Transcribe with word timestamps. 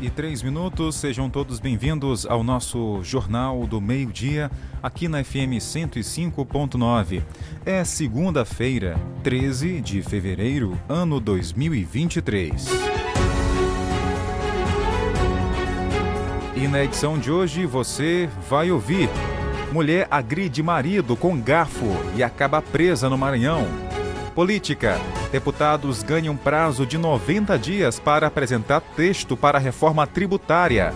e 0.00 0.08
três 0.10 0.42
minutos. 0.42 0.96
Sejam 0.96 1.28
todos 1.28 1.60
bem-vindos 1.60 2.24
ao 2.26 2.42
nosso 2.42 3.02
Jornal 3.02 3.66
do 3.66 3.80
Meio-Dia, 3.80 4.50
aqui 4.82 5.08
na 5.08 5.22
FM 5.22 5.58
105.9. 5.58 7.22
É 7.66 7.84
segunda-feira, 7.84 8.96
13 9.22 9.80
de 9.80 10.02
fevereiro, 10.02 10.78
ano 10.88 11.20
2023. 11.20 12.68
E 16.56 16.68
na 16.68 16.84
edição 16.84 17.18
de 17.18 17.30
hoje 17.30 17.66
você 17.66 18.28
vai 18.48 18.70
ouvir: 18.70 19.08
Mulher 19.72 20.06
agride 20.10 20.62
marido 20.62 21.16
com 21.16 21.40
garfo 21.40 21.86
e 22.16 22.22
acaba 22.22 22.62
presa 22.62 23.08
no 23.10 23.18
Maranhão. 23.18 23.91
Política. 24.32 24.98
Deputados 25.30 26.02
ganham 26.02 26.36
prazo 26.36 26.86
de 26.86 26.96
90 26.96 27.58
dias 27.58 28.00
para 28.00 28.26
apresentar 28.26 28.80
texto 28.80 29.36
para 29.36 29.58
a 29.58 29.60
reforma 29.60 30.06
tributária. 30.06 30.92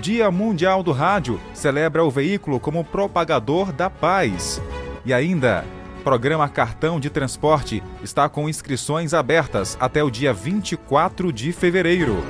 Dia 0.00 0.30
Mundial 0.30 0.82
do 0.82 0.92
Rádio 0.92 1.40
celebra 1.54 2.04
o 2.04 2.10
veículo 2.10 2.60
como 2.60 2.84
propagador 2.84 3.72
da 3.72 3.88
paz. 3.88 4.60
E 5.04 5.14
ainda, 5.14 5.64
programa 6.02 6.48
Cartão 6.48 7.00
de 7.00 7.08
Transporte 7.08 7.82
está 8.02 8.28
com 8.28 8.48
inscrições 8.48 9.14
abertas 9.14 9.76
até 9.80 10.02
o 10.04 10.10
dia 10.10 10.32
24 10.32 11.32
de 11.32 11.52
fevereiro. 11.52 12.22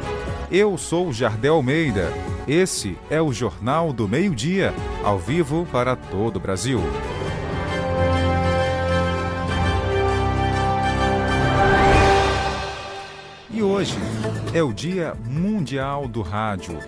Eu 0.50 0.78
sou 0.78 1.12
Jardel 1.12 1.54
Almeida. 1.54 2.12
Esse 2.46 2.96
é 3.10 3.20
o 3.20 3.32
Jornal 3.32 3.92
do 3.92 4.06
Meio-Dia, 4.06 4.72
ao 5.02 5.18
vivo 5.18 5.66
para 5.72 5.96
todo 5.96 6.36
o 6.36 6.40
Brasil. 6.40 6.80
Hoje 13.65 13.95
é 14.52 14.62
o 14.62 14.73
Dia 14.73 15.15
Mundial 15.24 16.07
do 16.07 16.20
Rádio. 16.23 16.79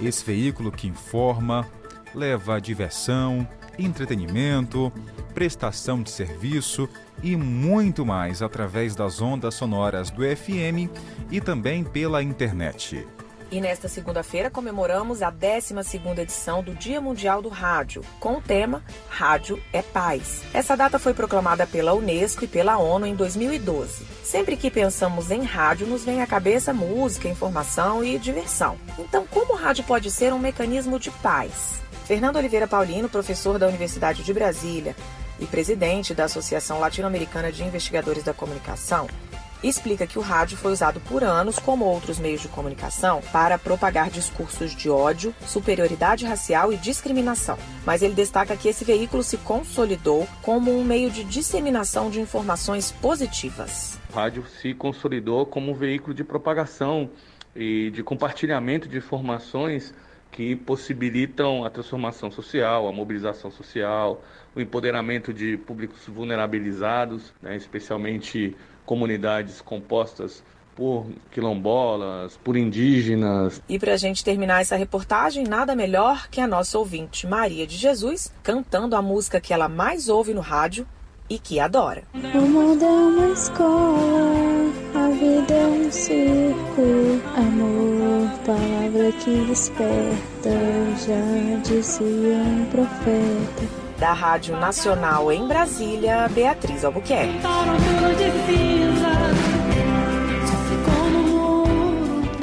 Esse 0.00 0.24
veículo 0.24 0.72
que 0.72 0.88
informa, 0.88 1.66
leva 2.14 2.60
diversão, 2.60 3.46
entretenimento, 3.78 4.92
prestação 5.32 6.02
de 6.02 6.10
serviço 6.10 6.88
e 7.22 7.36
muito 7.36 8.04
mais 8.04 8.42
através 8.42 8.96
das 8.96 9.20
ondas 9.20 9.54
sonoras 9.54 10.10
do 10.10 10.22
FM 10.22 10.90
e 11.30 11.40
também 11.40 11.84
pela 11.84 12.22
internet. 12.22 13.06
E 13.54 13.60
nesta 13.60 13.86
segunda-feira 13.86 14.50
comemoramos 14.50 15.22
a 15.22 15.30
12ª 15.30 16.18
edição 16.18 16.60
do 16.60 16.74
Dia 16.74 17.00
Mundial 17.00 17.40
do 17.40 17.48
Rádio, 17.48 18.02
com 18.18 18.38
o 18.38 18.40
tema 18.40 18.82
Rádio 19.08 19.62
é 19.72 19.80
Paz. 19.80 20.42
Essa 20.52 20.76
data 20.76 20.98
foi 20.98 21.14
proclamada 21.14 21.64
pela 21.64 21.94
Unesco 21.94 22.44
e 22.44 22.48
pela 22.48 22.78
ONU 22.78 23.06
em 23.06 23.14
2012. 23.14 24.04
Sempre 24.24 24.56
que 24.56 24.72
pensamos 24.72 25.30
em 25.30 25.44
rádio, 25.44 25.86
nos 25.86 26.04
vem 26.04 26.20
à 26.20 26.26
cabeça 26.26 26.72
música, 26.72 27.28
informação 27.28 28.02
e 28.02 28.18
diversão. 28.18 28.76
Então, 28.98 29.24
como 29.24 29.52
o 29.52 29.56
rádio 29.56 29.84
pode 29.84 30.10
ser 30.10 30.32
um 30.32 30.38
mecanismo 30.40 30.98
de 30.98 31.12
paz? 31.12 31.80
Fernando 32.06 32.34
Oliveira 32.34 32.66
Paulino, 32.66 33.08
professor 33.08 33.56
da 33.56 33.68
Universidade 33.68 34.24
de 34.24 34.34
Brasília 34.34 34.96
e 35.38 35.46
presidente 35.46 36.12
da 36.12 36.24
Associação 36.24 36.80
Latino-Americana 36.80 37.52
de 37.52 37.62
Investigadores 37.62 38.24
da 38.24 38.34
Comunicação, 38.34 39.06
explica 39.68 40.06
que 40.06 40.18
o 40.18 40.22
rádio 40.22 40.56
foi 40.56 40.72
usado 40.72 41.00
por 41.00 41.24
anos, 41.24 41.58
como 41.58 41.84
outros 41.84 42.18
meios 42.18 42.40
de 42.40 42.48
comunicação, 42.48 43.20
para 43.32 43.58
propagar 43.58 44.10
discursos 44.10 44.74
de 44.74 44.90
ódio, 44.90 45.34
superioridade 45.46 46.26
racial 46.26 46.72
e 46.72 46.76
discriminação. 46.76 47.58
Mas 47.84 48.02
ele 48.02 48.14
destaca 48.14 48.56
que 48.56 48.68
esse 48.68 48.84
veículo 48.84 49.22
se 49.22 49.38
consolidou 49.38 50.28
como 50.42 50.76
um 50.76 50.84
meio 50.84 51.10
de 51.10 51.24
disseminação 51.24 52.10
de 52.10 52.20
informações 52.20 52.92
positivas. 52.92 53.98
O 54.12 54.16
rádio 54.16 54.44
se 54.60 54.74
consolidou 54.74 55.46
como 55.46 55.72
um 55.72 55.74
veículo 55.74 56.14
de 56.14 56.22
propagação 56.22 57.10
e 57.54 57.90
de 57.90 58.02
compartilhamento 58.02 58.88
de 58.88 58.98
informações 58.98 59.94
que 60.34 60.56
possibilitam 60.56 61.64
a 61.64 61.70
transformação 61.70 62.28
social, 62.28 62.88
a 62.88 62.92
mobilização 62.92 63.52
social, 63.52 64.24
o 64.54 64.60
empoderamento 64.60 65.32
de 65.32 65.56
públicos 65.56 66.04
vulnerabilizados, 66.08 67.32
né, 67.40 67.56
especialmente 67.56 68.56
comunidades 68.84 69.60
compostas 69.60 70.42
por 70.74 71.06
quilombolas, 71.30 72.36
por 72.42 72.56
indígenas. 72.56 73.62
E 73.68 73.78
para 73.78 73.94
a 73.94 73.96
gente 73.96 74.24
terminar 74.24 74.60
essa 74.60 74.76
reportagem, 74.76 75.44
nada 75.44 75.74
melhor 75.76 76.28
que 76.28 76.40
a 76.40 76.46
nossa 76.46 76.78
ouvinte 76.78 77.26
Maria 77.26 77.66
de 77.66 77.76
Jesus 77.76 78.32
cantando 78.42 78.96
a 78.96 79.02
música 79.02 79.40
que 79.40 79.52
ela 79.52 79.68
mais 79.68 80.08
ouve 80.08 80.34
no 80.34 80.40
rádio 80.40 80.86
e 81.28 81.38
que 81.38 81.58
adora. 81.58 82.02
O 82.12 82.40
mundo 82.40 82.84
é 82.84 82.88
uma 82.88 83.28
escola, 83.32 84.72
a 84.94 85.08
vida 85.10 85.54
é 85.54 85.66
um 85.66 85.90
circo, 85.90 86.82
amor, 87.36 88.38
palavra 88.44 89.12
que 89.12 89.44
desperta, 89.46 90.50
já 91.06 91.62
dizia 91.62 92.36
um 92.36 92.66
profeta 92.66 93.83
da 93.98 94.12
Rádio 94.12 94.56
Nacional 94.56 95.30
em 95.32 95.46
Brasília, 95.46 96.28
Beatriz 96.28 96.84
Albuquerque. 96.84 97.40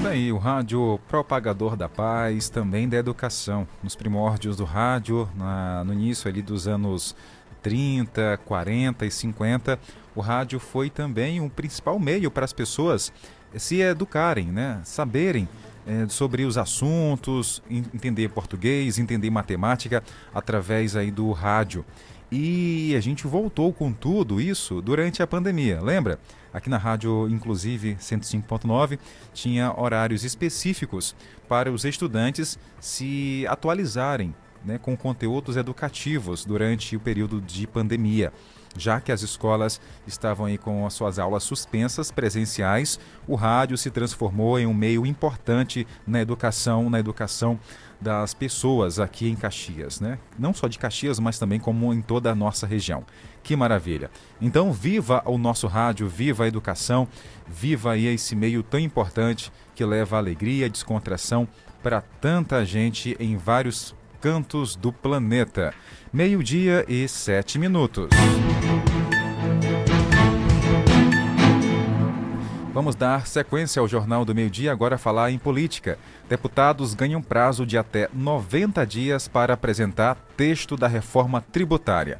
Bem, 0.01 0.31
o 0.31 0.37
rádio 0.37 0.99
propagador 1.07 1.75
da 1.75 1.87
paz, 1.87 2.49
também 2.49 2.87
da 2.87 2.97
educação. 2.97 3.67
Nos 3.83 3.95
primórdios 3.95 4.57
do 4.57 4.65
rádio, 4.65 5.29
na, 5.35 5.83
no 5.83 5.93
início 5.93 6.29
ali 6.29 6.41
dos 6.41 6.67
anos 6.67 7.15
30, 7.61 8.39
40 8.45 9.05
e 9.05 9.11
50, 9.11 9.79
o 10.15 10.21
rádio 10.21 10.59
foi 10.59 10.89
também 10.89 11.39
um 11.39 11.49
principal 11.49 11.99
meio 11.99 12.31
para 12.31 12.45
as 12.45 12.53
pessoas 12.53 13.13
se 13.55 13.81
educarem, 13.81 14.47
né? 14.47 14.81
saberem 14.83 15.47
é, 15.85 16.07
sobre 16.07 16.43
os 16.43 16.57
assuntos, 16.57 17.61
entender 17.69 18.29
português, 18.29 18.99
entender 18.99 19.29
matemática 19.29 20.03
através 20.33 20.95
aí 20.95 21.11
do 21.11 21.31
rádio. 21.31 21.85
E 22.31 22.95
a 22.95 23.01
gente 23.01 23.27
voltou 23.27 23.73
com 23.73 23.91
tudo 23.91 24.39
isso 24.39 24.81
durante 24.81 25.21
a 25.21 25.27
pandemia, 25.27 25.81
lembra? 25.81 26.17
Aqui 26.53 26.69
na 26.69 26.77
rádio, 26.77 27.27
inclusive 27.29 27.95
105.9, 27.95 28.97
tinha 29.33 29.73
horários 29.77 30.23
específicos 30.23 31.13
para 31.49 31.69
os 31.69 31.83
estudantes 31.83 32.57
se 32.79 33.45
atualizarem 33.49 34.33
né, 34.63 34.77
com 34.77 34.95
conteúdos 34.95 35.57
educativos 35.57 36.45
durante 36.45 36.95
o 36.95 36.99
período 36.99 37.41
de 37.41 37.67
pandemia. 37.67 38.31
Já 38.77 39.01
que 39.01 39.11
as 39.11 39.21
escolas 39.21 39.81
estavam 40.07 40.45
aí 40.45 40.57
com 40.57 40.85
as 40.85 40.93
suas 40.93 41.19
aulas 41.19 41.43
suspensas 41.43 42.11
presenciais, 42.11 42.99
o 43.27 43.35
rádio 43.35 43.77
se 43.77 43.91
transformou 43.91 44.57
em 44.57 44.65
um 44.65 44.73
meio 44.73 45.05
importante 45.05 45.85
na 46.07 46.21
educação, 46.21 46.89
na 46.89 46.99
educação 46.99 47.59
das 47.99 48.33
pessoas 48.33 48.99
aqui 48.99 49.29
em 49.29 49.35
Caxias, 49.35 49.99
né? 49.99 50.17
Não 50.39 50.53
só 50.53 50.67
de 50.67 50.79
Caxias, 50.79 51.19
mas 51.19 51.37
também 51.37 51.59
como 51.59 51.93
em 51.93 52.01
toda 52.01 52.31
a 52.31 52.35
nossa 52.35 52.65
região. 52.65 53.05
Que 53.43 53.55
maravilha. 53.55 54.09
Então, 54.41 54.73
viva 54.73 55.21
o 55.25 55.37
nosso 55.37 55.67
rádio, 55.67 56.07
viva 56.07 56.45
a 56.45 56.47
educação, 56.47 57.07
viva 57.47 57.91
aí 57.91 58.07
esse 58.07 58.35
meio 58.35 58.63
tão 58.63 58.79
importante 58.79 59.51
que 59.75 59.85
leva 59.85 60.17
alegria, 60.17 60.69
descontração 60.69 61.47
para 61.83 62.01
tanta 62.01 62.65
gente 62.65 63.15
em 63.19 63.37
vários 63.37 63.95
cantos 64.19 64.75
do 64.75 64.91
planeta. 64.91 65.73
Meio-dia 66.13 66.83
e 66.89 67.07
sete 67.07 67.57
minutos. 67.57 68.09
Vamos 72.73 72.95
dar 72.95 73.25
sequência 73.25 73.79
ao 73.79 73.87
Jornal 73.87 74.25
do 74.25 74.35
Meio-Dia, 74.35 74.73
agora 74.73 74.97
falar 74.97 75.31
em 75.31 75.39
política. 75.39 75.97
Deputados 76.27 76.93
ganham 76.93 77.21
prazo 77.21 77.65
de 77.65 77.77
até 77.77 78.09
90 78.13 78.85
dias 78.85 79.29
para 79.29 79.53
apresentar 79.53 80.17
texto 80.35 80.75
da 80.75 80.85
reforma 80.85 81.39
tributária. 81.49 82.19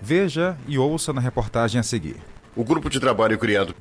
Veja 0.00 0.56
e 0.66 0.78
ouça 0.78 1.12
na 1.12 1.20
reportagem 1.20 1.78
a 1.78 1.82
seguir. 1.82 2.16
O 2.56 2.64
grupo 2.64 2.88
de 2.88 2.98
trabalho 2.98 3.36
criado 3.36 3.74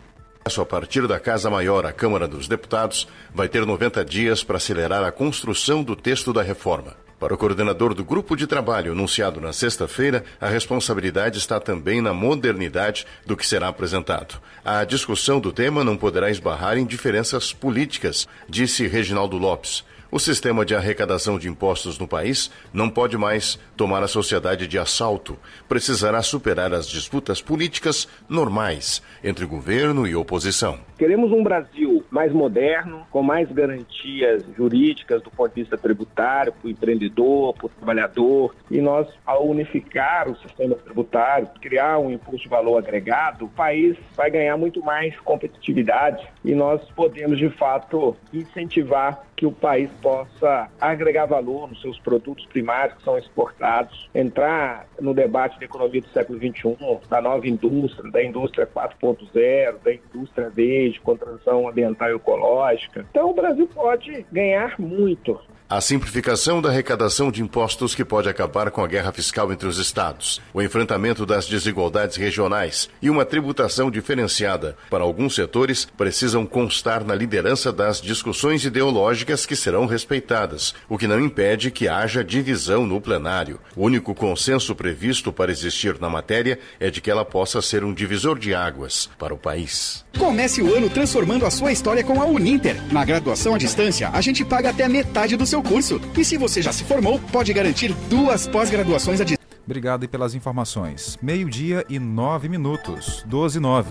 a 0.45 0.65
partir 0.65 1.07
da 1.07 1.21
Casa 1.21 1.49
Maior, 1.49 1.85
a 1.85 1.93
Câmara 1.93 2.27
dos 2.27 2.49
Deputados, 2.49 3.07
vai 3.33 3.47
ter 3.47 3.65
90 3.65 4.03
dias 4.03 4.43
para 4.43 4.57
acelerar 4.57 5.05
a 5.05 5.11
construção 5.11 5.83
do 5.83 5.95
texto 5.95 6.33
da 6.33 6.41
reforma. 6.41 7.06
Para 7.19 7.33
o 7.33 7.37
coordenador 7.37 7.95
do 7.95 8.05
grupo 8.05 8.35
de 8.35 8.45
trabalho 8.45 8.91
anunciado 8.91 9.41
na 9.41 9.51
sexta-feira, 9.51 10.23
a 10.39 10.47
responsabilidade 10.47 11.39
está 11.39 11.59
também 11.59 11.99
na 11.99 12.13
modernidade 12.13 13.07
do 13.25 13.35
que 13.35 13.45
será 13.45 13.69
apresentado. 13.69 14.39
A 14.63 14.83
discussão 14.83 15.39
do 15.39 15.51
tema 15.51 15.83
não 15.83 15.97
poderá 15.97 16.29
esbarrar 16.29 16.77
em 16.77 16.85
diferenças 16.85 17.51
políticas, 17.51 18.27
disse 18.47 18.87
Reginaldo 18.87 19.35
Lopes. 19.35 19.83
O 20.09 20.19
sistema 20.19 20.63
de 20.63 20.73
arrecadação 20.73 21.37
de 21.37 21.49
impostos 21.49 21.99
no 21.99 22.07
país 22.07 22.49
não 22.73 22.89
pode 22.89 23.17
mais 23.17 23.59
tomar 23.75 24.01
a 24.01 24.07
sociedade 24.07 24.65
de 24.65 24.79
assalto. 24.79 25.37
Precisará 25.67 26.21
superar 26.21 26.73
as 26.73 26.87
disputas 26.87 27.41
políticas 27.41 28.07
normais 28.29 29.03
entre 29.21 29.45
governo 29.45 30.07
e 30.07 30.15
oposição. 30.15 30.79
Queremos 30.97 31.33
um 31.33 31.43
Brasil 31.43 32.05
mais 32.09 32.31
moderno, 32.31 33.05
com 33.11 33.21
mais 33.21 33.51
garantias 33.51 34.45
jurídicas 34.55 35.21
do 35.21 35.29
ponto 35.29 35.53
de 35.53 35.61
vista 35.61 35.77
tributário, 35.77 36.53
para 36.53 36.67
o 36.67 36.71
empreendedor, 36.71 37.53
para 37.53 37.65
o 37.65 37.69
trabalhador. 37.69 38.55
E 38.71 38.79
nós, 38.79 39.07
ao 39.25 39.45
unificar 39.45 40.29
o 40.29 40.37
sistema 40.37 40.75
tributário, 40.75 41.49
criar 41.61 41.99
um 41.99 42.09
imposto 42.09 42.43
de 42.43 42.49
valor 42.49 42.77
agregado, 42.77 43.45
o 43.45 43.49
país 43.49 43.97
vai 44.15 44.31
ganhar 44.31 44.55
muito 44.55 44.81
mais 44.81 45.19
competitividade 45.19 46.25
e 46.45 46.55
nós 46.55 46.81
podemos, 46.95 47.37
de 47.37 47.49
fato, 47.49 48.15
incentivar 48.33 49.21
que 49.37 49.45
o 49.45 49.51
país 49.51 49.89
possa 50.01 50.67
agregar 50.81 51.27
valor 51.27 51.69
nos 51.69 51.79
seus 51.79 51.99
produtos 51.99 52.43
primários 52.47 52.97
que 52.97 53.03
são 53.03 53.17
exportados, 53.17 54.09
entrar 54.13 54.87
no 54.99 55.13
debate 55.13 55.59
da 55.59 55.65
economia 55.65 56.01
do 56.01 56.09
século 56.09 56.39
XXI, 56.39 56.75
da 57.07 57.21
nova 57.21 57.47
indústria, 57.47 58.11
da 58.11 58.23
indústria 58.23 58.65
4.0, 58.65 59.75
da 59.83 59.93
indústria 59.93 60.49
verde, 60.49 60.99
com 61.01 61.15
transição 61.15 61.69
ambiental 61.69 62.09
e 62.09 62.15
ecológica. 62.15 63.05
Então 63.11 63.29
o 63.29 63.33
Brasil 63.33 63.67
pode 63.67 64.25
ganhar 64.31 64.79
muito 64.79 65.39
a 65.69 65.81
simplificação 65.81 66.61
da 66.61 66.69
arrecadação 66.69 67.29
de 67.29 67.41
impostos 67.41 67.93
que 67.93 68.05
pode 68.05 68.29
acabar 68.29 68.71
com 68.71 68.81
a 68.81 68.87
guerra 68.87 69.11
fiscal 69.11 69.51
entre 69.51 69.67
os 69.67 69.77
estados, 69.77 70.41
o 70.53 70.61
enfrentamento 70.61 71.25
das 71.25 71.45
desigualdades 71.45 72.15
regionais 72.15 72.89
e 73.01 73.09
uma 73.09 73.25
tributação 73.25 73.91
diferenciada 73.91 74.77
para 74.89 75.03
alguns 75.03 75.35
setores 75.35 75.85
precisam 75.97 76.45
constar 76.45 77.03
na 77.03 77.13
liderança 77.13 77.73
das 77.73 77.99
discussões 78.01 78.63
ideológicas 78.63 79.45
que 79.45 79.57
serão 79.57 79.85
respeitadas, 79.85 80.73
o 80.87 80.97
que 80.97 81.05
não 81.05 81.19
impede 81.19 81.69
que 81.69 81.89
haja 81.89 82.23
divisão 82.23 82.85
no 82.85 83.01
plenário. 83.01 83.59
O 83.75 83.83
único 83.83 84.15
consenso 84.15 84.73
previsto 84.73 85.33
para 85.33 85.51
existir 85.51 85.99
na 85.99 86.09
matéria 86.09 86.59
é 86.79 86.89
de 86.89 87.01
que 87.01 87.11
ela 87.11 87.25
possa 87.25 87.61
ser 87.61 87.83
um 87.83 87.93
divisor 87.93 88.39
de 88.39 88.55
águas 88.55 89.09
para 89.19 89.33
o 89.33 89.37
país. 89.37 90.05
Comece 90.17 90.61
o 90.61 90.73
ano 90.73 90.89
transformando 90.89 91.45
a 91.45 91.51
sua 91.51 91.71
história 91.71 92.03
com 92.03 92.21
a 92.21 92.25
Uninter. 92.25 92.81
Na 92.91 93.03
graduação 93.03 93.53
à 93.53 93.57
distância, 93.57 94.09
a 94.09 94.21
gente 94.21 94.45
paga 94.45 94.69
até 94.69 94.87
metade 94.87 95.35
do 95.35 95.45
seu 95.45 95.56
seu 95.57 95.63
curso. 95.63 96.01
E 96.15 96.23
se 96.23 96.37
você 96.37 96.61
já 96.61 96.71
se 96.71 96.83
formou, 96.83 97.19
pode 97.31 97.51
garantir 97.53 97.93
duas 98.09 98.47
pós-graduações 98.47 99.21
a 99.21 99.23
distância. 99.23 99.37
Obrigado 99.65 100.07
pelas 100.07 100.33
informações. 100.33 101.17
Meio-dia 101.21 101.85
e 101.89 101.99
nove 101.99 102.47
minutos, 102.47 103.23
12 103.27 103.57
e 103.57 103.61
nove. 103.61 103.89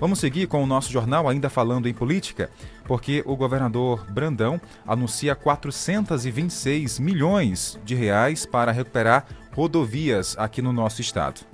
Vamos 0.00 0.18
seguir 0.18 0.48
com 0.48 0.62
o 0.62 0.66
nosso 0.66 0.90
jornal, 0.90 1.28
ainda 1.28 1.48
falando 1.48 1.88
em 1.88 1.94
política, 1.94 2.50
porque 2.84 3.22
o 3.24 3.36
governador 3.36 4.04
Brandão 4.10 4.60
anuncia 4.84 5.36
426 5.36 6.98
milhões 6.98 7.78
de 7.84 7.94
reais 7.94 8.44
para 8.44 8.72
recuperar 8.72 9.26
rodovias 9.52 10.34
aqui 10.38 10.60
no 10.60 10.72
nosso 10.72 11.00
estado. 11.00 11.51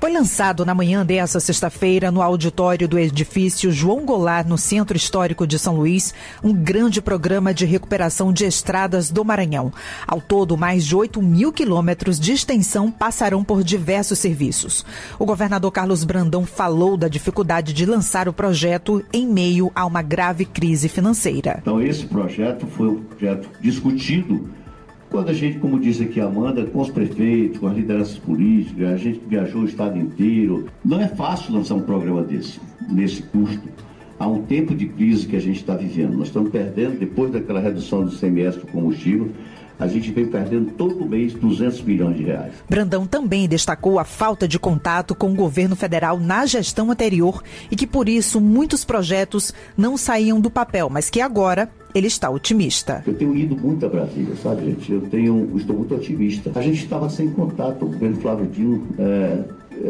Foi 0.00 0.10
lançado 0.10 0.64
na 0.64 0.74
manhã 0.74 1.04
dessa 1.04 1.38
sexta-feira, 1.38 2.10
no 2.10 2.22
auditório 2.22 2.88
do 2.88 2.98
edifício 2.98 3.70
João 3.70 4.06
Goulart, 4.06 4.48
no 4.48 4.56
Centro 4.56 4.96
Histórico 4.96 5.46
de 5.46 5.58
São 5.58 5.76
Luís, 5.76 6.14
um 6.42 6.54
grande 6.54 7.02
programa 7.02 7.52
de 7.52 7.66
recuperação 7.66 8.32
de 8.32 8.46
estradas 8.46 9.10
do 9.10 9.22
Maranhão. 9.22 9.70
Ao 10.06 10.18
todo, 10.18 10.56
mais 10.56 10.86
de 10.86 10.96
8 10.96 11.20
mil 11.20 11.52
quilômetros 11.52 12.18
de 12.18 12.32
extensão 12.32 12.90
passarão 12.90 13.44
por 13.44 13.62
diversos 13.62 14.18
serviços. 14.18 14.86
O 15.18 15.26
governador 15.26 15.70
Carlos 15.70 16.02
Brandão 16.02 16.46
falou 16.46 16.96
da 16.96 17.06
dificuldade 17.06 17.74
de 17.74 17.84
lançar 17.84 18.26
o 18.26 18.32
projeto 18.32 19.04
em 19.12 19.26
meio 19.26 19.70
a 19.74 19.84
uma 19.84 20.00
grave 20.00 20.46
crise 20.46 20.88
financeira. 20.88 21.58
Então, 21.60 21.78
esse 21.78 22.06
projeto 22.06 22.66
foi 22.66 22.88
um 22.88 23.02
projeto 23.02 23.50
discutido 23.60 24.48
quando 25.10 25.28
a 25.28 25.32
gente, 25.32 25.58
como 25.58 25.78
disse 25.78 26.04
aqui 26.04 26.20
a 26.20 26.26
Amanda, 26.26 26.64
com 26.64 26.80
os 26.80 26.88
prefeitos, 26.88 27.58
com 27.58 27.66
as 27.66 27.76
lideranças 27.76 28.16
políticas, 28.18 28.92
a 28.92 28.96
gente 28.96 29.20
viajou 29.26 29.62
o 29.62 29.64
estado 29.64 29.98
inteiro. 29.98 30.66
Não 30.84 31.00
é 31.00 31.08
fácil 31.08 31.52
lançar 31.52 31.74
um 31.74 31.82
programa 31.82 32.22
desse, 32.22 32.60
nesse 32.88 33.22
custo. 33.24 33.68
Há 34.18 34.28
um 34.28 34.42
tempo 34.42 34.74
de 34.74 34.86
crise 34.86 35.26
que 35.26 35.34
a 35.34 35.40
gente 35.40 35.56
está 35.56 35.74
vivendo. 35.74 36.16
Nós 36.16 36.28
estamos 36.28 36.50
perdendo, 36.50 36.98
depois 36.98 37.32
daquela 37.32 37.58
redução 37.58 38.04
do 38.04 38.12
semestre 38.12 38.64
do 38.64 38.70
combustível, 38.70 39.30
a 39.80 39.86
gente 39.88 40.12
vem 40.12 40.26
perdendo 40.26 40.72
todo 40.72 41.06
mês 41.06 41.32
200 41.32 41.82
milhões 41.82 42.16
de 42.16 42.24
reais. 42.24 42.52
Brandão 42.68 43.06
também 43.06 43.48
destacou 43.48 43.98
a 43.98 44.04
falta 44.04 44.46
de 44.46 44.58
contato 44.58 45.14
com 45.14 45.32
o 45.32 45.34
governo 45.34 45.74
federal 45.74 46.20
na 46.20 46.44
gestão 46.44 46.90
anterior 46.90 47.42
e 47.70 47.74
que 47.74 47.86
por 47.86 48.08
isso 48.08 48.40
muitos 48.40 48.84
projetos 48.84 49.54
não 49.76 49.96
saíam 49.96 50.38
do 50.38 50.50
papel, 50.50 50.90
mas 50.90 51.08
que 51.08 51.20
agora 51.20 51.70
ele 51.94 52.06
está 52.06 52.30
otimista. 52.30 53.02
Eu 53.06 53.14
tenho 53.14 53.34
ido 53.34 53.56
muito 53.56 53.84
a 53.84 53.88
Brasília, 53.88 54.36
sabe, 54.36 54.66
gente? 54.66 54.92
Eu 54.92 55.00
tenho, 55.02 55.50
estou 55.56 55.76
muito 55.76 55.94
otimista. 55.94 56.52
A 56.54 56.62
gente 56.62 56.84
estava 56.84 57.08
sem 57.08 57.30
contato, 57.30 57.84
o 57.84 57.88
governo 57.88 58.16
Flávio 58.16 58.46
Dino 58.46 58.86
é, 58.98 59.42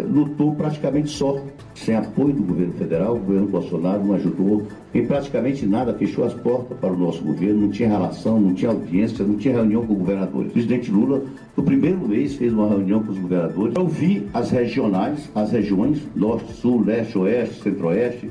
lutou 0.08 0.54
praticamente 0.54 1.10
só, 1.10 1.42
sem 1.74 1.96
apoio 1.96 2.32
do 2.32 2.42
governo 2.42 2.72
federal, 2.74 3.16
o 3.16 3.18
governo 3.18 3.48
Bolsonaro 3.48 4.04
não 4.04 4.14
ajudou 4.14 4.66
em 4.94 5.06
praticamente 5.06 5.66
nada, 5.66 5.94
fechou 5.94 6.24
as 6.24 6.34
portas 6.34 6.76
para 6.78 6.92
o 6.92 6.96
nosso 6.96 7.22
governo, 7.22 7.62
não 7.62 7.70
tinha 7.70 7.88
relação, 7.88 8.40
não 8.40 8.54
tinha 8.54 8.70
audiência, 8.70 9.24
não 9.24 9.36
tinha 9.36 9.54
reunião 9.54 9.86
com 9.86 9.94
governadores. 9.94 10.50
O 10.50 10.52
presidente 10.52 10.90
Lula, 10.90 11.22
no 11.56 11.62
primeiro 11.62 11.98
mês, 12.06 12.34
fez 12.34 12.52
uma 12.52 12.68
reunião 12.68 13.02
com 13.02 13.12
os 13.12 13.18
governadores. 13.18 13.74
Eu 13.74 13.86
vi 13.86 14.26
as 14.32 14.50
regionais, 14.50 15.28
as 15.34 15.50
regiões, 15.50 16.00
norte, 16.14 16.52
sul, 16.52 16.84
leste, 16.84 17.18
oeste, 17.18 17.62
centro-oeste, 17.62 18.30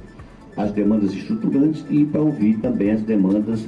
as 0.55 0.71
demandas 0.71 1.13
estruturantes 1.13 1.85
e 1.89 2.05
para 2.05 2.21
ouvir 2.21 2.57
também 2.57 2.91
as 2.91 3.01
demandas 3.01 3.67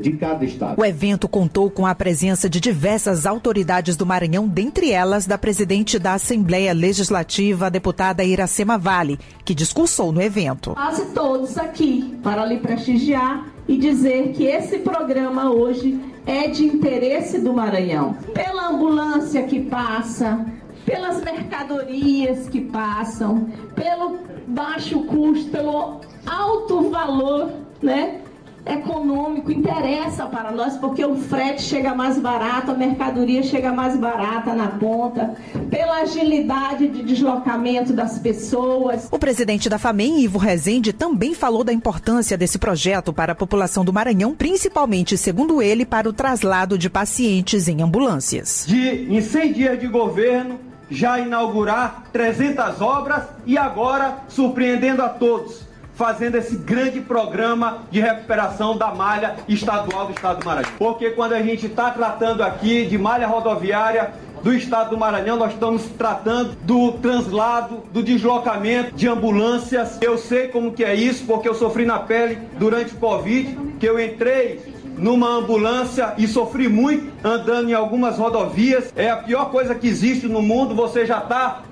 de 0.00 0.12
cada 0.12 0.44
estado. 0.44 0.80
O 0.80 0.84
evento 0.84 1.28
contou 1.28 1.70
com 1.70 1.86
a 1.86 1.94
presença 1.94 2.48
de 2.48 2.60
diversas 2.60 3.26
autoridades 3.26 3.96
do 3.96 4.06
Maranhão, 4.06 4.48
dentre 4.48 4.90
elas 4.90 5.26
da 5.26 5.38
presidente 5.38 5.98
da 5.98 6.14
Assembleia 6.14 6.72
Legislativa, 6.72 7.66
a 7.66 7.70
deputada 7.70 8.24
Iracema 8.24 8.76
Vale, 8.76 9.18
que 9.44 9.54
discursou 9.54 10.12
no 10.12 10.20
evento. 10.20 10.72
Quase 10.72 11.06
todos 11.06 11.56
aqui 11.56 12.16
para 12.22 12.44
lhe 12.44 12.58
prestigiar 12.58 13.46
e 13.66 13.76
dizer 13.76 14.32
que 14.32 14.44
esse 14.44 14.78
programa 14.78 15.50
hoje 15.50 16.00
é 16.26 16.48
de 16.48 16.64
interesse 16.64 17.38
do 17.38 17.52
Maranhão. 17.52 18.14
Pela 18.34 18.68
ambulância 18.68 19.42
que 19.44 19.60
passa, 19.60 20.44
pelas 20.84 21.22
mercadorias 21.22 22.48
que 22.48 22.60
passam, 22.62 23.48
pelo 23.74 24.18
baixo 24.46 25.00
custo, 25.04 25.50
pelo 25.50 26.00
alto 26.26 26.90
valor, 26.90 27.52
né? 27.82 28.22
Econômico 28.68 29.50
interessa 29.50 30.26
para 30.26 30.50
nós, 30.52 30.76
porque 30.76 31.04
o 31.04 31.16
frete 31.16 31.62
chega 31.62 31.94
mais 31.94 32.18
barato, 32.18 32.70
a 32.70 32.74
mercadoria 32.74 33.42
chega 33.42 33.72
mais 33.72 33.96
barata 33.96 34.54
na 34.54 34.68
ponta, 34.68 35.34
pela 35.70 36.02
agilidade 36.02 36.88
de 36.88 37.02
deslocamento 37.02 37.92
das 37.92 38.18
pessoas. 38.18 39.08
O 39.10 39.18
presidente 39.18 39.68
da 39.68 39.78
FAMEM, 39.78 40.20
Ivo 40.20 40.38
Rezende, 40.38 40.92
também 40.92 41.34
falou 41.34 41.64
da 41.64 41.72
importância 41.72 42.36
desse 42.36 42.58
projeto 42.58 43.12
para 43.12 43.32
a 43.32 43.36
população 43.36 43.84
do 43.84 43.92
Maranhão, 43.92 44.34
principalmente, 44.34 45.16
segundo 45.16 45.62
ele, 45.62 45.84
para 45.84 46.08
o 46.08 46.12
traslado 46.12 46.76
de 46.76 46.90
pacientes 46.90 47.68
em 47.68 47.82
ambulâncias. 47.82 48.64
De, 48.66 49.12
em 49.12 49.20
100 49.20 49.52
dias 49.52 49.80
de 49.80 49.86
governo, 49.86 50.58
já 50.90 51.18
inaugurar 51.18 52.04
300 52.12 52.80
obras 52.80 53.24
e 53.46 53.58
agora 53.58 54.18
surpreendendo 54.28 55.02
a 55.02 55.08
todos 55.08 55.67
fazendo 55.98 56.36
esse 56.36 56.54
grande 56.54 57.00
programa 57.00 57.78
de 57.90 58.00
recuperação 58.00 58.78
da 58.78 58.94
malha 58.94 59.34
estadual 59.48 60.06
do 60.06 60.12
estado 60.12 60.38
do 60.38 60.46
Maranhão. 60.46 60.70
Porque 60.78 61.10
quando 61.10 61.32
a 61.32 61.42
gente 61.42 61.66
está 61.66 61.90
tratando 61.90 62.44
aqui 62.44 62.86
de 62.86 62.96
malha 62.96 63.26
rodoviária, 63.26 64.12
do 64.40 64.54
estado 64.54 64.90
do 64.90 64.96
Maranhão, 64.96 65.36
nós 65.36 65.52
estamos 65.52 65.82
tratando 65.98 66.56
do 66.62 66.92
translado, 66.92 67.82
do 67.92 68.04
deslocamento 68.04 68.94
de 68.94 69.08
ambulâncias. 69.08 69.98
Eu 70.00 70.16
sei 70.16 70.46
como 70.46 70.70
que 70.70 70.84
é 70.84 70.94
isso, 70.94 71.24
porque 71.26 71.48
eu 71.48 71.54
sofri 71.54 71.84
na 71.84 71.98
pele 71.98 72.38
durante 72.56 72.94
o 72.94 72.98
Covid, 72.98 73.58
que 73.80 73.86
eu 73.86 73.98
entrei 73.98 74.62
numa 74.96 75.28
ambulância 75.30 76.14
e 76.16 76.28
sofri 76.28 76.68
muito 76.68 77.12
andando 77.24 77.70
em 77.70 77.74
algumas 77.74 78.16
rodovias. 78.16 78.92
É 78.94 79.10
a 79.10 79.16
pior 79.16 79.50
coisa 79.50 79.74
que 79.74 79.88
existe 79.88 80.28
no 80.28 80.42
mundo, 80.42 80.76
você 80.76 81.04
já 81.04 81.18
está 81.18 81.62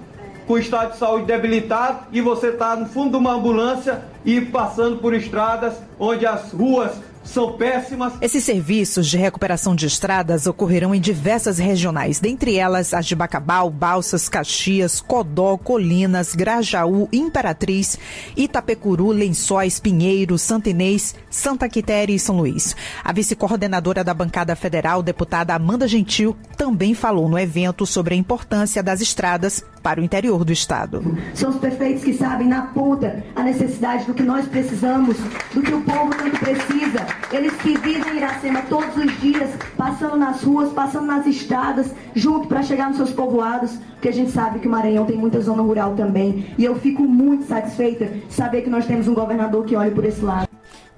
com 0.47 0.57
estado 0.59 0.93
de 0.93 0.99
saúde 0.99 1.26
debilitado 1.26 2.07
e 2.12 2.21
você 2.21 2.49
está 2.49 2.76
no 2.76 2.87
fundo 2.87 3.11
de 3.11 3.17
uma 3.17 3.33
ambulância 3.33 4.03
e 4.25 4.41
passando 4.41 4.99
por 4.99 5.12
estradas 5.15 5.75
onde 5.99 6.25
as 6.25 6.53
ruas 6.53 6.93
são 7.26 7.53
péssimas. 7.53 8.15
Esses 8.21 8.45
serviços 8.45 9.07
de 9.09 9.19
recuperação 9.19 9.75
de 9.75 9.87
estradas 9.87 10.47
ocorrerão 10.47 10.95
em 10.95 11.00
diversas 11.00 11.59
regionais, 11.59 12.21
dentre 12.21 12.57
elas 12.57 12.95
as 12.95 13.05
de 13.07 13.15
Bacabal, 13.15 13.69
Balsas, 13.69 14.29
Caxias, 14.29 15.00
Codó, 15.00 15.57
Colinas, 15.57 16.35
Grajaú, 16.35 17.09
Imperatriz, 17.12 17.99
Itapecuru, 18.37 19.09
Lençóis, 19.09 19.81
Pinheiro, 19.81 20.38
Santa 20.38 20.71
Inês, 20.71 21.15
Santa 21.29 21.69
Quitéria 21.69 22.15
e 22.15 22.19
São 22.19 22.37
Luís. 22.37 22.76
A 23.03 23.12
vice-coordenadora 23.12 24.05
da 24.05 24.15
bancada 24.15 24.55
federal, 24.55 25.03
deputada 25.03 25.55
Amanda 25.55 25.88
Gentil, 25.88 26.37
também 26.57 26.95
falou 26.95 27.29
no 27.29 27.38
evento 27.38 27.85
sobre 27.85 28.15
a 28.15 28.17
importância 28.17 28.83
das 28.83 29.00
estradas 29.00 29.65
para 29.87 30.00
o 30.00 30.05
interior 30.05 30.45
do 30.45 30.52
estado. 30.52 31.16
São 31.33 31.50
os 31.50 31.59
prefeitos 31.59 32.02
que 32.02 32.12
sabem 32.12 32.49
na 32.49 32.62
ponta 32.62 33.23
a 33.37 33.43
necessidade 33.45 34.05
do 34.05 34.14
que 34.14 34.23
nós 34.25 34.45
precisamos, 34.49 35.16
do 35.55 35.62
que 35.62 35.73
o 35.73 35.81
povo 35.83 36.11
tanto 36.11 36.40
precisa. 36.40 37.07
Eles 37.31 37.52
que 37.59 37.78
vivem 37.78 38.14
em 38.14 38.16
Iracema 38.16 38.62
todos 38.62 38.97
os 38.97 39.21
dias, 39.21 39.49
passando 39.76 40.16
nas 40.16 40.43
ruas, 40.43 40.73
passando 40.73 41.07
nas 41.07 41.25
estradas, 41.25 41.95
junto 42.16 42.49
para 42.49 42.64
chegar 42.64 42.88
nos 42.88 42.97
seus 42.97 43.12
povoados, 43.12 43.78
porque 43.93 44.09
a 44.09 44.12
gente 44.12 44.33
sabe 44.33 44.59
que 44.59 44.66
o 44.66 44.71
Maranhão 44.73 45.07
tem 45.07 45.16
muita 45.16 45.40
zona 45.40 45.62
rural 45.62 45.95
também. 45.95 46.52
E 46.59 46.64
eu 46.64 46.75
fico 46.81 47.05
muito 47.05 47.47
satisfeita 47.47 48.07
de 48.07 48.35
saber 48.35 48.62
que 48.62 48.69
nós 48.69 48.87
temos 48.87 49.07
um 49.07 49.14
governador 49.14 49.64
que 49.64 49.76
olha 49.76 49.93
por 49.93 50.05
esse 50.05 50.21
lado. 50.21 50.49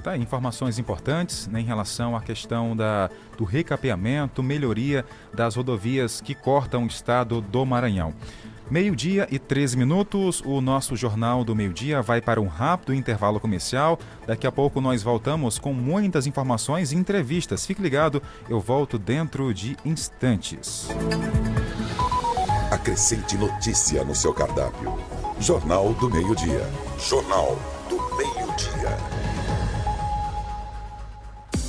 Tá, 0.03 0.17
informações 0.17 0.79
importantes 0.79 1.47
né, 1.49 1.61
em 1.61 1.65
relação 1.65 2.17
à 2.17 2.23
questão 2.23 2.75
da, 2.75 3.11
do 3.37 3.45
recapeamento, 3.45 4.43
melhoria 4.43 5.05
das 5.35 5.57
rodovias 5.57 6.23
que 6.23 6.35
cortam 6.35 6.85
o 6.85 6.87
estado 6.87 7.43
do 7.43 7.67
Maranhão. 7.67 8.15
Meio-dia 8.71 9.27
e 9.31 9.39
13 9.39 9.79
minutos, 9.79 10.43
o 10.45 10.61
nosso 10.61 10.95
Jornal 10.95 11.43
do 11.43 11.57
Meio-Dia 11.57 12.03
vai 12.03 12.21
para 12.21 12.39
um 12.39 12.47
rápido 12.47 12.93
intervalo 12.93 13.41
comercial. 13.41 13.99
Daqui 14.27 14.47
a 14.47 14.53
pouco 14.53 14.79
nós 14.79 15.03
voltamos 15.03 15.59
com 15.59 15.73
muitas 15.73 16.27
informações 16.27 16.93
e 16.93 16.97
entrevistas. 16.97 17.65
Fique 17.65 17.81
ligado, 17.81 18.23
eu 18.47 18.61
volto 18.61 18.99
dentro 18.99 19.55
de 19.55 19.75
instantes. 19.87 20.87
Acrescente 22.71 23.39
notícia 23.39 24.05
no 24.05 24.15
seu 24.15 24.35
cardápio. 24.35 24.99
Jornal 25.41 25.95
do 25.95 26.11
Meio-Dia. 26.11 26.67
Jornal 26.99 27.59
do 27.89 27.97
Meio-Dia. 28.17 29.18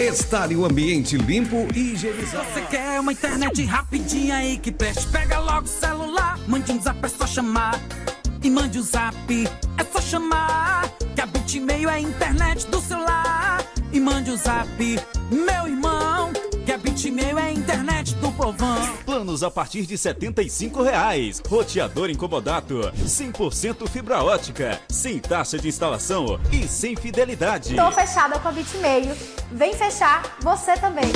Estar 0.00 0.50
em 0.50 0.56
um 0.56 0.64
ambiente 0.64 1.14
limpo 1.18 1.68
e 1.74 1.92
higienizado. 1.92 2.46
Você 2.54 2.62
quer 2.62 2.98
uma 2.98 3.12
internet 3.12 3.62
rapidinha 3.66 4.36
aí 4.36 4.56
que 4.56 4.72
preste? 4.72 5.06
Pega 5.08 5.38
logo 5.38 5.66
o 5.66 5.68
celular, 5.68 6.38
mande 6.48 6.72
um 6.72 6.80
zap, 6.80 7.04
é 7.04 7.08
só 7.08 7.26
chamar. 7.26 7.78
E 8.42 8.48
mande 8.48 8.78
o 8.78 8.80
um 8.80 8.84
zap, 8.84 9.14
é 9.76 9.84
só 9.92 10.00
chamar. 10.00 10.90
Que 11.14 11.20
a 11.20 11.26
Bitmail 11.26 11.90
é 11.90 11.96
a 11.96 12.00
internet 12.00 12.66
do 12.68 12.80
celular. 12.80 13.62
E 13.92 14.00
mande 14.00 14.30
o 14.30 14.34
um 14.34 14.36
zap, 14.38 14.66
meu 15.30 15.68
irmão. 15.68 16.32
Que 16.70 16.74
a 16.74 16.78
Bitmail 16.78 17.36
é 17.36 17.42
a 17.42 17.50
internet 17.50 18.14
do 18.14 18.30
povão. 18.30 18.96
Planos 19.04 19.42
a 19.42 19.50
partir 19.50 19.84
de 19.86 19.98
75 19.98 20.84
reais. 20.84 21.42
Roteador 21.44 22.08
incomodato, 22.08 22.92
100% 23.04 23.88
fibra 23.88 24.22
ótica, 24.22 24.80
sem 24.88 25.18
taxa 25.18 25.58
de 25.58 25.66
instalação 25.66 26.38
e 26.52 26.68
sem 26.68 26.94
fidelidade. 26.94 27.74
Tô 27.74 27.90
fechada 27.90 28.38
com 28.38 28.46
a 28.46 28.52
Bitmail. 28.52 29.16
Vem 29.50 29.74
fechar 29.74 30.36
você 30.42 30.74
também. 30.74 31.10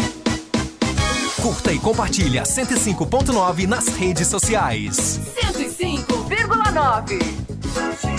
Curta 1.40 1.72
e 1.72 1.78
compartilha 1.78 2.42
105.9 2.42 3.68
nas 3.68 3.86
redes 3.86 4.26
sociais. 4.26 5.20
105,9. 5.52 8.13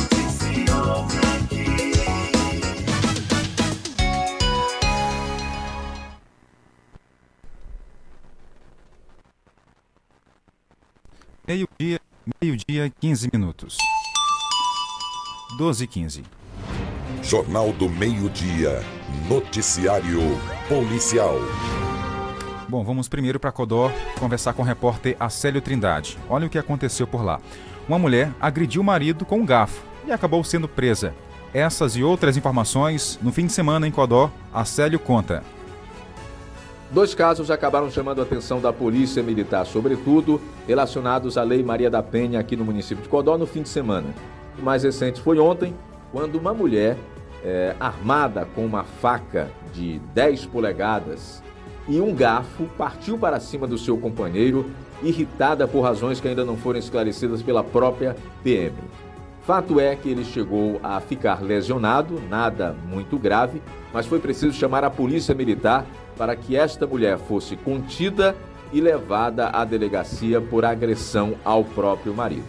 Meio-dia, 11.47 11.99
meio-dia, 12.41 12.91
15 12.99 13.29
minutos. 13.31 13.77
12 15.59 15.83
e 15.83 15.87
15. 15.87 16.23
Jornal 17.21 17.71
do 17.73 17.87
Meio-Dia. 17.87 18.81
Noticiário 19.29 20.21
Policial. 20.67 21.35
Bom, 22.67 22.83
vamos 22.83 23.07
primeiro 23.07 23.39
para 23.39 23.51
Codó 23.51 23.91
conversar 24.19 24.53
com 24.53 24.63
o 24.63 24.65
repórter 24.65 25.15
Acélio 25.19 25.61
Trindade. 25.61 26.17
Olha 26.27 26.47
o 26.47 26.49
que 26.49 26.57
aconteceu 26.57 27.05
por 27.05 27.23
lá. 27.23 27.39
Uma 27.87 27.99
mulher 27.99 28.33
agrediu 28.41 28.81
o 28.81 28.85
marido 28.85 29.23
com 29.23 29.37
um 29.37 29.45
garfo 29.45 29.83
e 30.07 30.11
acabou 30.11 30.43
sendo 30.43 30.67
presa. 30.67 31.13
Essas 31.53 31.95
e 31.95 32.01
outras 32.01 32.35
informações 32.37 33.19
no 33.21 33.31
fim 33.31 33.45
de 33.45 33.53
semana 33.53 33.87
em 33.87 33.91
Codó, 33.91 34.31
Acélio 34.51 34.97
conta. 34.97 35.43
Dois 36.92 37.15
casos 37.15 37.50
acabaram 37.50 37.89
chamando 37.89 38.20
a 38.20 38.24
atenção 38.24 38.62
da 38.62 38.72
Polícia 38.72 39.24
Militar, 39.24 39.65
sobretudo 39.65 40.39
relacionados 40.68 41.36
à 41.36 41.42
Lei 41.42 41.63
Maria 41.63 41.89
da 41.89 42.04
Penha 42.04 42.39
aqui 42.39 42.56
no 42.56 42.63
município 42.63 43.04
de 43.04 43.10
Codó 43.10 43.38
no 43.38 43.48
fim 43.48 43.63
de 43.63 43.70
semana. 43.70 44.08
O 44.58 44.62
mais 44.62 44.84
recente 44.84 45.20
foi 45.20 45.39
ontem, 45.39 45.74
quando 46.12 46.36
uma 46.36 46.54
mulher 46.54 46.96
é, 47.44 47.75
armada 47.80 48.48
com 48.54 48.63
uma 48.63 48.84
faca 48.84 49.50
de 49.74 50.00
10 50.13 50.46
polegadas 50.46 51.44
e 51.88 52.00
um 52.00 52.13
garfo 52.13 52.65
partiu 52.77 53.18
para 53.18 53.39
cima 53.39 53.65
do 53.65 53.77
seu 53.80 53.98
companheiro, 53.98 54.70
irritada 55.01 55.68
por 55.68 55.82
razões 55.82 56.20
que 56.20 56.27
ainda 56.27 56.46
não 56.46 56.56
foram 56.56 56.80
esclarecidas 56.80 57.42
pela 57.42 57.63
própria 57.63 58.15
PM. 58.44 58.75
Fato 59.42 59.80
é 59.80 59.96
que 59.96 60.10
ele 60.10 60.24
chegou 60.24 60.80
a 60.84 61.00
ficar 61.00 61.44
lesionado, 61.44 62.20
nada 62.30 62.75
muito 62.88 63.18
grave, 63.18 63.62
mas 63.94 64.06
foi 64.06 64.20
preciso 64.20 64.54
chamar 64.54 64.84
a 64.84 64.89
polícia 64.89 65.36
militar 65.36 65.86
para 66.17 66.36
que 66.36 66.55
esta 66.55 66.88
mulher 66.88 67.17
fosse 67.17 67.55
contida 67.55 68.36
e 68.72 68.81
levada 68.81 69.50
à 69.50 69.63
delegacia 69.63 70.41
por 70.41 70.65
agressão 70.65 71.36
ao 71.43 71.63
próprio 71.63 72.13
marido. 72.13 72.45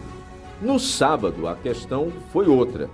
No 0.61 0.79
sábado, 0.79 1.47
a 1.47 1.55
questão 1.55 2.11
foi 2.31 2.47
outra. 2.47 2.89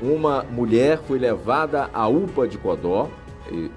Uma 0.00 0.42
mulher 0.42 0.98
foi 0.98 1.18
levada 1.18 1.88
à 1.92 2.06
UPA 2.06 2.46
de 2.46 2.58
Codó, 2.58 3.08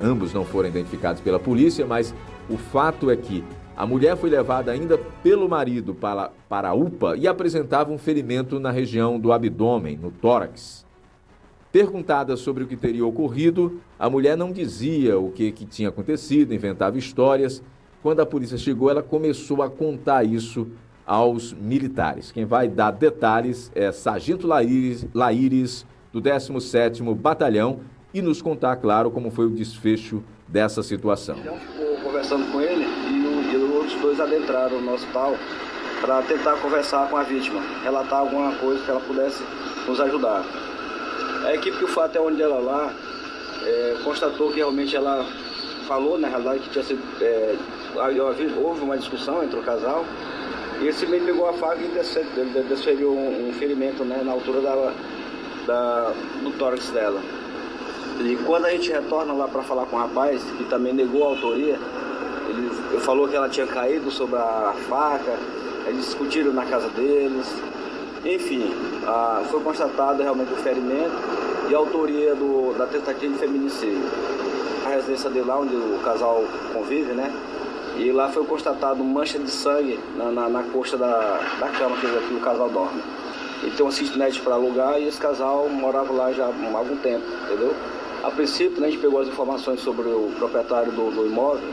ambos 0.01 0.33
não 0.33 0.43
foram 0.43 0.67
identificados 0.67 1.21
pela 1.21 1.39
polícia, 1.39 1.85
mas 1.85 2.13
o 2.49 2.57
fato 2.57 3.09
é 3.09 3.15
que 3.15 3.43
a 3.77 3.85
mulher 3.85 4.17
foi 4.17 4.29
levada 4.29 4.71
ainda 4.71 4.97
pelo 5.23 5.47
marido 5.47 5.95
para, 5.95 6.31
para 6.49 6.69
a 6.69 6.73
UPA 6.73 7.15
e 7.15 7.25
apresentava 7.27 7.91
um 7.91 7.97
ferimento 7.97 8.59
na 8.59 8.71
região 8.71 9.17
do 9.17 9.31
abdômen, 9.31 9.95
no 9.95 10.11
tórax. 10.11 10.85
Perguntada 11.71 12.35
sobre 12.35 12.63
o 12.63 12.67
que 12.67 12.75
teria 12.75 13.05
ocorrido, 13.05 13.79
a 13.97 14.09
mulher 14.09 14.35
não 14.35 14.51
dizia 14.51 15.19
o 15.19 15.31
que, 15.31 15.51
que 15.51 15.65
tinha 15.65 15.89
acontecido, 15.89 16.51
inventava 16.51 16.97
histórias. 16.97 17.61
Quando 18.01 18.21
a 18.21 18.25
polícia 18.25 18.57
chegou, 18.57 18.89
ela 18.89 19.03
começou 19.03 19.61
a 19.61 19.69
contar 19.69 20.23
isso 20.23 20.67
aos 21.05 21.53
militares. 21.53 22.31
Quem 22.31 22.43
vai 22.43 22.67
dar 22.67 22.89
detalhes 22.91 23.71
é 23.75 23.91
Sargento 23.91 24.47
Laíris, 24.47 25.07
Laíris 25.13 25.85
do 26.11 26.19
17º 26.19 27.13
Batalhão, 27.13 27.81
e 28.11 28.21
nos 28.21 28.41
contar, 28.41 28.75
claro, 28.77 29.11
como 29.11 29.29
foi 29.29 29.45
o 29.45 29.51
desfecho 29.51 30.23
dessa 30.47 30.81
situação. 30.81 31.35
Ficou 31.35 31.97
conversando 32.03 32.51
com 32.51 32.59
ele 32.59 32.83
e, 32.83 33.55
os 33.55 33.75
outros 33.75 34.01
dois 34.01 34.19
adentraram 34.19 34.81
no 34.81 34.93
hospital 34.93 35.35
para 36.01 36.21
tentar 36.23 36.55
conversar 36.57 37.07
com 37.09 37.17
a 37.17 37.23
vítima, 37.23 37.61
relatar 37.83 38.19
alguma 38.21 38.55
coisa 38.55 38.83
que 38.83 38.89
ela 38.89 39.01
pudesse 39.01 39.43
nos 39.87 39.99
ajudar. 39.99 40.43
A 41.45 41.53
equipe 41.55 41.77
que 41.77 41.85
o 41.85 41.87
fato 41.87 42.17
é 42.17 42.21
onde 42.21 42.41
ela 42.41 42.59
lá 42.59 42.93
é, 43.65 43.97
constatou 44.03 44.49
que 44.49 44.57
realmente 44.57 44.95
ela 44.95 45.25
falou, 45.87 46.17
na 46.17 46.27
realidade, 46.27 46.59
que 46.59 46.69
tinha 46.69 46.83
sido, 46.83 47.01
é, 47.21 47.55
houve 48.57 48.81
uma 48.81 48.97
discussão 48.97 49.43
entre 49.43 49.59
o 49.59 49.63
casal 49.63 50.05
e 50.81 50.87
esse 50.87 51.05
meio 51.05 51.25
pegou 51.25 51.49
a 51.49 51.53
faca 51.53 51.79
e 51.81 52.63
desferiu 52.69 53.11
um, 53.11 53.49
um 53.49 53.53
ferimento 53.53 54.05
né, 54.05 54.21
na 54.23 54.31
altura 54.31 54.61
da, 54.61 54.93
da, 55.67 56.13
do 56.41 56.51
tórax 56.57 56.89
dela. 56.91 57.19
E 58.21 58.37
quando 58.45 58.65
a 58.65 58.71
gente 58.71 58.89
retorna 58.89 59.33
lá 59.33 59.47
para 59.47 59.61
falar 59.63 59.85
com 59.87 59.97
o 59.97 59.99
rapaz, 59.99 60.41
que 60.57 60.63
também 60.65 60.93
negou 60.93 61.25
a 61.25 61.27
autoria, 61.27 61.77
ele 62.49 62.99
falou 63.01 63.27
que 63.27 63.35
ela 63.35 63.49
tinha 63.49 63.67
caído 63.67 64.09
sobre 64.09 64.37
a 64.37 64.73
faca, 64.87 65.37
eles 65.85 66.05
discutiram 66.05 66.53
na 66.53 66.65
casa 66.65 66.87
deles. 66.89 67.53
Enfim, 68.25 68.71
foi 69.49 69.61
constatado 69.61 70.21
realmente 70.21 70.51
o 70.51 70.57
ferimento 70.57 71.15
e 71.69 71.75
a 71.75 71.77
autoria 71.77 72.35
do, 72.35 72.77
da 72.77 72.85
tentativa 72.85 73.31
de 73.33 73.39
feminicídio. 73.39 74.03
A 74.85 74.89
residência 74.89 75.29
dele 75.29 75.45
lá, 75.45 75.59
onde 75.59 75.75
o 75.75 75.99
casal 76.03 76.43
convive, 76.73 77.13
né? 77.13 77.31
E 77.97 78.11
lá 78.11 78.29
foi 78.29 78.45
constatado 78.45 79.03
mancha 79.03 79.37
de 79.37 79.51
sangue 79.51 79.99
na, 80.15 80.31
na, 80.31 80.49
na 80.49 80.63
costa 80.63 80.97
da, 80.97 81.39
da 81.59 81.67
cama 81.69 81.97
que, 81.97 82.07
que 82.27 82.33
o 82.33 82.39
casal 82.39 82.69
dorme. 82.69 83.01
E 83.63 83.71
tem 83.71 83.85
uma 83.85 83.91
para 84.41 84.53
alugar 84.53 84.99
e 85.01 85.07
esse 85.07 85.19
casal 85.19 85.67
morava 85.69 86.13
lá 86.13 86.31
já 86.31 86.45
há 86.45 86.77
algum 86.77 86.95
tempo, 86.97 87.25
entendeu? 87.45 87.75
A 88.23 88.31
princípio, 88.31 88.79
né, 88.79 88.87
a 88.87 88.89
gente 88.89 89.01
pegou 89.01 89.19
as 89.19 89.27
informações 89.27 89.81
sobre 89.81 90.07
o 90.07 90.31
proprietário 90.37 90.91
do, 90.91 91.11
do 91.11 91.25
imóvel. 91.25 91.69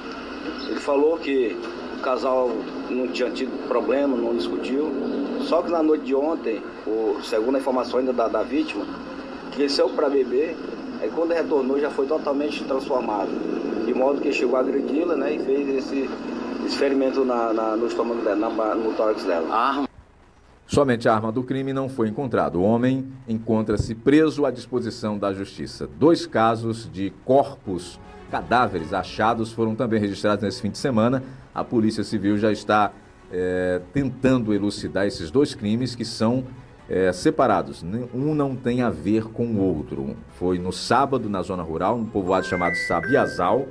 Ele 0.68 0.80
falou 0.80 1.16
que 1.16 1.56
o 1.96 2.00
casal 2.00 2.50
não 2.90 3.06
tinha 3.08 3.30
tido 3.30 3.50
problema, 3.68 4.16
não 4.16 4.34
discutiu. 4.34 4.84
Só 5.46 5.62
que 5.62 5.70
na 5.70 5.82
noite 5.82 6.04
de 6.04 6.14
ontem, 6.14 6.62
o, 6.86 7.22
segundo 7.22 7.56
a 7.56 7.58
informação 7.58 8.00
ainda 8.00 8.12
da, 8.12 8.28
da 8.28 8.42
vítima, 8.42 8.84
saiu 9.68 9.88
para 9.90 10.10
beber 10.10 10.54
Aí 11.00 11.10
quando 11.10 11.32
retornou 11.32 11.78
já 11.78 11.90
foi 11.90 12.06
totalmente 12.06 12.64
transformado. 12.64 13.30
De 13.84 13.94
modo 13.94 14.20
que 14.20 14.32
chegou 14.32 14.56
a 14.56 14.60
agredi-la 14.60 15.16
né, 15.16 15.34
e 15.34 15.38
fez 15.38 15.68
esse, 15.68 16.10
esse 16.64 16.76
ferimento 16.76 17.24
na, 17.24 17.52
na, 17.52 17.76
no 17.76 17.86
estômago 17.86 18.22
dela, 18.22 18.48
na, 18.48 18.74
no 18.74 18.92
tórax 18.94 19.24
dela. 19.24 19.54
Arma. 19.54 19.88
Somente 20.66 21.08
a 21.08 21.14
arma 21.14 21.30
do 21.30 21.42
crime 21.42 21.72
não 21.72 21.88
foi 21.88 22.08
encontrada. 22.08 22.58
O 22.58 22.62
homem 22.62 23.06
encontra-se 23.28 23.94
preso 23.94 24.44
à 24.44 24.50
disposição 24.50 25.16
da 25.16 25.32
justiça. 25.32 25.88
Dois 25.98 26.26
casos 26.26 26.90
de 26.90 27.12
corpos, 27.24 28.00
cadáveres 28.30 28.92
achados 28.92 29.52
foram 29.52 29.76
também 29.76 30.00
registrados 30.00 30.42
nesse 30.42 30.60
fim 30.60 30.70
de 30.70 30.78
semana. 30.78 31.22
A 31.54 31.62
Polícia 31.62 32.02
Civil 32.02 32.36
já 32.36 32.50
está 32.50 32.90
é, 33.32 33.80
tentando 33.92 34.54
elucidar 34.54 35.06
esses 35.06 35.30
dois 35.30 35.54
crimes 35.54 35.94
que 35.94 36.04
são 36.04 36.44
é, 36.88 37.12
separados. 37.12 37.84
Um 38.14 38.34
não 38.34 38.54
tem 38.54 38.82
a 38.82 38.90
ver 38.90 39.24
com 39.24 39.46
o 39.46 39.58
outro. 39.58 40.16
Foi 40.30 40.58
no 40.58 40.72
sábado, 40.72 41.28
na 41.28 41.42
zona 41.42 41.62
rural, 41.62 41.96
um 41.96 42.06
povoado 42.06 42.46
chamado 42.46 42.74
Sabiazal. 42.86 43.66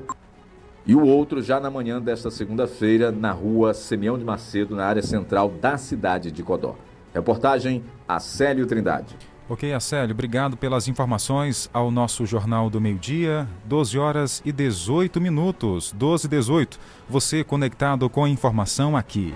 E 0.85 0.93
o 0.93 1.03
outro 1.03 1.41
já 1.41 1.59
na 1.59 1.71
manhã 1.71 1.99
desta 1.99 2.29
segunda-feira, 2.29 3.11
na 3.11 3.31
rua 3.31 3.73
Simeão 3.73 4.19
de 4.19 4.23
Macedo, 4.23 4.75
na 4.75 4.85
área 4.85 5.01
central 5.01 5.49
da 5.49 5.77
cidade 5.77 6.31
de 6.31 6.43
Codó. 6.43 6.75
Reportagem 7.13 7.83
Acélio 8.07 8.67
Trindade. 8.67 9.15
Ok, 9.47 9.71
Acélio, 9.71 10.11
obrigado 10.11 10.57
pelas 10.57 10.87
informações 10.87 11.69
ao 11.71 11.91
nosso 11.91 12.25
Jornal 12.25 12.67
do 12.67 12.81
Meio-Dia, 12.81 13.47
12 13.65 13.99
horas 13.99 14.41
e 14.43 14.51
18 14.51 15.21
minutos, 15.21 15.91
12 15.91 16.25
e 16.25 16.29
18. 16.29 16.79
Você 17.07 17.43
conectado 17.43 18.09
com 18.09 18.23
a 18.23 18.29
informação 18.29 18.97
aqui. 18.97 19.35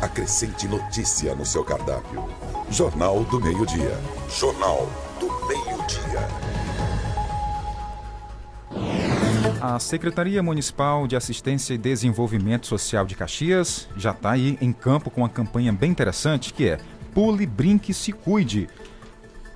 Acrescente 0.00 0.68
notícia 0.68 1.34
no 1.34 1.44
seu 1.44 1.64
cardápio. 1.64 2.24
Jornal 2.70 3.24
do 3.24 3.40
Meio-Dia. 3.40 3.98
Jornal 4.30 4.88
do 5.18 5.26
Meio-Dia. 5.48 6.28
A 9.60 9.80
Secretaria 9.80 10.40
Municipal 10.40 11.08
de 11.08 11.16
Assistência 11.16 11.74
e 11.74 11.78
Desenvolvimento 11.78 12.68
Social 12.68 13.04
de 13.04 13.16
Caxias 13.16 13.88
já 13.96 14.12
está 14.12 14.30
aí 14.30 14.56
em 14.60 14.72
campo 14.72 15.10
com 15.10 15.22
uma 15.22 15.28
campanha 15.28 15.72
bem 15.72 15.90
interessante 15.90 16.54
que 16.54 16.68
é 16.68 16.78
Pule, 17.14 17.46
Brinque, 17.46 17.92
Se 17.92 18.12
Cuide. 18.12 18.68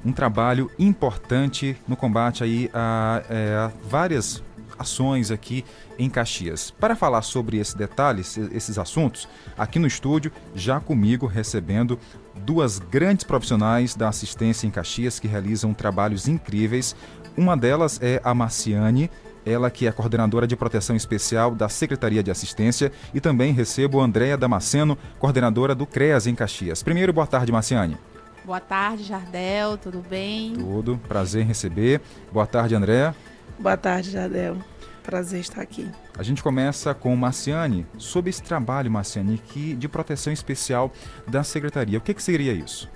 Um 0.05 0.13
trabalho 0.13 0.71
importante 0.79 1.77
no 1.87 1.97
combate 1.97 2.43
aí 2.43 2.69
a, 2.75 3.23
é, 3.29 3.55
a 3.55 3.73
várias 3.89 4.43
ações 4.79 5.31
aqui 5.31 5.65
em 5.99 6.11
Caxias. 6.11 6.71
Para 6.71 6.97
falar 6.97 7.23
sobre 7.23 7.59
esse 7.59 7.77
detalhe, 7.77 8.21
esses 8.21 8.79
assuntos, 8.79 9.29
aqui 9.57 9.79
no 9.79 9.87
estúdio, 9.87 10.33
já 10.55 10.81
comigo 10.81 11.27
recebendo 11.27 11.99
duas 12.45 12.79
grandes 12.79 13.25
profissionais 13.25 13.95
da 13.95 14.09
assistência 14.09 14.67
em 14.67 14.71
Caxias 14.71 15.21
que 15.21 15.29
realizam 15.29 15.73
trabalhos 15.73 16.27
incríveis. 16.27 16.97
Uma 17.37 17.57
delas 17.57 18.01
é 18.03 18.21
a 18.25 18.35
Marciane, 18.35 19.11
ela 19.45 19.71
que 19.71 19.87
é 19.87 19.93
coordenadora 19.93 20.47
de 20.47 20.57
proteção 20.57 20.95
especial 20.95 21.55
da 21.55 21.69
Secretaria 21.69 22.23
de 22.23 22.31
Assistência, 22.31 22.93
e 23.13 23.21
também 23.21 23.53
recebo 23.53 24.01
a 24.01 24.05
Andréia 24.05 24.37
Damasceno, 24.37 24.97
coordenadora 25.19 25.75
do 25.75 25.87
CREAS 25.87 26.27
em 26.27 26.35
Caxias. 26.35 26.83
Primeiro, 26.83 27.13
boa 27.13 27.27
tarde, 27.27 27.53
Marciane. 27.53 27.97
Boa 28.45 28.61
tarde, 28.61 29.05
Jardel, 29.05 29.79
tudo 29.79 30.05
bem? 30.09 30.55
Tudo, 30.55 30.99
prazer 31.09 31.43
em 31.43 31.47
receber. 31.47 32.01
Boa 32.33 32.47
tarde, 32.47 32.75
Andréia. 32.75 33.15
Boa 33.59 33.77
tarde, 33.77 34.11
Jardel. 34.11 34.57
Prazer 35.03 35.41
estar 35.41 35.61
aqui. 35.61 35.89
A 36.17 36.23
gente 36.23 36.43
começa 36.43 36.95
com 36.95 37.15
Marciane, 37.15 37.87
sobre 37.99 38.31
esse 38.31 38.43
trabalho, 38.43 38.91
Marciane, 38.91 39.39
que, 39.39 39.75
de 39.75 39.89
proteção 39.89 40.33
especial 40.33 40.93
da 41.27 41.43
Secretaria. 41.43 41.99
O 41.99 42.01
que, 42.01 42.15
que 42.15 42.23
seria 42.23 42.53
isso? 42.53 42.89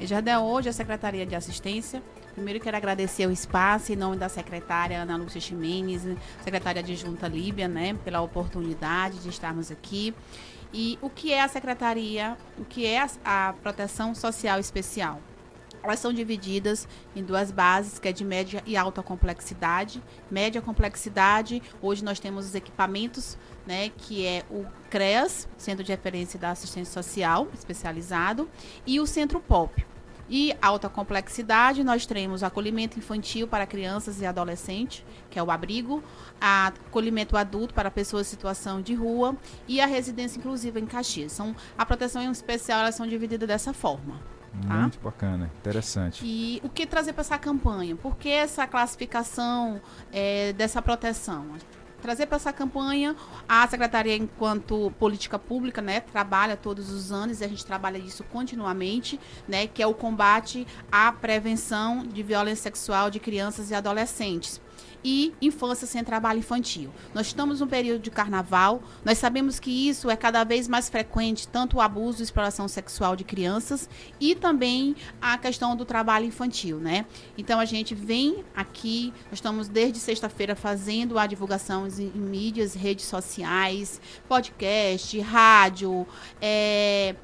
Jardel, 0.00 0.42
hoje 0.42 0.68
a 0.68 0.72
Secretaria 0.72 1.24
de 1.24 1.34
Assistência 1.34 2.02
Primeiro 2.36 2.60
quero 2.60 2.76
agradecer 2.76 3.26
o 3.26 3.32
espaço 3.32 3.94
em 3.94 3.96
nome 3.96 4.18
da 4.18 4.28
secretária 4.28 5.00
Ana 5.00 5.16
Lúcia 5.16 5.40
Ximenes, 5.40 6.02
secretária 6.44 6.80
adjunta 6.80 7.26
Líbia, 7.26 7.66
né, 7.66 7.94
pela 8.04 8.20
oportunidade 8.20 9.20
de 9.20 9.30
estarmos 9.30 9.70
aqui. 9.70 10.14
E 10.70 10.98
o 11.00 11.08
que 11.08 11.32
é 11.32 11.40
a 11.40 11.48
secretaria, 11.48 12.36
o 12.58 12.64
que 12.66 12.84
é 12.84 13.06
a, 13.24 13.54
proteção 13.62 14.14
social 14.14 14.60
especial? 14.60 15.18
Elas 15.82 15.98
são 15.98 16.12
divididas 16.12 16.86
em 17.14 17.24
duas 17.24 17.50
bases, 17.50 17.98
que 17.98 18.06
é 18.06 18.12
de 18.12 18.22
média 18.22 18.62
e 18.66 18.76
alta 18.76 19.02
complexidade. 19.02 20.02
Média 20.30 20.60
complexidade, 20.60 21.62
hoje 21.80 22.04
nós 22.04 22.20
temos 22.20 22.44
os 22.44 22.54
equipamentos, 22.54 23.38
né, 23.66 23.88
que 23.96 24.26
é 24.26 24.44
o 24.50 24.66
CREAS, 24.90 25.48
Centro 25.56 25.82
de 25.82 25.90
Referência 25.90 26.38
da 26.38 26.50
Assistência 26.50 26.92
Social 26.92 27.48
Especializado, 27.54 28.46
e 28.86 29.00
o 29.00 29.06
Centro 29.06 29.40
POP. 29.40 29.95
E 30.28 30.54
alta 30.60 30.88
complexidade, 30.88 31.84
nós 31.84 32.04
temos 32.04 32.42
acolhimento 32.42 32.98
infantil 32.98 33.46
para 33.46 33.66
crianças 33.66 34.20
e 34.20 34.26
adolescentes, 34.26 35.04
que 35.30 35.38
é 35.38 35.42
o 35.42 35.50
abrigo, 35.50 36.02
acolhimento 36.40 37.36
adulto 37.36 37.72
para 37.72 37.90
pessoas 37.90 38.26
em 38.26 38.30
situação 38.30 38.82
de 38.82 38.94
rua 38.94 39.36
e 39.68 39.80
a 39.80 39.86
residência 39.86 40.38
inclusiva 40.38 40.80
em 40.80 40.86
Caxias. 40.86 41.32
São, 41.32 41.54
a 41.78 41.86
proteção 41.86 42.22
em 42.22 42.30
especial, 42.30 42.80
elas 42.80 42.94
são 42.94 43.06
divididas 43.06 43.46
dessa 43.46 43.72
forma. 43.72 44.20
Tá? 44.66 44.74
Muito 44.74 44.98
bacana, 45.00 45.50
interessante. 45.60 46.24
E 46.24 46.60
o 46.64 46.68
que 46.68 46.86
trazer 46.86 47.12
para 47.12 47.20
essa 47.20 47.38
campanha? 47.38 47.94
Por 47.94 48.16
que 48.16 48.30
essa 48.30 48.66
classificação 48.66 49.80
é, 50.12 50.52
dessa 50.54 50.80
proteção? 50.80 51.46
Trazer 52.06 52.26
para 52.26 52.36
essa 52.36 52.52
campanha. 52.52 53.16
A 53.48 53.66
secretaria 53.66 54.14
enquanto 54.14 54.92
política 54.92 55.40
pública, 55.40 55.82
né, 55.82 56.00
trabalha 56.00 56.56
todos 56.56 56.88
os 56.88 57.10
anos 57.10 57.40
e 57.40 57.44
a 57.44 57.48
gente 57.48 57.66
trabalha 57.66 57.98
isso 57.98 58.22
continuamente, 58.24 59.18
né, 59.48 59.66
que 59.66 59.82
é 59.82 59.86
o 59.86 59.92
combate 59.92 60.64
à 60.90 61.10
prevenção 61.10 62.06
de 62.06 62.22
violência 62.22 62.62
sexual 62.62 63.10
de 63.10 63.18
crianças 63.18 63.70
e 63.70 63.74
adolescentes 63.74 64.60
e 65.04 65.32
infância 65.40 65.86
sem 65.86 66.02
trabalho 66.02 66.38
infantil. 66.38 66.90
Nós 67.14 67.26
estamos 67.26 67.60
num 67.60 67.66
período 67.66 68.00
de 68.00 68.10
carnaval, 68.10 68.82
nós 69.04 69.18
sabemos 69.18 69.58
que 69.58 69.88
isso 69.88 70.10
é 70.10 70.16
cada 70.16 70.44
vez 70.44 70.68
mais 70.68 70.88
frequente, 70.88 71.48
tanto 71.48 71.76
o 71.76 71.80
abuso 71.80 72.20
e 72.20 72.24
exploração 72.24 72.68
sexual 72.68 73.16
de 73.16 73.24
crianças 73.24 73.88
e 74.20 74.34
também 74.34 74.96
a 75.20 75.38
questão 75.38 75.76
do 75.76 75.84
trabalho 75.84 76.26
infantil, 76.26 76.78
né? 76.78 77.06
Então 77.36 77.60
a 77.60 77.64
gente 77.64 77.94
vem 77.94 78.44
aqui, 78.54 79.12
nós 79.26 79.34
estamos 79.34 79.68
desde 79.68 79.98
sexta-feira 79.98 80.54
fazendo 80.54 81.18
a 81.18 81.26
divulgação 81.26 81.86
em 81.86 82.10
mídias, 82.18 82.74
redes 82.74 83.04
sociais, 83.04 84.00
podcast, 84.28 85.18
rádio, 85.20 86.06
é, 86.40 87.14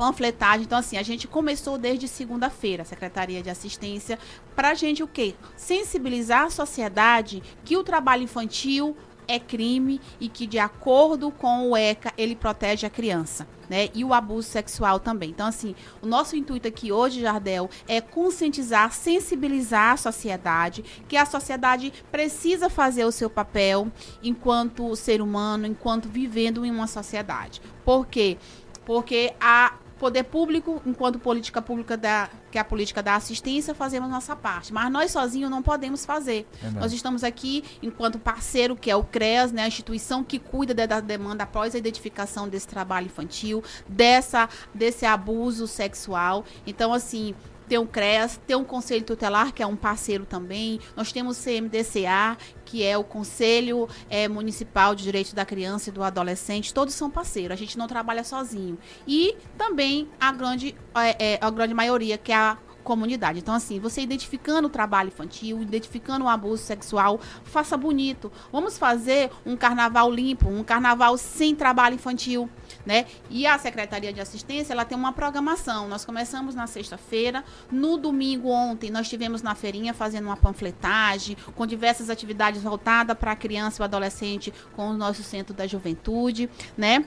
panfletagem. 0.00 0.64
Então, 0.64 0.78
assim, 0.78 0.96
a 0.96 1.02
gente 1.02 1.28
começou 1.28 1.76
desde 1.76 2.08
segunda-feira, 2.08 2.84
a 2.84 2.86
Secretaria 2.86 3.42
de 3.42 3.50
Assistência, 3.50 4.18
para 4.56 4.70
a 4.70 4.74
gente 4.74 5.02
o 5.02 5.06
quê? 5.06 5.34
Sensibilizar 5.54 6.44
a 6.44 6.50
sociedade 6.50 7.42
que 7.62 7.76
o 7.76 7.84
trabalho 7.84 8.22
infantil 8.22 8.96
é 9.28 9.38
crime 9.38 10.00
e 10.18 10.26
que, 10.26 10.46
de 10.46 10.58
acordo 10.58 11.30
com 11.30 11.68
o 11.68 11.76
ECA, 11.76 12.14
ele 12.16 12.34
protege 12.34 12.86
a 12.86 12.90
criança. 12.90 13.46
Né? 13.68 13.90
E 13.94 14.02
o 14.02 14.14
abuso 14.14 14.48
sexual 14.48 14.98
também. 14.98 15.28
Então, 15.28 15.46
assim, 15.46 15.74
o 16.00 16.06
nosso 16.06 16.34
intuito 16.34 16.66
aqui 16.66 16.90
hoje, 16.90 17.20
Jardel, 17.20 17.68
é 17.86 18.00
conscientizar, 18.00 18.90
sensibilizar 18.94 19.92
a 19.92 19.96
sociedade, 19.98 20.82
que 21.06 21.16
a 21.16 21.26
sociedade 21.26 21.92
precisa 22.10 22.70
fazer 22.70 23.04
o 23.04 23.12
seu 23.12 23.28
papel 23.28 23.92
enquanto 24.22 24.96
ser 24.96 25.20
humano, 25.20 25.66
enquanto 25.66 26.08
vivendo 26.08 26.64
em 26.64 26.70
uma 26.70 26.86
sociedade. 26.86 27.60
Por 27.84 28.06
quê? 28.06 28.38
Porque 28.86 29.34
a 29.38 29.74
poder 30.00 30.24
público, 30.24 30.80
enquanto 30.86 31.18
política 31.18 31.60
pública 31.60 31.94
da 31.94 32.30
que 32.50 32.58
é 32.58 32.60
a 32.60 32.64
política 32.64 33.00
da 33.00 33.14
assistência, 33.14 33.74
fazemos 33.74 34.10
nossa 34.10 34.34
parte. 34.34 34.72
Mas 34.72 34.90
nós 34.90 35.12
sozinhos 35.12 35.48
não 35.48 35.62
podemos 35.62 36.04
fazer. 36.04 36.48
Nós 36.74 36.92
estamos 36.92 37.22
aqui 37.22 37.62
enquanto 37.80 38.18
parceiro, 38.18 38.74
que 38.74 38.90
é 38.90 38.96
o 38.96 39.04
CREAS, 39.04 39.52
né, 39.52 39.62
a 39.62 39.68
instituição 39.68 40.24
que 40.24 40.38
cuida 40.38 40.74
da 40.74 40.98
demanda 40.98 41.44
após 41.44 41.74
a 41.74 41.78
identificação 41.78 42.48
desse 42.48 42.66
trabalho 42.66 43.06
infantil, 43.06 43.62
dessa, 43.86 44.48
desse 44.74 45.06
abuso 45.06 45.68
sexual. 45.68 46.44
Então, 46.66 46.92
assim, 46.92 47.34
tem 47.70 47.78
o 47.78 47.86
CREAS, 47.86 48.40
tem 48.48 48.56
o 48.56 48.64
Conselho 48.64 49.04
Tutelar, 49.04 49.54
que 49.54 49.62
é 49.62 49.66
um 49.66 49.76
parceiro 49.76 50.26
também. 50.26 50.80
Nós 50.96 51.12
temos 51.12 51.38
o 51.38 51.40
CMDCA, 51.40 52.36
que 52.64 52.82
é 52.82 52.98
o 52.98 53.04
Conselho 53.04 53.88
é, 54.08 54.26
Municipal 54.26 54.92
de 54.92 55.04
Direitos 55.04 55.32
da 55.32 55.44
Criança 55.44 55.88
e 55.88 55.92
do 55.92 56.02
Adolescente. 56.02 56.74
Todos 56.74 56.94
são 56.94 57.08
parceiros, 57.08 57.52
a 57.52 57.56
gente 57.56 57.78
não 57.78 57.86
trabalha 57.86 58.24
sozinho. 58.24 58.76
E 59.06 59.36
também 59.56 60.08
a 60.20 60.32
grande, 60.32 60.74
é, 60.96 61.34
é, 61.34 61.38
a 61.40 61.48
grande 61.48 61.72
maioria, 61.72 62.18
que 62.18 62.32
é 62.32 62.36
a 62.36 62.58
comunidade. 62.82 63.38
Então, 63.38 63.54
assim, 63.54 63.78
você 63.78 64.00
identificando 64.00 64.66
o 64.66 64.70
trabalho 64.70 65.08
infantil, 65.08 65.62
identificando 65.62 66.24
o 66.24 66.28
abuso 66.28 66.64
sexual, 66.64 67.20
faça 67.44 67.76
bonito. 67.76 68.32
Vamos 68.50 68.78
fazer 68.78 69.30
um 69.46 69.56
carnaval 69.56 70.10
limpo, 70.10 70.48
um 70.48 70.64
carnaval 70.64 71.16
sem 71.16 71.54
trabalho 71.54 71.94
infantil 71.94 72.50
né? 72.84 73.06
E 73.28 73.46
a 73.46 73.58
Secretaria 73.58 74.12
de 74.12 74.20
Assistência, 74.20 74.72
ela 74.72 74.84
tem 74.84 74.96
uma 74.96 75.12
programação. 75.12 75.88
Nós 75.88 76.04
começamos 76.04 76.54
na 76.54 76.66
sexta-feira, 76.66 77.44
no 77.70 77.96
domingo 77.96 78.48
ontem 78.48 78.90
nós 78.90 79.08
tivemos 79.08 79.42
na 79.42 79.54
feirinha 79.54 79.94
fazendo 79.94 80.24
uma 80.24 80.36
panfletagem 80.36 81.36
com 81.54 81.66
diversas 81.66 82.10
atividades 82.10 82.62
voltadas 82.62 83.16
para 83.16 83.32
a 83.32 83.36
criança 83.36 83.80
e 83.80 83.82
o 83.82 83.84
adolescente 83.84 84.52
com 84.74 84.90
o 84.90 84.94
nosso 84.94 85.22
centro 85.22 85.54
da 85.54 85.66
juventude, 85.66 86.48
né? 86.76 87.04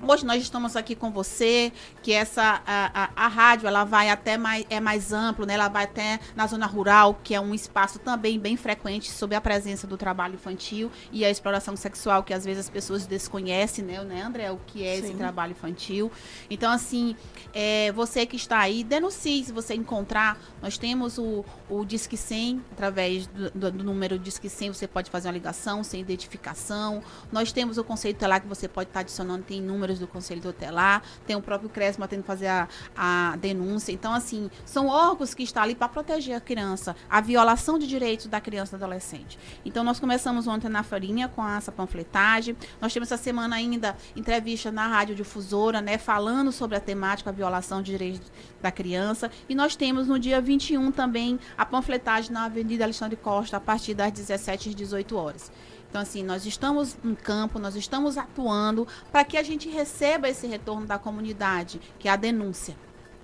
Hoje 0.00 0.24
nós 0.24 0.40
estamos 0.40 0.76
aqui 0.76 0.94
com 0.94 1.10
você, 1.10 1.72
que 2.02 2.12
essa 2.12 2.62
a, 2.64 3.04
a, 3.04 3.24
a, 3.24 3.28
rádio 3.28 3.66
ela 3.66 3.82
vai 3.82 4.08
até 4.08 4.38
mais 4.38 4.64
é 4.70 4.78
mais 4.78 5.12
amplo, 5.12 5.44
né? 5.44 5.54
Ela 5.54 5.68
vai 5.68 5.84
até 5.84 6.20
na 6.36 6.46
zona 6.46 6.66
rural, 6.66 7.18
que 7.24 7.34
é 7.34 7.40
um 7.40 7.52
espaço 7.52 7.98
também 7.98 8.38
bem 8.38 8.56
frequente 8.56 9.10
sobre 9.10 9.34
a 9.34 9.40
presença 9.40 9.88
do 9.88 9.96
trabalho 9.96 10.34
infantil 10.34 10.88
e 11.10 11.24
a 11.24 11.30
exploração 11.30 11.74
sexual, 11.76 12.22
que 12.22 12.32
às 12.32 12.44
vezes 12.44 12.66
as 12.66 12.70
pessoas 12.70 13.06
desconhecem, 13.06 13.84
né, 13.84 14.02
né 14.04 14.22
André, 14.22 14.52
o 14.52 14.60
que 14.68 14.86
é 14.86 14.96
Sim. 14.96 15.04
esse 15.04 15.14
trabalho 15.14 15.50
infantil. 15.50 16.12
Então 16.48 16.70
assim, 16.70 17.16
é, 17.52 17.90
você 17.90 18.24
que 18.24 18.36
está 18.36 18.60
aí, 18.60 18.84
denuncie 18.84 19.44
se 19.44 19.52
você 19.52 19.74
encontrar. 19.74 20.38
Nós 20.62 20.78
temos 20.78 21.18
o, 21.18 21.44
o 21.68 21.84
Disque 21.84 22.16
100, 22.16 22.62
através 22.70 23.26
do, 23.26 23.50
do, 23.50 23.72
do 23.72 23.84
número 23.84 24.16
Disque 24.16 24.48
100, 24.48 24.74
você 24.74 24.86
pode 24.86 25.10
fazer 25.10 25.26
uma 25.26 25.34
ligação 25.34 25.82
sem 25.82 26.00
identificação. 26.00 27.02
Nós 27.32 27.50
temos 27.50 27.78
o 27.78 27.84
conceito 27.84 28.24
lá 28.26 28.38
que 28.38 28.46
você 28.46 28.68
pode 28.68 28.90
estar 28.90 29.00
adicionando, 29.00 29.42
tem 29.42 29.60
número 29.60 29.87
do 29.96 30.08
Conselho 30.08 30.40
Tutelar, 30.40 31.02
tem 31.24 31.36
o 31.36 31.40
próprio 31.40 31.70
CRESMA 31.70 32.08
tendo 32.08 32.22
que 32.22 32.26
fazer 32.26 32.48
a, 32.48 32.68
a 32.96 33.36
denúncia. 33.36 33.92
Então, 33.92 34.12
assim, 34.12 34.50
são 34.64 34.88
órgãos 34.88 35.34
que 35.34 35.44
estão 35.44 35.62
ali 35.62 35.74
para 35.74 35.88
proteger 35.88 36.34
a 36.34 36.40
criança, 36.40 36.96
a 37.08 37.20
violação 37.20 37.78
de 37.78 37.86
direitos 37.86 38.26
da 38.26 38.40
criança 38.40 38.74
e 38.74 38.78
do 38.78 38.84
adolescente. 38.84 39.38
Então, 39.64 39.84
nós 39.84 40.00
começamos 40.00 40.48
ontem 40.48 40.68
na 40.68 40.82
farinha 40.82 41.28
com 41.28 41.46
essa 41.46 41.70
panfletagem. 41.70 42.56
Nós 42.80 42.92
temos 42.92 43.12
essa 43.12 43.22
semana 43.22 43.54
ainda 43.54 43.96
entrevista 44.16 44.72
na 44.72 44.88
Rádio 44.88 45.14
Difusora, 45.14 45.80
né, 45.80 45.98
falando 45.98 46.50
sobre 46.50 46.76
a 46.76 46.80
temática, 46.80 47.30
a 47.30 47.32
violação 47.32 47.82
de 47.82 47.92
direitos 47.92 48.32
da 48.60 48.72
criança. 48.72 49.30
E 49.48 49.54
nós 49.54 49.76
temos 49.76 50.08
no 50.08 50.18
dia 50.18 50.40
21 50.40 50.90
também 50.90 51.38
a 51.56 51.64
panfletagem 51.64 52.32
na 52.32 52.44
Avenida 52.44 52.84
Alexandre 52.84 53.16
Costa, 53.16 53.56
a 53.56 53.60
partir 53.60 53.94
das 53.94 54.12
17 54.12 54.70
às 54.70 54.74
18 54.74 55.16
horas. 55.16 55.52
Então, 55.88 56.00
assim, 56.00 56.22
nós 56.22 56.44
estamos 56.44 56.96
em 57.04 57.14
campo, 57.14 57.58
nós 57.58 57.74
estamos 57.74 58.18
atuando 58.18 58.86
para 59.10 59.24
que 59.24 59.36
a 59.36 59.42
gente 59.42 59.68
receba 59.68 60.28
esse 60.28 60.46
retorno 60.46 60.86
da 60.86 60.98
comunidade, 60.98 61.80
que 61.98 62.08
é 62.08 62.10
a 62.12 62.16
denúncia. 62.16 62.76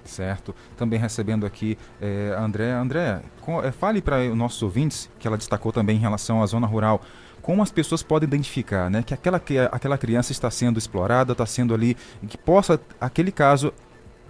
Certo. 0.05 0.55
Também 0.77 0.99
recebendo 0.99 1.47
aqui 1.47 1.79
é, 2.01 2.35
André. 2.39 2.73
André, 2.73 3.23
é, 3.63 3.73
fale 3.73 4.01
para 4.03 4.21
os 4.21 4.37
nossos 4.37 4.63
ouvintes, 4.63 5.11
que 5.19 5.27
ela 5.27 5.37
destacou 5.37 5.73
também 5.73 5.97
em 5.97 6.01
relação 6.01 6.43
à 6.43 6.47
zona 6.47 6.67
rural, 6.67 7.01
como 7.43 7.63
as 7.63 7.71
pessoas 7.71 8.03
podem 8.03 8.27
identificar 8.27 8.91
né, 8.91 9.03
que 9.03 9.13
aquela, 9.13 9.39
que 9.39 9.59
aquela 9.59 9.99
criança 9.99 10.33
está 10.33 10.51
sendo 10.51 10.79
explorada, 10.79 11.33
está 11.33 11.45
sendo 11.45 11.75
ali, 11.75 11.97
que 12.27 12.39
possa, 12.39 12.81
aquele 13.01 13.31
caso, 13.31 13.73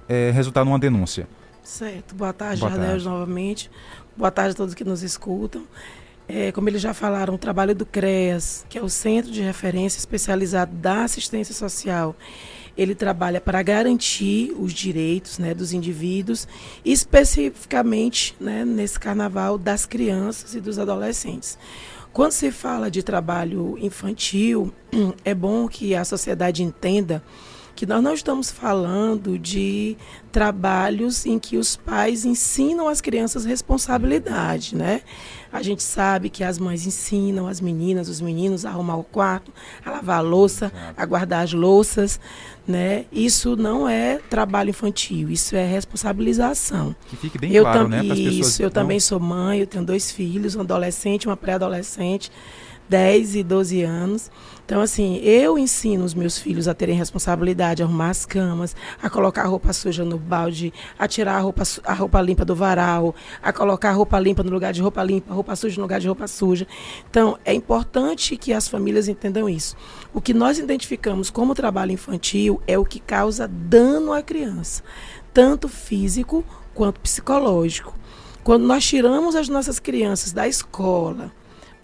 é, 0.09 0.31
resultar 0.33 0.65
numa 0.65 0.79
denúncia. 0.79 1.29
Certo. 1.63 2.15
Boa 2.15 2.33
tarde, 2.33 2.61
Boa 2.61 2.73
tarde. 2.73 3.05
novamente. 3.05 3.71
Boa 4.17 4.31
tarde 4.31 4.53
a 4.53 4.55
todos 4.55 4.75
que 4.75 4.85
nos 4.85 5.03
escutam. 5.03 5.67
É, 6.27 6.51
como 6.53 6.69
eles 6.69 6.81
já 6.81 6.95
falaram, 6.95 7.35
o 7.35 7.39
trabalho 7.39 7.75
do 7.75 7.85
CREAS, 7.85 8.65
que 8.69 8.79
é 8.79 8.83
o 8.83 8.89
Centro 8.89 9.31
de 9.31 9.43
Referência 9.43 9.99
Especializado 9.99 10.75
da 10.75 11.05
Assistência 11.05 11.55
Social, 11.55 12.17
ele 12.77 12.95
trabalha 12.95 13.41
para 13.41 13.63
garantir 13.63 14.53
os 14.59 14.73
direitos 14.73 15.39
né, 15.39 15.55
dos 15.55 15.73
indivíduos, 15.73 16.49
especificamente 16.85 18.35
né, 18.41 18.65
nesse 18.65 18.99
carnaval 18.99 19.59
das 19.59 19.87
crianças 19.87 20.55
e 20.55 20.61
dos 20.61 20.79
adolescentes. 20.79 21.59
Quando 22.13 22.33
se 22.33 22.51
fala 22.51 22.91
de 22.91 23.03
trabalho 23.03 23.77
infantil, 23.79 24.73
é 25.25 25.35
bom 25.35 25.69
que 25.69 25.95
a 25.95 26.05
sociedade 26.05 26.63
entenda 26.63 27.23
que 27.75 27.87
nós 27.87 28.03
não 28.03 28.15
estamos 28.15 28.51
falando 28.51 29.39
de 29.39 29.97
trabalhos 30.31 31.27
em 31.27 31.39
que 31.39 31.57
os 31.57 31.77
pais 31.77 32.25
ensinam 32.25 32.89
as 32.89 33.01
crianças 33.01 33.45
responsabilidade, 33.45 34.77
né? 34.77 35.03
A 35.55 35.63
gente 35.63 35.85
sabe 35.85 36.29
que 36.29 36.43
as 36.43 36.59
mães 36.59 36.85
ensinam 36.85 37.47
as 37.47 37.61
meninas, 37.61 38.09
os 38.09 38.21
meninos 38.21 38.67
a 38.67 38.71
arrumar 38.71 38.97
o 38.97 39.05
quarto, 39.05 39.53
a 39.87 39.91
lavar 39.93 40.19
a 40.19 40.21
louça, 40.21 40.73
a 40.97 41.07
guardar 41.07 41.45
as 41.45 41.53
louças, 41.53 42.19
né? 42.67 43.05
Isso 43.13 43.55
não 43.55 43.89
é 43.89 44.19
trabalho 44.29 44.71
infantil, 44.71 45.31
isso 45.31 45.55
é 45.55 45.65
responsabilização. 45.65 46.93
Que 47.07 47.17
fique 47.17 47.39
bem 47.39 47.53
eu 47.53 47.63
claro, 47.63 47.87
né? 47.87 48.05
Isso, 48.05 48.63
eu 48.63 48.67
não... 48.67 48.73
também 48.73 48.99
sou 48.99 49.21
mãe, 49.21 49.61
eu 49.61 49.67
tenho 49.69 49.85
dois 49.85 50.11
filhos, 50.11 50.57
um 50.57 50.61
adolescente, 50.63 51.29
uma 51.29 51.37
pré-adolescente. 51.37 52.33
10 52.89 53.37
e 53.37 53.43
12 53.43 53.83
anos. 53.83 54.31
Então, 54.65 54.81
assim, 54.81 55.17
eu 55.19 55.59
ensino 55.59 56.05
os 56.05 56.15
meus 56.15 56.39
filhos 56.39 56.67
a 56.67 56.73
terem 56.73 56.97
responsabilidade, 56.97 57.83
a 57.83 57.87
arrumar 57.87 58.09
as 58.09 58.25
camas, 58.25 58.75
a 59.03 59.11
colocar 59.11 59.43
a 59.43 59.47
roupa 59.47 59.75
suja 59.75 60.05
no 60.05 60.17
balde, 60.17 60.73
a 60.99 61.07
tirar 61.07 61.37
a 61.37 61.41
roupa, 61.41 61.63
a 61.85 61.93
roupa 61.93 62.21
limpa 62.23 62.47
do 62.47 62.55
varal, 62.55 63.15
a 63.43 63.53
colocar 63.53 63.91
a 63.91 63.93
roupa 63.93 64.19
limpa 64.19 64.43
no 64.43 64.51
lugar 64.51 64.73
de 64.73 64.81
roupa 64.81 65.03
limpa, 65.03 65.35
roupa 65.35 65.55
suja 65.55 65.77
no 65.77 65.83
lugar 65.83 66.01
de 66.01 66.09
roupa 66.09 66.27
suja. 66.27 66.67
Então, 67.11 67.39
é 67.45 67.53
importante 67.53 68.39
que 68.39 68.55
as 68.55 68.67
famílias 68.67 69.07
entendam 69.07 69.51
isso. 69.51 69.77
O 70.15 70.21
que 70.21 70.33
nós 70.33 70.59
identificamos 70.59 71.29
como 71.29 71.55
trabalho 71.55 71.93
infantil 71.93 72.61
é 72.67 72.79
o 72.79 72.87
que 72.87 73.01
causa 73.01 73.47
dano 73.47 74.15
à 74.15 74.23
criança, 74.23 74.83
tanto 75.35 75.69
físico 75.69 76.43
quanto 76.73 77.01
psicológico. 77.01 77.95
Quando 78.43 78.65
nós 78.65 78.85
tiramos 78.85 79.35
as 79.35 79.49
nossas 79.49 79.79
crianças 79.79 80.33
da 80.33 80.49
escola, 80.49 81.31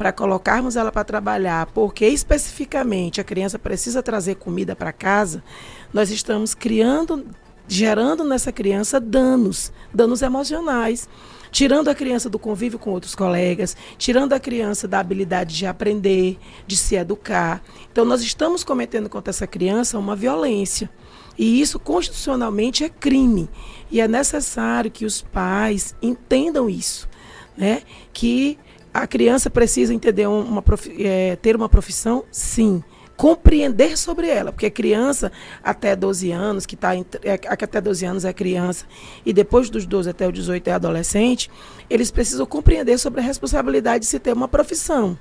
para 0.00 0.14
colocarmos 0.14 0.76
ela 0.76 0.90
para 0.90 1.04
trabalhar, 1.04 1.66
porque 1.74 2.06
especificamente 2.06 3.20
a 3.20 3.24
criança 3.24 3.58
precisa 3.58 4.02
trazer 4.02 4.36
comida 4.36 4.74
para 4.74 4.94
casa, 4.94 5.44
nós 5.92 6.10
estamos 6.10 6.54
criando, 6.54 7.26
gerando 7.68 8.24
nessa 8.24 8.50
criança 8.50 8.98
danos, 8.98 9.70
danos 9.92 10.22
emocionais 10.22 11.06
tirando 11.52 11.88
a 11.88 11.94
criança 11.94 12.30
do 12.30 12.38
convívio 12.38 12.78
com 12.78 12.92
outros 12.92 13.14
colegas, 13.14 13.76
tirando 13.98 14.32
a 14.32 14.40
criança 14.40 14.88
da 14.88 15.00
habilidade 15.00 15.54
de 15.54 15.66
aprender, 15.66 16.38
de 16.64 16.76
se 16.76 16.94
educar. 16.94 17.60
Então, 17.90 18.04
nós 18.04 18.22
estamos 18.22 18.62
cometendo 18.62 19.10
contra 19.10 19.30
essa 19.30 19.48
criança 19.48 19.98
uma 19.98 20.14
violência. 20.14 20.88
E 21.36 21.60
isso 21.60 21.80
constitucionalmente 21.80 22.84
é 22.84 22.88
crime. 22.88 23.50
E 23.90 24.00
é 24.00 24.06
necessário 24.06 24.92
que 24.92 25.04
os 25.04 25.20
pais 25.20 25.92
entendam 26.00 26.70
isso, 26.70 27.08
né? 27.56 27.82
Que 28.12 28.56
a 28.92 29.06
criança 29.06 29.48
precisa 29.48 29.94
entender 29.94 30.26
uma, 30.26 30.62
é, 30.98 31.36
ter 31.36 31.54
uma 31.54 31.68
profissão? 31.68 32.24
Sim. 32.30 32.82
Compreender 33.16 33.98
sobre 33.98 34.28
ela, 34.28 34.50
porque 34.50 34.66
a 34.66 34.70
criança 34.70 35.30
até 35.62 35.94
12 35.94 36.30
anos, 36.32 36.64
que 36.64 36.74
está 36.74 36.96
é, 36.96 37.38
até 37.48 37.80
12 37.80 38.04
anos 38.06 38.24
é 38.24 38.32
criança, 38.32 38.86
e 39.26 39.32
depois 39.32 39.68
dos 39.68 39.84
12 39.84 40.08
até 40.08 40.26
os 40.26 40.32
18 40.32 40.68
é 40.68 40.72
adolescente, 40.72 41.50
eles 41.88 42.10
precisam 42.10 42.46
compreender 42.46 42.98
sobre 42.98 43.20
a 43.20 43.22
responsabilidade 43.22 44.04
de 44.04 44.10
se 44.10 44.18
ter 44.18 44.32
uma 44.32 44.48
profissão. 44.48 45.18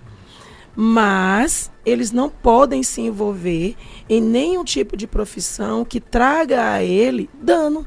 Mas 0.76 1.70
eles 1.86 2.12
não 2.12 2.30
podem 2.30 2.84
se 2.84 3.02
envolver 3.02 3.76
em 4.08 4.22
nenhum 4.22 4.64
tipo 4.64 4.96
de 4.96 5.06
profissão 5.06 5.84
que 5.84 6.00
traga 6.00 6.72
a 6.72 6.84
ele 6.84 7.30
dano. 7.34 7.86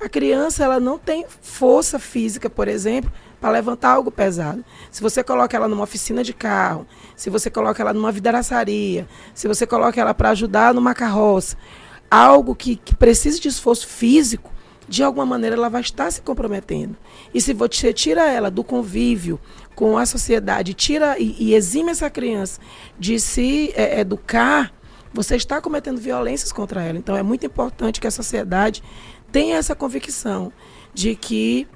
A 0.00 0.08
criança 0.08 0.64
ela 0.64 0.80
não 0.80 0.98
tem 0.98 1.24
força 1.40 2.00
física, 2.00 2.50
por 2.50 2.66
exemplo, 2.66 3.12
para 3.42 3.50
levantar 3.50 3.90
algo 3.90 4.08
pesado. 4.08 4.64
Se 4.88 5.02
você 5.02 5.24
coloca 5.24 5.56
ela 5.56 5.66
numa 5.66 5.82
oficina 5.82 6.22
de 6.22 6.32
carro, 6.32 6.86
se 7.16 7.28
você 7.28 7.50
coloca 7.50 7.82
ela 7.82 7.92
numa 7.92 8.12
vidraçaria, 8.12 9.08
se 9.34 9.48
você 9.48 9.66
coloca 9.66 10.00
ela 10.00 10.14
para 10.14 10.30
ajudar 10.30 10.72
numa 10.72 10.94
carroça, 10.94 11.56
algo 12.08 12.54
que, 12.54 12.76
que 12.76 12.94
precise 12.94 13.40
de 13.40 13.48
esforço 13.48 13.88
físico, 13.88 14.52
de 14.88 15.02
alguma 15.02 15.26
maneira 15.26 15.56
ela 15.56 15.68
vai 15.68 15.80
estar 15.80 16.08
se 16.12 16.22
comprometendo. 16.22 16.96
E 17.34 17.40
se 17.40 17.52
você 17.52 17.92
tira 17.92 18.30
ela 18.30 18.48
do 18.48 18.62
convívio 18.62 19.40
com 19.74 19.98
a 19.98 20.06
sociedade, 20.06 20.72
tira 20.72 21.18
e, 21.18 21.34
e 21.36 21.54
exime 21.54 21.90
essa 21.90 22.08
criança 22.08 22.60
de 22.96 23.18
se 23.18 23.72
é, 23.74 23.98
educar, 23.98 24.72
você 25.12 25.34
está 25.34 25.60
cometendo 25.60 26.00
violências 26.00 26.52
contra 26.52 26.80
ela. 26.80 26.96
Então 26.96 27.16
é 27.16 27.24
muito 27.24 27.44
importante 27.44 28.00
que 28.00 28.06
a 28.06 28.10
sociedade 28.12 28.84
tenha 29.32 29.56
essa 29.56 29.74
convicção 29.74 30.52
de 30.94 31.16
que 31.16 31.66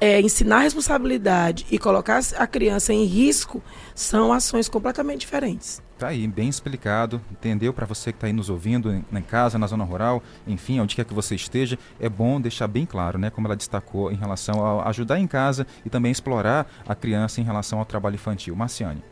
é, 0.00 0.20
ensinar 0.20 0.60
responsabilidade 0.60 1.66
e 1.70 1.78
colocar 1.78 2.20
a 2.36 2.46
criança 2.46 2.92
em 2.92 3.04
risco 3.04 3.62
são 3.94 4.32
ações 4.32 4.68
completamente 4.68 5.20
diferentes. 5.20 5.82
Tá 5.98 6.08
aí, 6.08 6.26
bem 6.26 6.48
explicado, 6.48 7.20
entendeu? 7.30 7.74
Para 7.74 7.84
você 7.84 8.10
que 8.10 8.16
está 8.16 8.26
aí 8.26 8.32
nos 8.32 8.48
ouvindo 8.48 8.90
em, 8.90 9.04
em, 9.12 9.22
casa, 9.22 9.58
na 9.58 9.66
zona 9.66 9.84
rural, 9.84 10.22
enfim, 10.46 10.80
onde 10.80 10.96
quer 10.96 11.04
que 11.04 11.12
você 11.12 11.34
esteja, 11.34 11.78
é 12.00 12.08
bom 12.08 12.40
deixar 12.40 12.66
bem 12.66 12.86
claro, 12.86 13.18
né? 13.18 13.28
Como 13.28 13.46
ela 13.46 13.54
destacou 13.54 14.10
em 14.10 14.16
relação 14.16 14.80
a 14.80 14.88
ajudar 14.88 15.18
em 15.18 15.26
casa 15.26 15.66
e 15.84 15.90
também 15.90 16.10
explorar 16.10 16.66
a 16.88 16.94
criança 16.94 17.42
em 17.42 17.44
relação 17.44 17.78
ao 17.78 17.84
trabalho 17.84 18.14
infantil. 18.14 18.56
Marciane. 18.56 19.04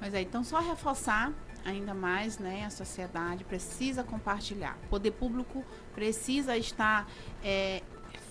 Mas 0.00 0.12
é, 0.12 0.20
então 0.20 0.42
só 0.42 0.58
reforçar 0.58 1.32
ainda 1.64 1.94
mais, 1.94 2.38
né? 2.38 2.64
A 2.66 2.70
sociedade 2.70 3.44
precisa 3.44 4.02
compartilhar. 4.02 4.76
O 4.86 4.88
poder 4.88 5.12
público 5.12 5.64
precisa 5.94 6.56
estar 6.56 7.08
é, 7.44 7.82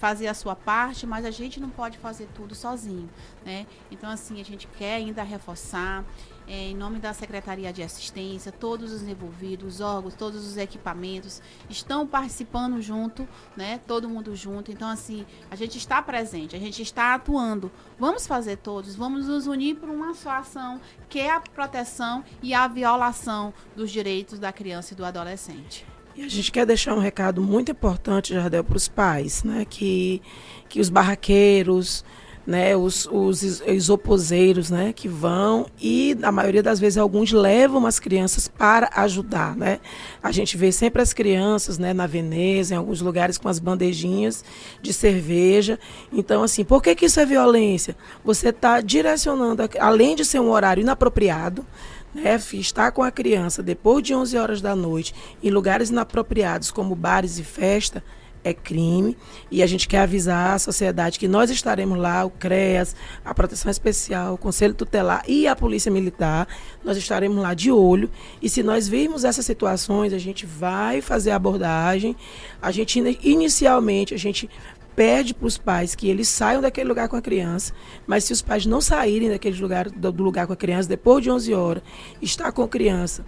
fazer 0.02 0.26
a 0.26 0.34
sua 0.34 0.56
parte, 0.56 1.06
mas 1.06 1.26
a 1.26 1.30
gente 1.30 1.60
não 1.60 1.70
pode 1.70 2.00
fazer 2.00 2.28
tudo 2.34 2.56
sozinho, 2.56 3.08
né? 3.46 3.68
Então, 3.92 4.10
assim, 4.10 4.42
a 4.42 4.44
gente 4.44 4.66
quer 4.66 4.96
ainda 4.96 5.22
reforçar, 5.22 6.04
é, 6.48 6.70
em 6.70 6.76
nome 6.76 6.98
da 6.98 7.14
Secretaria 7.14 7.72
de 7.72 7.84
Assistência, 7.84 8.52
todos 8.52 8.92
os 8.92 9.04
envolvidos, 9.04 9.76
os 9.76 9.80
órgãos, 9.80 10.16
todos 10.16 10.44
os 10.44 10.58
equipamentos 10.58 11.40
estão 11.70 12.08
participando 12.08 12.82
junto, 12.82 13.30
né? 13.56 13.80
Todo 13.86 14.10
mundo 14.10 14.36
junto. 14.36 14.72
Então, 14.72 14.90
assim, 14.90 15.24
a 15.52 15.56
gente 15.56 15.78
está 15.78 16.02
presente, 16.02 16.56
a 16.56 16.60
gente 16.60 16.82
está 16.82 17.14
atuando. 17.14 17.72
Vamos 18.00 18.26
fazer 18.26 18.58
todos, 18.58 18.96
vamos 18.96 19.28
nos 19.28 19.46
unir 19.46 19.76
por 19.76 19.88
uma 19.88 20.16
só 20.16 20.32
ação, 20.32 20.82
que 21.10 21.20
é 21.20 21.30
a 21.30 21.40
proteção 21.40 22.24
e 22.42 22.56
a 22.56 22.68
violação 22.68 23.54
dos 23.76 23.92
direitos 23.92 24.40
da 24.40 24.52
criança 24.52 24.96
e 24.96 24.98
do 24.98 25.06
adolescente. 25.06 25.90
E 26.15 26.24
a 26.24 26.30
gente 26.30 26.52
quer 26.52 26.65
deixar 26.65 26.93
um 26.93 27.00
recado 27.00 27.41
muito 27.41 27.71
importante, 27.71 28.34
Jardel, 28.34 28.63
para 28.63 28.78
os 28.78 28.88
pais, 28.88 29.43
né? 29.43 29.65
Que, 29.69 30.21
que 30.67 30.80
os 30.80 30.89
barraqueiros, 30.89 32.04
né, 32.45 32.76
os, 32.76 33.08
os 33.12 33.43
isopozeiros, 33.43 34.69
né, 34.69 34.93
que 34.93 35.08
vão 35.08 35.67
e 35.80 36.15
na 36.15 36.32
maioria 36.32 36.63
das 36.63 36.80
vezes 36.80 36.97
alguns 36.97 37.32
levam 37.32 37.86
as 37.86 38.00
crianças 38.00 38.47
para 38.47 38.89
ajudar, 38.95 39.56
né? 39.56 39.80
A 40.24 40.32
gente 40.32 40.58
vê 40.58 40.71
sempre 40.71 41.02
as 41.02 41.13
crianças, 41.13 41.78
né, 41.78 41.93
na 41.93 42.08
Veneza, 42.08 42.74
em 42.74 42.78
alguns 42.78 43.00
lugares 43.00 43.38
com 43.38 43.47
as 43.47 43.60
bandejinhas 43.60 44.43
de 44.82 44.91
cerveja. 44.91 45.80
Então, 46.12 46.43
assim, 46.43 46.63
por 46.63 46.82
que 46.82 46.95
que 46.95 47.06
isso 47.06 47.19
é 47.19 47.26
violência? 47.26 47.95
Você 48.24 48.50
está 48.50 48.82
direcionando, 48.82 49.63
além 49.80 50.15
de 50.15 50.26
ser 50.26 50.39
um 50.39 50.50
horário 50.50 50.82
inapropriado, 50.82 51.65
né, 52.13 52.39
estar 52.54 52.91
com 52.91 53.04
a 53.04 53.12
criança 53.12 53.63
depois 53.63 54.04
de 54.04 54.13
11 54.13 54.38
horas 54.38 54.62
da 54.62 54.76
noite 54.76 55.13
em 55.41 55.50
lugares 55.50 55.89
inapropriados 55.89 56.71
como 56.71 56.95
bares 56.95 57.39
e 57.39 57.43
festa, 57.43 58.04
é 58.43 58.54
crime. 58.54 59.15
E 59.50 59.62
a 59.62 59.67
gente 59.67 59.88
quer 59.88 60.00
avisar 60.00 60.56
a 60.56 60.60
sociedade 60.60 61.19
que 61.19 61.28
nós 61.28 61.50
estaremos 61.50 61.97
lá, 61.97 62.26
o 62.26 62.30
CREAS, 62.30 62.95
a 63.24 63.34
Proteção 63.34 63.69
Especial, 63.69 64.34
o 64.34 64.38
Conselho 64.38 64.74
Tutelar 64.74 65.24
e 65.28 65.47
a 65.47 65.56
Polícia 65.56 65.91
Militar, 65.91 66.47
nós 66.84 66.97
estaremos 66.97 67.38
lá 67.38 67.54
de 67.54 67.71
olho. 67.71 68.10
E 68.41 68.50
se 68.50 68.63
nós 68.63 68.88
virmos 68.88 69.24
essas 69.24 69.45
situações, 69.45 70.13
a 70.13 70.17
gente 70.17 70.45
vai 70.45 71.02
fazer 71.02 71.32
a 71.32 71.36
abordagem. 71.36 72.15
A 72.62 72.71
gente 72.71 73.00
inicialmente 73.24 74.13
a 74.13 74.17
gente 74.17 74.50
pede 74.95 75.34
para 75.34 75.47
os 75.47 75.58
pais 75.58 75.95
que 75.95 76.10
eles 76.10 76.27
saiam 76.27 76.62
daquele 76.62 76.89
lugar 76.89 77.08
com 77.08 77.15
a 77.15 77.21
criança, 77.21 77.73
mas 78.06 78.23
se 78.23 78.34
os 78.34 78.41
pais 78.41 78.65
não 78.65 78.82
saírem 78.82 79.30
daquele 79.30 79.60
lugar 79.60 79.89
do, 79.89 80.23
lugar 80.23 80.47
com 80.47 80.54
a 80.54 80.58
criança 80.58 80.89
depois 80.89 81.23
de 81.23 81.32
11 81.32 81.54
horas, 81.54 81.84
está 82.21 82.51
com 82.51 82.63
a 82.63 82.67
criança 82.67 83.25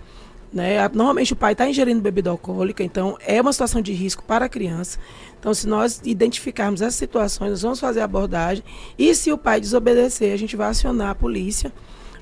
né? 0.53 0.87
Normalmente 0.89 1.33
o 1.33 1.35
pai 1.35 1.53
está 1.53 1.67
ingerindo 1.67 1.99
bebida 1.99 2.29
alcoólica, 2.29 2.83
então 2.83 3.17
é 3.25 3.41
uma 3.41 3.51
situação 3.51 3.81
de 3.81 3.91
risco 3.91 4.23
para 4.23 4.45
a 4.45 4.49
criança. 4.49 4.99
Então, 5.39 5.51
se 5.53 5.67
nós 5.67 5.99
identificarmos 6.05 6.81
essas 6.81 6.95
situações, 6.95 7.49
nós 7.49 7.61
vamos 7.63 7.79
fazer 7.79 8.01
a 8.01 8.05
abordagem. 8.05 8.63
E 8.97 9.15
se 9.15 9.31
o 9.31 9.37
pai 9.37 9.59
desobedecer, 9.59 10.31
a 10.31 10.37
gente 10.37 10.55
vai 10.55 10.69
acionar 10.69 11.09
a 11.09 11.15
polícia 11.15 11.73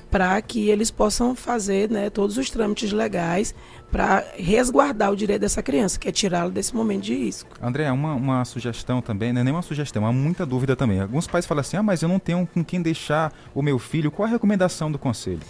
para 0.09 0.41
que 0.41 0.69
eles 0.69 0.89
possam 0.89 1.35
fazer 1.35 1.89
né, 1.89 2.09
todos 2.09 2.37
os 2.37 2.49
trâmites 2.49 2.91
legais 2.91 3.53
para 3.91 4.23
resguardar 4.37 5.11
o 5.11 5.15
direito 5.15 5.41
dessa 5.41 5.61
criança, 5.61 5.99
que 5.99 6.07
é 6.07 6.11
tirá-la 6.11 6.49
desse 6.49 6.73
momento 6.73 7.03
de 7.03 7.13
risco. 7.13 7.49
André, 7.61 7.91
uma, 7.91 8.13
uma 8.13 8.45
sugestão 8.45 9.01
também, 9.01 9.33
não 9.33 9.41
é 9.41 9.43
nem 9.43 9.53
uma 9.53 9.61
sugestão, 9.61 10.05
há 10.05 10.13
muita 10.13 10.45
dúvida 10.45 10.75
também. 10.75 11.01
Alguns 11.01 11.27
pais 11.27 11.45
falam 11.45 11.61
assim, 11.61 11.77
ah, 11.77 11.83
mas 11.83 12.01
eu 12.01 12.07
não 12.07 12.17
tenho 12.17 12.47
com 12.51 12.63
quem 12.63 12.81
deixar 12.81 13.33
o 13.53 13.61
meu 13.61 13.77
filho. 13.77 14.09
Qual 14.09 14.25
a 14.25 14.31
recomendação 14.31 14.91
do 14.91 14.97
conselho? 14.97 15.41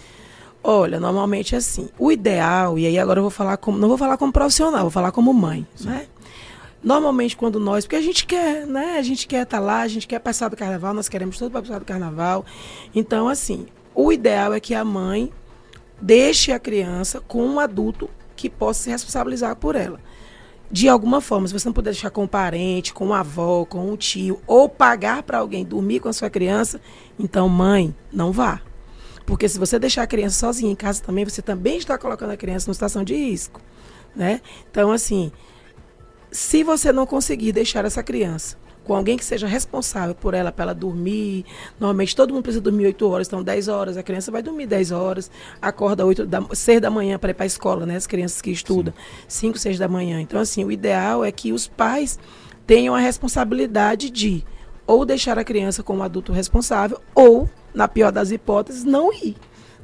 Olha, 0.63 0.99
normalmente 0.99 1.56
é 1.56 1.60
assim. 1.60 1.89
O 1.97 2.12
ideal, 2.12 2.77
e 2.77 2.86
aí 2.86 2.97
agora 2.97 3.19
eu 3.19 3.23
vou 3.23 3.32
falar 3.32 3.58
como. 3.58 3.77
Não 3.77 3.88
vou 3.88 3.97
falar 3.97 4.17
como 4.17 4.32
profissional, 4.32 4.82
vou 4.82 4.91
falar 4.91 5.12
como 5.12 5.34
mãe, 5.34 5.65
Sim. 5.75 5.89
né? 5.89 6.08
Normalmente 6.84 7.38
quando 7.38 7.60
nós, 7.60 7.86
porque 7.86 7.95
a 7.95 8.01
gente 8.01 8.25
quer, 8.25 8.65
né? 8.65 8.97
A 8.97 9.01
gente 9.01 9.27
quer 9.27 9.43
estar 9.43 9.58
tá 9.58 9.63
lá, 9.63 9.82
a 9.82 9.88
gente 9.88 10.08
quer 10.08 10.19
passar 10.19 10.49
do 10.49 10.58
carnaval, 10.58 10.93
nós 10.93 11.10
queremos 11.10 11.38
tudo 11.38 11.51
para 11.51 11.62
passar 11.62 11.80
do 11.80 11.86
carnaval. 11.86 12.45
Então, 12.93 13.27
assim, 13.27 13.67
o 13.93 14.12
ideal 14.12 14.54
é 14.54 14.60
que 14.60 14.73
a 14.73 14.84
mãe 14.84 15.32
deixe 15.99 16.51
a 16.51 16.60
criança 16.60 17.21
com 17.21 17.45
um 17.45 17.60
adulto 17.60 18.10
que 18.41 18.49
possa 18.49 18.84
se 18.84 18.89
responsabilizar 18.89 19.56
por 19.56 19.75
ela. 19.75 19.99
De 20.71 20.89
alguma 20.89 21.21
forma, 21.21 21.47
se 21.47 21.54
você 21.54 21.67
não 21.67 21.73
puder 21.73 21.91
deixar 21.91 22.10
com 22.10 22.23
um 22.23 22.27
parente, 22.27 22.93
com 22.93 23.06
uma 23.06 23.19
avó, 23.19 23.65
com 23.65 23.91
um 23.91 23.95
tio, 23.95 24.41
ou 24.47 24.67
pagar 24.67 25.21
para 25.21 25.38
alguém 25.38 25.63
dormir 25.63 25.99
com 25.99 26.10
a 26.10 26.13
sua 26.13 26.30
criança, 26.30 26.82
então, 27.19 27.47
mãe, 27.47 27.93
não 28.12 28.32
vá. 28.32 28.62
Porque 29.27 29.47
se 29.47 29.60
você 29.60 29.77
deixar 29.77 30.04
a 30.04 30.08
criança 30.08 30.39
sozinha 30.39 30.71
em 30.71 30.75
casa 30.75 31.04
também, 31.04 31.23
você 31.23 31.41
também 31.41 31.77
está 31.77 31.97
colocando 31.97 32.32
a 32.32 32.38
criança 32.38 32.67
numa 32.67 32.73
situação 32.73 33.04
de 33.04 33.13
risco. 33.13 33.62
Né? 34.15 34.41
Então, 34.71 34.91
assim, 34.91 35.32
se 36.32 36.63
você 36.63 36.91
não 36.91 37.06
conseguir 37.06 37.51
deixar 37.51 37.86
essa 37.86 38.01
criança 38.01 38.58
com 38.91 38.97
alguém 38.97 39.15
que 39.15 39.23
seja 39.23 39.47
responsável 39.47 40.13
por 40.13 40.34
ela, 40.34 40.51
para 40.51 40.63
ela 40.63 40.73
dormir. 40.75 41.45
Normalmente 41.80 42.13
todo 42.13 42.34
mundo 42.34 42.43
precisa 42.43 42.60
dormir 42.60 42.88
8 42.88 43.08
horas, 43.08 43.25
então 43.25 43.41
10 43.41 43.69
horas. 43.69 43.95
A 43.95 44.04
criança 44.04 44.30
vai 44.34 44.43
dormir 44.43 44.67
10 44.67 44.91
horas, 44.91 45.32
acorda 45.62 46.06
8 46.06 46.25
da, 46.25 46.43
6 46.54 46.82
da 46.82 46.89
manhã 46.89 47.17
para 47.17 47.32
ir 47.32 47.34
para 47.34 47.45
a 47.45 47.47
escola, 47.47 47.86
né? 47.86 47.95
As 47.95 48.06
crianças 48.06 48.41
que 48.41 48.51
estudam, 48.51 48.93
Sim. 49.30 49.47
5, 49.47 49.60
6 49.60 49.80
da 49.80 49.88
manhã. 49.88 50.19
Então, 50.19 50.41
assim, 50.41 50.65
o 50.65 50.71
ideal 50.73 51.23
é 51.23 51.32
que 51.32 51.54
os 51.54 51.69
pais 51.69 52.19
tenham 52.67 52.93
a 52.93 52.99
responsabilidade 52.99 54.10
de 54.10 54.43
ou 54.86 55.06
deixar 55.06 55.39
a 55.39 55.43
criança 55.45 55.82
com 55.82 55.95
um 55.95 56.04
adulto 56.04 56.34
responsável, 56.34 56.99
ou 57.15 57.49
na 57.73 57.88
pior 57.88 58.12
das 58.12 58.30
hipóteses, 58.30 58.84
não 58.84 59.13
ir. 59.13 59.38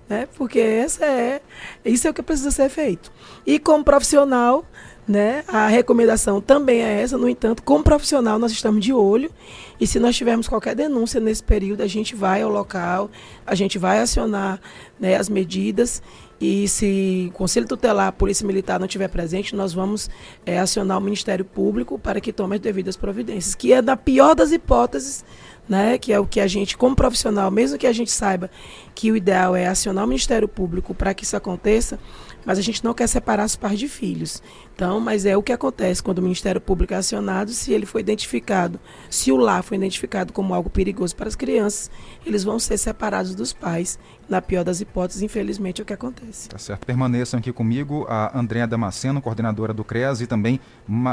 Né? 0.09 0.27
Porque 0.35 0.59
essa 0.59 1.05
é, 1.05 1.41
isso 1.85 2.05
é 2.07 2.11
o 2.11 2.13
que 2.13 2.21
precisa 2.21 2.51
ser 2.51 2.67
feito. 2.67 3.09
E 3.45 3.57
como 3.57 3.85
profissional, 3.85 4.65
né, 5.07 5.43
a 5.47 5.67
recomendação 5.67 6.41
também 6.41 6.81
é 6.81 7.01
essa, 7.01 7.17
no 7.17 7.29
entanto, 7.29 7.63
como 7.63 7.83
profissional 7.83 8.37
nós 8.37 8.51
estamos 8.51 8.83
de 8.83 8.91
olho. 8.91 9.31
E 9.79 9.87
se 9.87 9.99
nós 9.99 10.15
tivermos 10.15 10.47
qualquer 10.47 10.75
denúncia 10.75 11.19
nesse 11.21 11.43
período, 11.43 11.81
a 11.81 11.87
gente 11.87 12.13
vai 12.15 12.41
ao 12.41 12.51
local, 12.51 13.09
a 13.45 13.55
gente 13.55 13.77
vai 13.77 13.99
acionar 13.99 14.59
né, 14.99 15.15
as 15.15 15.29
medidas. 15.29 16.01
E 16.41 16.67
se 16.67 17.29
o 17.29 17.33
Conselho 17.33 17.67
Tutelar, 17.67 18.07
a 18.07 18.11
Polícia 18.11 18.45
Militar 18.45 18.79
não 18.79 18.85
estiver 18.85 19.07
presente, 19.07 19.55
nós 19.55 19.73
vamos 19.73 20.09
é, 20.45 20.59
acionar 20.59 20.97
o 20.97 21.01
Ministério 21.01 21.45
Público 21.45 21.97
para 21.97 22.19
que 22.19 22.33
tome 22.33 22.55
as 22.55 22.61
devidas 22.61 22.97
providências, 22.97 23.55
que 23.55 23.71
é 23.71 23.81
na 23.81 23.95
pior 23.95 24.35
das 24.35 24.51
hipóteses, 24.51 25.23
né, 25.67 25.97
que 25.97 26.13
é 26.13 26.19
o 26.19 26.25
que 26.25 26.39
a 26.39 26.47
gente, 26.47 26.77
como 26.77 26.95
profissional, 26.95 27.49
mesmo 27.49 27.77
que 27.77 27.87
a 27.87 27.91
gente 27.91 28.11
saiba 28.11 28.49
que 28.93 29.11
o 29.11 29.17
ideal 29.17 29.55
é 29.55 29.67
acionar 29.67 30.05
o 30.05 30.07
Ministério 30.07 30.47
Público 30.47 30.93
para 30.93 31.13
que 31.13 31.23
isso 31.23 31.35
aconteça, 31.35 31.99
mas 32.47 32.57
a 32.57 32.61
gente 32.61 32.81
não 32.81 32.93
quer 32.93 33.07
separar 33.07 33.45
os 33.45 33.57
pais 33.57 33.77
de 33.77 33.89
filhos. 33.89 34.41
Então, 34.73 35.01
mas 35.01 35.25
é 35.25 35.35
o 35.35 35.43
que 35.43 35.51
acontece 35.51 36.01
quando 36.01 36.19
o 36.19 36.21
Ministério 36.21 36.61
Público 36.61 36.93
é 36.93 36.97
acionado, 36.97 37.51
se 37.51 37.73
ele 37.73 37.85
foi 37.85 37.99
identificado, 37.99 38.79
se 39.09 39.33
o 39.33 39.35
lar 39.35 39.61
foi 39.63 39.75
identificado 39.75 40.31
como 40.31 40.53
algo 40.53 40.69
perigoso 40.69 41.13
para 41.13 41.27
as 41.27 41.35
crianças, 41.35 41.91
eles 42.25 42.45
vão 42.45 42.57
ser 42.57 42.77
separados 42.77 43.35
dos 43.35 43.51
pais. 43.51 43.99
Na 44.29 44.41
pior 44.41 44.63
das 44.63 44.79
hipóteses, 44.79 45.21
infelizmente, 45.21 45.81
é 45.81 45.83
o 45.83 45.85
que 45.85 45.93
acontece. 45.93 46.47
Tá 46.47 46.57
certo. 46.57 46.85
Permaneçam 46.85 47.37
aqui 47.37 47.51
comigo 47.51 48.05
a 48.07 48.37
Andréa 48.37 48.65
Damasceno, 48.65 49.21
coordenadora 49.21 49.73
do 49.73 49.83
CREAS, 49.83 50.21
e 50.21 50.27
também 50.27 50.59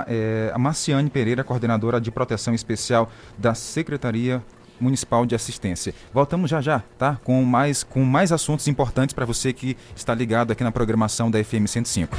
é, 0.06 0.52
a 0.54 0.58
Marciane 0.58 1.10
Pereira, 1.10 1.42
coordenadora 1.42 2.00
de 2.00 2.12
proteção 2.12 2.54
especial 2.54 3.10
da 3.36 3.54
Secretaria 3.54 4.40
Municipal 4.84 5.26
de 5.26 5.34
Assistência. 5.34 5.94
Voltamos 6.12 6.48
já 6.48 6.60
já, 6.60 6.82
tá? 6.98 7.18
Com 7.24 7.42
mais, 7.42 7.82
com 7.82 8.04
mais 8.04 8.30
assuntos 8.30 8.68
importantes 8.68 9.14
para 9.14 9.24
você 9.24 9.52
que 9.52 9.76
está 9.96 10.14
ligado 10.14 10.52
aqui 10.52 10.62
na 10.62 10.70
programação 10.70 11.30
da 11.30 11.42
FM 11.42 11.66
105. 11.66 12.16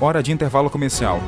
Hora 0.00 0.22
de 0.22 0.32
intervalo 0.32 0.68
comercial. 0.68 1.20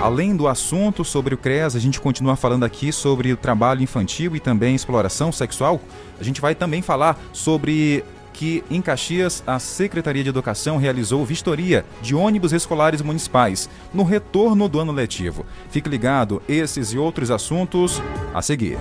Além 0.00 0.36
do 0.36 0.46
assunto 0.46 1.04
sobre 1.04 1.34
o 1.34 1.38
CREAS, 1.38 1.74
a 1.74 1.78
gente 1.78 2.00
continua 2.00 2.36
falando 2.36 2.64
aqui 2.64 2.92
sobre 2.92 3.32
o 3.32 3.36
trabalho 3.36 3.82
infantil 3.82 4.36
e 4.36 4.40
também 4.40 4.74
exploração 4.74 5.32
sexual. 5.32 5.80
A 6.20 6.24
gente 6.24 6.40
vai 6.40 6.54
também 6.54 6.82
falar 6.82 7.18
sobre 7.32 8.04
que 8.36 8.62
em 8.70 8.82
Caxias 8.82 9.42
a 9.46 9.58
Secretaria 9.58 10.22
de 10.22 10.28
Educação 10.28 10.76
realizou 10.76 11.24
vistoria 11.24 11.86
de 12.02 12.14
ônibus 12.14 12.52
escolares 12.52 13.00
municipais 13.00 13.68
no 13.94 14.04
retorno 14.04 14.68
do 14.68 14.78
ano 14.78 14.92
letivo. 14.92 15.46
Fique 15.70 15.88
ligado, 15.88 16.42
esses 16.46 16.92
e 16.92 16.98
outros 16.98 17.30
assuntos 17.30 18.02
a 18.34 18.42
seguir. 18.42 18.76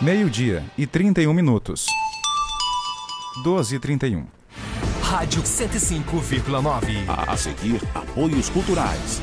Meio-dia 0.00 0.64
e 0.76 0.84
31 0.84 1.32
minutos. 1.32 1.86
12 3.44 3.76
e 3.76 3.78
31. 3.78 4.26
Rádio 5.00 5.42
105,9. 5.42 7.04
A 7.06 7.36
seguir, 7.36 7.80
apoios 7.94 8.50
culturais. 8.50 9.22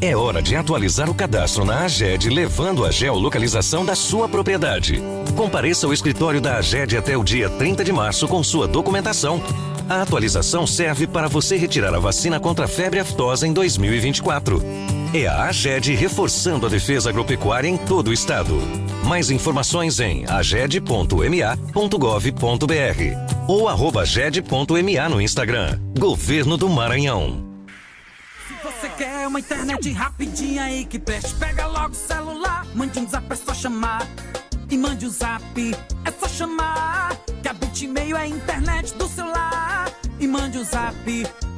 É 0.00 0.14
hora 0.14 0.42
de 0.42 0.54
atualizar 0.54 1.08
o 1.08 1.14
cadastro 1.14 1.64
na 1.64 1.84
AGED, 1.84 2.28
levando 2.28 2.84
a 2.84 2.90
geolocalização 2.90 3.84
da 3.84 3.94
sua 3.94 4.28
propriedade. 4.28 5.02
Compareça 5.34 5.86
ao 5.86 5.92
escritório 5.92 6.40
da 6.40 6.58
AGED 6.58 6.98
até 6.98 7.16
o 7.16 7.24
dia 7.24 7.48
30 7.48 7.82
de 7.82 7.92
março 7.92 8.28
com 8.28 8.42
sua 8.42 8.68
documentação. 8.68 9.40
A 9.88 10.02
atualização 10.02 10.66
serve 10.66 11.06
para 11.06 11.28
você 11.28 11.56
retirar 11.56 11.94
a 11.94 11.98
vacina 11.98 12.38
contra 12.38 12.66
a 12.66 12.68
febre 12.68 13.00
aftosa 13.00 13.46
em 13.46 13.52
2024. 13.54 14.62
É 15.14 15.26
a 15.26 15.44
AGED 15.44 15.94
reforçando 15.94 16.66
a 16.66 16.68
defesa 16.68 17.08
agropecuária 17.08 17.68
em 17.68 17.78
todo 17.78 18.08
o 18.08 18.12
estado. 18.12 18.60
Mais 19.04 19.30
informações 19.30 19.98
em 19.98 20.26
aged.ma.gov.br 20.28 21.16
ou 23.48 23.68
aged.ma 23.68 25.08
no 25.08 25.22
Instagram. 25.22 25.80
Governo 25.98 26.58
do 26.58 26.68
Maranhão. 26.68 27.45
Quer 29.26 29.30
uma 29.30 29.40
internet 29.40 29.90
rapidinha 29.90 30.62
aí 30.62 30.84
que 30.84 31.00
preste? 31.00 31.34
Pega 31.34 31.66
logo 31.66 31.90
o 31.90 31.94
celular, 31.96 32.64
mande 32.76 33.00
um 33.00 33.08
zap, 33.08 33.26
é 33.28 33.34
só 33.34 33.52
chamar. 33.52 34.06
E 34.70 34.78
mande 34.78 35.04
um 35.04 35.10
zap, 35.10 35.42
é 36.04 36.12
só 36.12 36.28
chamar. 36.28 37.16
Que 37.42 37.48
a 37.48 37.52
Bitmail 37.52 38.16
é 38.16 38.20
a 38.20 38.28
internet 38.28 38.94
do 38.94 39.08
celular. 39.08 39.90
E 40.20 40.28
mande 40.28 40.58
um 40.58 40.64
zap, 40.64 40.94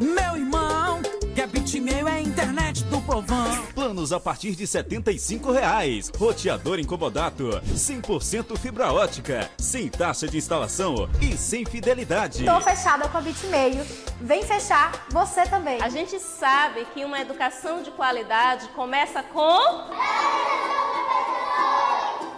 meu 0.00 0.36
irmão. 0.38 1.02
Que 1.34 1.42
a 1.42 1.46
Bitmail 1.68 2.08
é 2.08 2.12
a 2.12 2.20
internet 2.22 2.82
do 2.84 2.98
povão. 3.02 3.66
Planos 3.74 4.10
a 4.10 4.18
partir 4.18 4.52
de 4.56 4.66
75 4.66 5.52
reais. 5.52 6.10
Roteador 6.16 6.78
incomodato, 6.78 7.60
100% 7.74 8.56
fibra 8.56 8.90
ótica, 8.90 9.50
sem 9.58 9.86
taxa 9.90 10.26
de 10.26 10.38
instalação 10.38 11.10
e 11.20 11.36
sem 11.36 11.66
fidelidade. 11.66 12.46
Tô 12.46 12.58
fechada 12.62 13.06
com 13.10 13.18
a 13.18 13.20
Bitmail. 13.20 13.84
Vem 14.18 14.42
fechar 14.44 15.06
você 15.10 15.42
também. 15.42 15.78
A 15.82 15.90
gente 15.90 16.18
sabe 16.18 16.86
que 16.94 17.04
uma 17.04 17.20
educação 17.20 17.82
de 17.82 17.90
qualidade 17.90 18.66
começa 18.68 19.22
com 19.22 19.58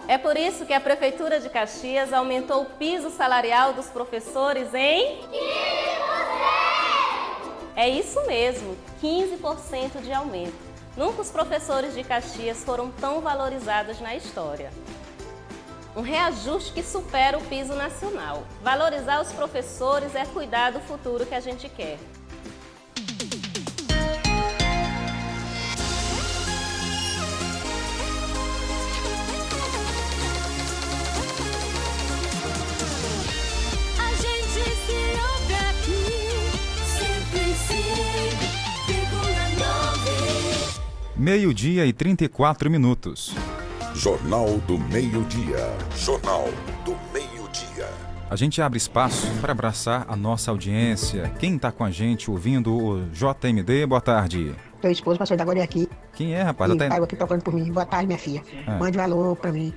é 0.09 0.17
por 0.17 0.35
isso 0.35 0.65
que 0.65 0.73
a 0.73 0.81
Prefeitura 0.81 1.39
de 1.39 1.47
Caxias 1.47 2.11
aumentou 2.11 2.63
o 2.63 2.65
piso 2.65 3.09
salarial 3.09 3.71
dos 3.71 3.85
professores 3.85 4.73
em. 4.73 5.21
15%! 7.71 7.73
É 7.75 7.89
isso 7.89 8.25
mesmo, 8.25 8.75
15% 9.01 10.01
de 10.01 10.11
aumento. 10.11 10.71
Nunca 10.95 11.21
os 11.21 11.29
professores 11.29 11.93
de 11.93 12.03
Caxias 12.03 12.63
foram 12.63 12.91
tão 12.91 13.21
valorizados 13.21 13.99
na 14.01 14.15
história. 14.15 14.71
Um 15.95 16.01
reajuste 16.01 16.71
que 16.73 16.83
supera 16.83 17.37
o 17.37 17.45
piso 17.45 17.73
nacional. 17.73 18.43
Valorizar 18.61 19.21
os 19.21 19.31
professores 19.31 20.15
é 20.15 20.25
cuidar 20.25 20.71
do 20.71 20.79
futuro 20.79 21.25
que 21.25 21.35
a 21.35 21.39
gente 21.39 21.67
quer. 21.67 21.97
Meio-dia 41.21 41.85
e 41.85 41.93
34 41.93 42.67
minutos. 42.67 43.35
Jornal 43.93 44.57
do 44.65 44.79
Meio-Dia. 44.79 45.71
Jornal 45.95 46.45
do 46.83 46.97
Meio-Dia. 47.13 47.87
A 48.27 48.35
gente 48.35 48.59
abre 48.59 48.79
espaço 48.79 49.27
para 49.39 49.51
abraçar 49.51 50.03
a 50.09 50.15
nossa 50.15 50.49
audiência. 50.49 51.31
Quem 51.37 51.57
está 51.57 51.71
com 51.71 51.83
a 51.83 51.91
gente 51.91 52.31
ouvindo 52.31 52.75
o 52.75 53.01
JMD, 53.11 53.85
boa 53.85 54.01
tarde. 54.01 54.55
Teu 54.81 54.89
esposo 54.89 55.19
passou 55.19 55.37
da 55.37 55.43
agora 55.43 55.63
aqui. 55.63 55.87
Quem 56.15 56.33
é, 56.33 56.41
rapaz? 56.41 56.73
E 56.73 56.75
Tá... 56.75 56.89
tá 56.89 57.03
aqui 57.03 57.15
procurando 57.15 57.43
por 57.43 57.53
mim. 57.53 57.71
Boa 57.71 57.85
tarde, 57.85 58.07
minha 58.07 58.17
filha. 58.17 58.41
É. 58.65 58.79
Mande 58.79 58.97
um 58.97 59.01
alô 59.03 59.35
pra 59.35 59.51
mim. 59.51 59.71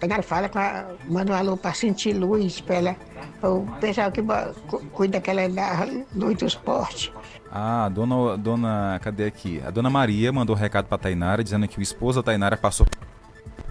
Tainara 0.00 0.22
fala, 0.22 0.48
com 0.48 0.58
a- 0.58 0.86
manda 1.10 1.30
um 1.30 1.36
alô 1.36 1.58
pra 1.58 1.74
sentir 1.74 2.14
luz, 2.14 2.58
pra 2.62 2.76
ela, 2.76 2.96
o 3.42 3.66
pessoal 3.80 4.10
que 4.10 4.22
cuida 4.92 5.18
daquela 5.18 5.46
da 5.46 5.86
luz 6.14 6.38
do 6.38 6.46
esporte. 6.46 7.12
Ah, 7.58 7.86
a 7.86 7.88
dona, 7.88 8.36
dona, 8.36 9.00
cadê 9.02 9.24
aqui? 9.24 9.62
A 9.64 9.70
dona 9.70 9.88
Maria 9.88 10.30
mandou 10.30 10.54
um 10.54 10.58
recado 10.58 10.84
pra 10.88 10.98
Tainara 10.98 11.42
dizendo 11.42 11.66
que 11.66 11.78
o 11.78 11.82
esposo 11.82 12.20
da 12.20 12.22
Tainara 12.22 12.54
passou. 12.54 12.86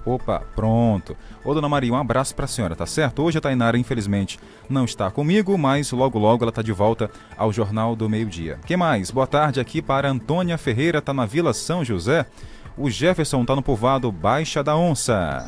Opa, 0.04 0.42
pronto. 0.56 1.16
Ô, 1.44 1.54
dona 1.54 1.70
Maria, 1.70 1.94
um 1.94 1.96
abraço 1.96 2.34
pra 2.34 2.48
senhora, 2.48 2.76
tá 2.76 2.88
certo? 2.88 3.22
Hoje 3.22 3.38
a 3.38 3.42
Tainara, 3.42 3.78
infelizmente, 3.78 4.40
não 4.68 4.86
está 4.86 5.12
comigo, 5.12 5.56
mas 5.56 5.92
logo 5.92 6.18
logo 6.18 6.44
ela 6.44 6.52
tá 6.52 6.64
de 6.64 6.72
volta 6.72 7.12
ao 7.38 7.54
Jornal 7.54 7.96
do 7.96 8.10
Meio-Dia. 8.10 8.58
que 8.66 8.76
mais? 8.76 9.12
Boa 9.12 9.28
tarde 9.28 9.60
aqui 9.60 9.84
para 9.84 10.10
Antônia 10.10 10.58
Ferreira, 10.58 11.00
tá 11.00 11.14
na 11.14 11.28
Vila 11.28 11.54
São 11.54 11.86
José. 11.86 12.26
O 12.76 12.90
Jefferson 12.90 13.46
tá 13.46 13.56
no 13.56 13.62
povoado 13.62 14.12
Baixa 14.12 14.64
da 14.64 14.76
Onça. 14.76 15.48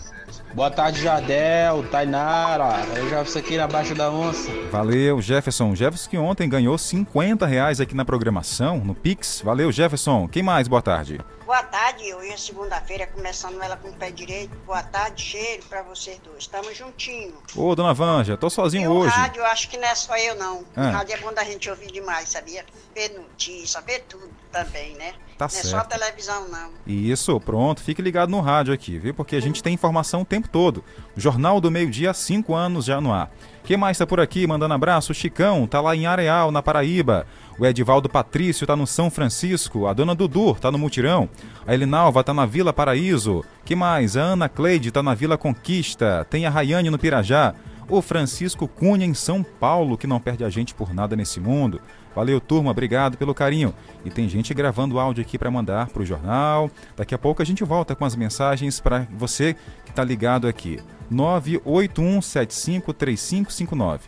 Boa 0.54 0.72
tarde, 0.72 1.02
Jardel, 1.02 1.84
Tainara. 1.92 2.84
Eu 2.96 3.10
já 3.10 3.24
fiz 3.24 3.38
aqui 3.38 3.58
na 3.58 3.68
Baixa 3.68 3.94
da 3.94 4.10
Onça. 4.10 4.50
Valeu, 4.72 5.22
Jefferson. 5.22 5.76
Jefferson 5.76 6.10
que 6.10 6.18
ontem 6.18 6.50
ganhou 6.50 6.78
50 6.78 7.46
reais 7.46 7.80
aqui 7.80 7.96
na 7.96 8.04
programação, 8.04 8.80
no 8.80 8.96
Pix. 8.96 9.42
Valeu, 9.44 9.72
Jefferson. 9.72 10.28
Quem 10.28 10.42
mais? 10.42 10.68
Boa 10.68 10.82
tarde. 10.82 11.20
Boa 11.48 11.64
tarde, 11.64 12.14
hoje 12.14 12.30
é 12.34 12.36
segunda-feira, 12.36 13.08
começando 13.08 13.62
ela 13.64 13.78
com 13.78 13.88
o 13.88 13.94
pé 13.94 14.12
direito. 14.12 14.54
Boa 14.66 14.84
tarde, 14.84 15.22
cheiro 15.22 15.64
pra 15.70 15.82
vocês 15.82 16.20
dois. 16.20 16.40
Estamos 16.40 16.76
juntinhos. 16.76 17.36
Ô, 17.56 17.74
dona 17.74 17.94
Vanja, 17.94 18.36
tô 18.36 18.50
sozinho 18.50 18.84
E 18.84 18.88
o 18.90 18.92
hoje. 18.92 19.16
rádio, 19.16 19.40
eu 19.40 19.46
acho 19.46 19.70
que 19.70 19.78
não 19.78 19.88
é 19.88 19.96
só 19.96 20.18
eu, 20.18 20.36
não. 20.36 20.66
Ah. 20.76 20.90
O 20.90 20.92
rádio 20.92 21.14
é 21.14 21.18
bom 21.20 21.34
da 21.34 21.46
gente 21.46 21.70
ouvir 21.70 21.90
demais, 21.90 22.28
sabia? 22.28 22.66
Ver 22.94 23.14
notícia, 23.18 23.80
ver 23.80 24.02
tudo 24.10 24.30
também, 24.52 24.94
né? 24.96 25.14
Tá 25.38 25.48
não 25.50 25.58
é 25.58 25.64
só 25.64 25.78
certo. 25.78 25.88
televisão, 25.88 26.50
não. 26.50 26.72
Isso, 26.86 27.40
pronto. 27.40 27.82
Fique 27.82 28.02
ligado 28.02 28.30
no 28.30 28.42
rádio 28.42 28.74
aqui, 28.74 29.00
viu? 29.00 29.14
Porque 29.14 29.38
a 29.38 29.42
gente 29.42 29.64
tem 29.64 29.74
informação 29.74 30.24
o 30.24 30.26
tempo 30.26 30.50
todo. 30.50 30.84
Jornal 31.16 31.62
do 31.62 31.72
Meio-Dia, 31.72 32.14
cinco 32.14 32.56
anos 32.56 32.84
já 32.84 33.00
no 33.00 33.14
ar. 33.14 33.32
Quem 33.64 33.78
mais 33.78 33.98
tá 33.98 34.06
por 34.08 34.20
aqui 34.20 34.48
mandando 34.48 34.74
abraço? 34.74 35.12
O 35.12 35.16
Chicão 35.16 35.66
tá 35.68 35.80
lá 35.80 35.96
em 35.96 36.08
Areal, 36.08 36.52
na 36.52 36.62
Paraíba. 36.62 37.28
O 37.60 37.66
Edivaldo 37.66 38.08
Patrício 38.08 38.68
tá 38.68 38.76
no 38.76 38.86
São 38.86 39.10
Francisco. 39.10 39.88
A 39.88 39.94
dona 39.94 40.14
Dudu 40.14 40.54
tá 40.54 40.72
no 40.72 40.78
Mutirão. 40.78 41.28
A 41.66 41.74
Elinalva 41.74 42.24
tá 42.24 42.32
na 42.32 42.46
Vila 42.46 42.72
Paraíso. 42.72 43.44
Que 43.66 43.76
mais? 43.76 44.16
A 44.16 44.22
Ana 44.22 44.48
Cleide 44.48 44.92
tá 44.92 45.02
na 45.02 45.16
Vila 45.16 45.40
Conquista. 45.40 46.24
Tem 46.30 46.46
a 46.46 46.52
Rayane 46.52 46.92
no 46.92 47.00
Pirajá. 47.00 47.56
O 47.90 48.02
Francisco 48.02 48.68
Cunha 48.68 49.06
em 49.06 49.14
São 49.14 49.42
Paulo, 49.42 49.98
que 49.98 50.06
não 50.06 50.20
perde 50.20 50.44
a 50.44 50.50
gente 50.50 50.76
por 50.76 50.94
nada 50.94 51.16
nesse 51.16 51.40
mundo. 51.40 51.80
Valeu, 52.14 52.42
turma, 52.42 52.72
obrigado 52.72 53.18
pelo 53.18 53.34
carinho. 53.34 53.74
E 54.04 54.10
tem 54.10 54.28
gente 54.28 54.54
gravando 54.54 55.00
áudio 55.00 55.22
aqui 55.22 55.38
para 55.38 55.50
mandar 55.50 55.88
pro 55.88 56.06
jornal. 56.06 56.70
Daqui 56.96 57.16
a 57.16 57.18
pouco 57.18 57.42
a 57.42 57.46
gente 57.46 57.64
volta 57.64 57.96
com 57.96 58.06
as 58.06 58.16
mensagens 58.16 58.80
para 58.80 59.08
você 59.12 59.56
que 59.86 59.94
tá 59.94 60.04
ligado 60.04 60.48
aqui. 60.48 60.80
981753559. 61.12 64.02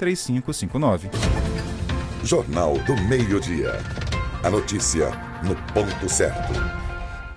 981753559. 0.00 1.10
Jornal 2.24 2.78
do 2.78 2.96
Meio-Dia. 3.02 3.78
A 4.42 4.50
notícia 4.50 5.10
no 5.42 5.54
ponto 5.74 6.08
certo. 6.08 6.52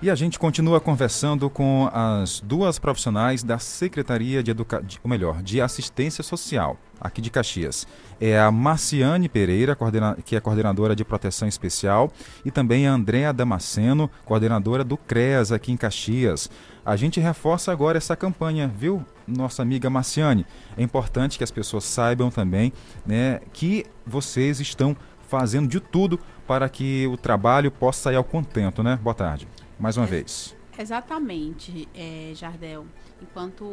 E 0.02 0.10
a 0.10 0.14
gente 0.14 0.38
continua 0.38 0.80
conversando 0.80 1.48
com 1.48 1.88
as 1.92 2.38
duas 2.40 2.78
profissionais 2.78 3.42
da 3.42 3.58
Secretaria 3.58 4.42
de 4.42 4.50
Educação, 4.50 4.86
ou 5.02 5.08
melhor, 5.08 5.42
de 5.42 5.62
Assistência 5.62 6.22
Social, 6.22 6.76
aqui 7.00 7.22
de 7.22 7.30
Caxias. 7.30 7.86
É 8.20 8.38
a 8.38 8.50
Marciane 8.50 9.30
Pereira, 9.30 9.74
coordena- 9.74 10.18
que 10.22 10.36
é 10.36 10.40
coordenadora 10.40 10.94
de 10.94 11.04
Proteção 11.06 11.48
Especial, 11.48 12.12
e 12.44 12.50
também 12.50 12.86
a 12.86 12.92
Andréa 12.92 13.32
Damasceno, 13.32 14.10
coordenadora 14.26 14.84
do 14.84 14.98
CREAS 14.98 15.50
aqui 15.52 15.72
em 15.72 15.76
Caxias. 15.76 16.50
A 16.84 16.96
gente 16.96 17.18
reforça 17.18 17.72
agora 17.72 17.96
essa 17.96 18.14
campanha, 18.14 18.68
viu, 18.68 19.02
nossa 19.26 19.62
amiga 19.62 19.88
Marciane? 19.88 20.44
É 20.76 20.82
importante 20.82 21.38
que 21.38 21.44
as 21.44 21.50
pessoas 21.50 21.84
saibam 21.84 22.30
também 22.30 22.74
né, 23.06 23.40
que 23.54 23.86
vocês 24.04 24.60
estão 24.60 24.94
fazendo 25.26 25.66
de 25.66 25.80
tudo 25.80 26.20
para 26.46 26.68
que 26.68 27.06
o 27.06 27.16
trabalho 27.16 27.70
possa 27.70 28.02
sair 28.02 28.16
ao 28.16 28.24
contento, 28.24 28.82
né? 28.82 28.98
Boa 29.02 29.14
tarde. 29.14 29.48
Mais 29.78 29.96
uma 29.96 30.04
vez. 30.04 30.54
Exatamente, 30.78 31.88
é, 31.94 32.32
Jardel. 32.34 32.84
Enquanto 33.22 33.66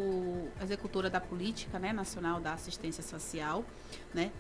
executora 0.62 1.10
da 1.10 1.20
política 1.20 1.78
né, 1.78 1.92
nacional 1.92 2.40
da 2.40 2.54
assistência 2.54 3.04
social, 3.04 3.66
né? 4.14 4.32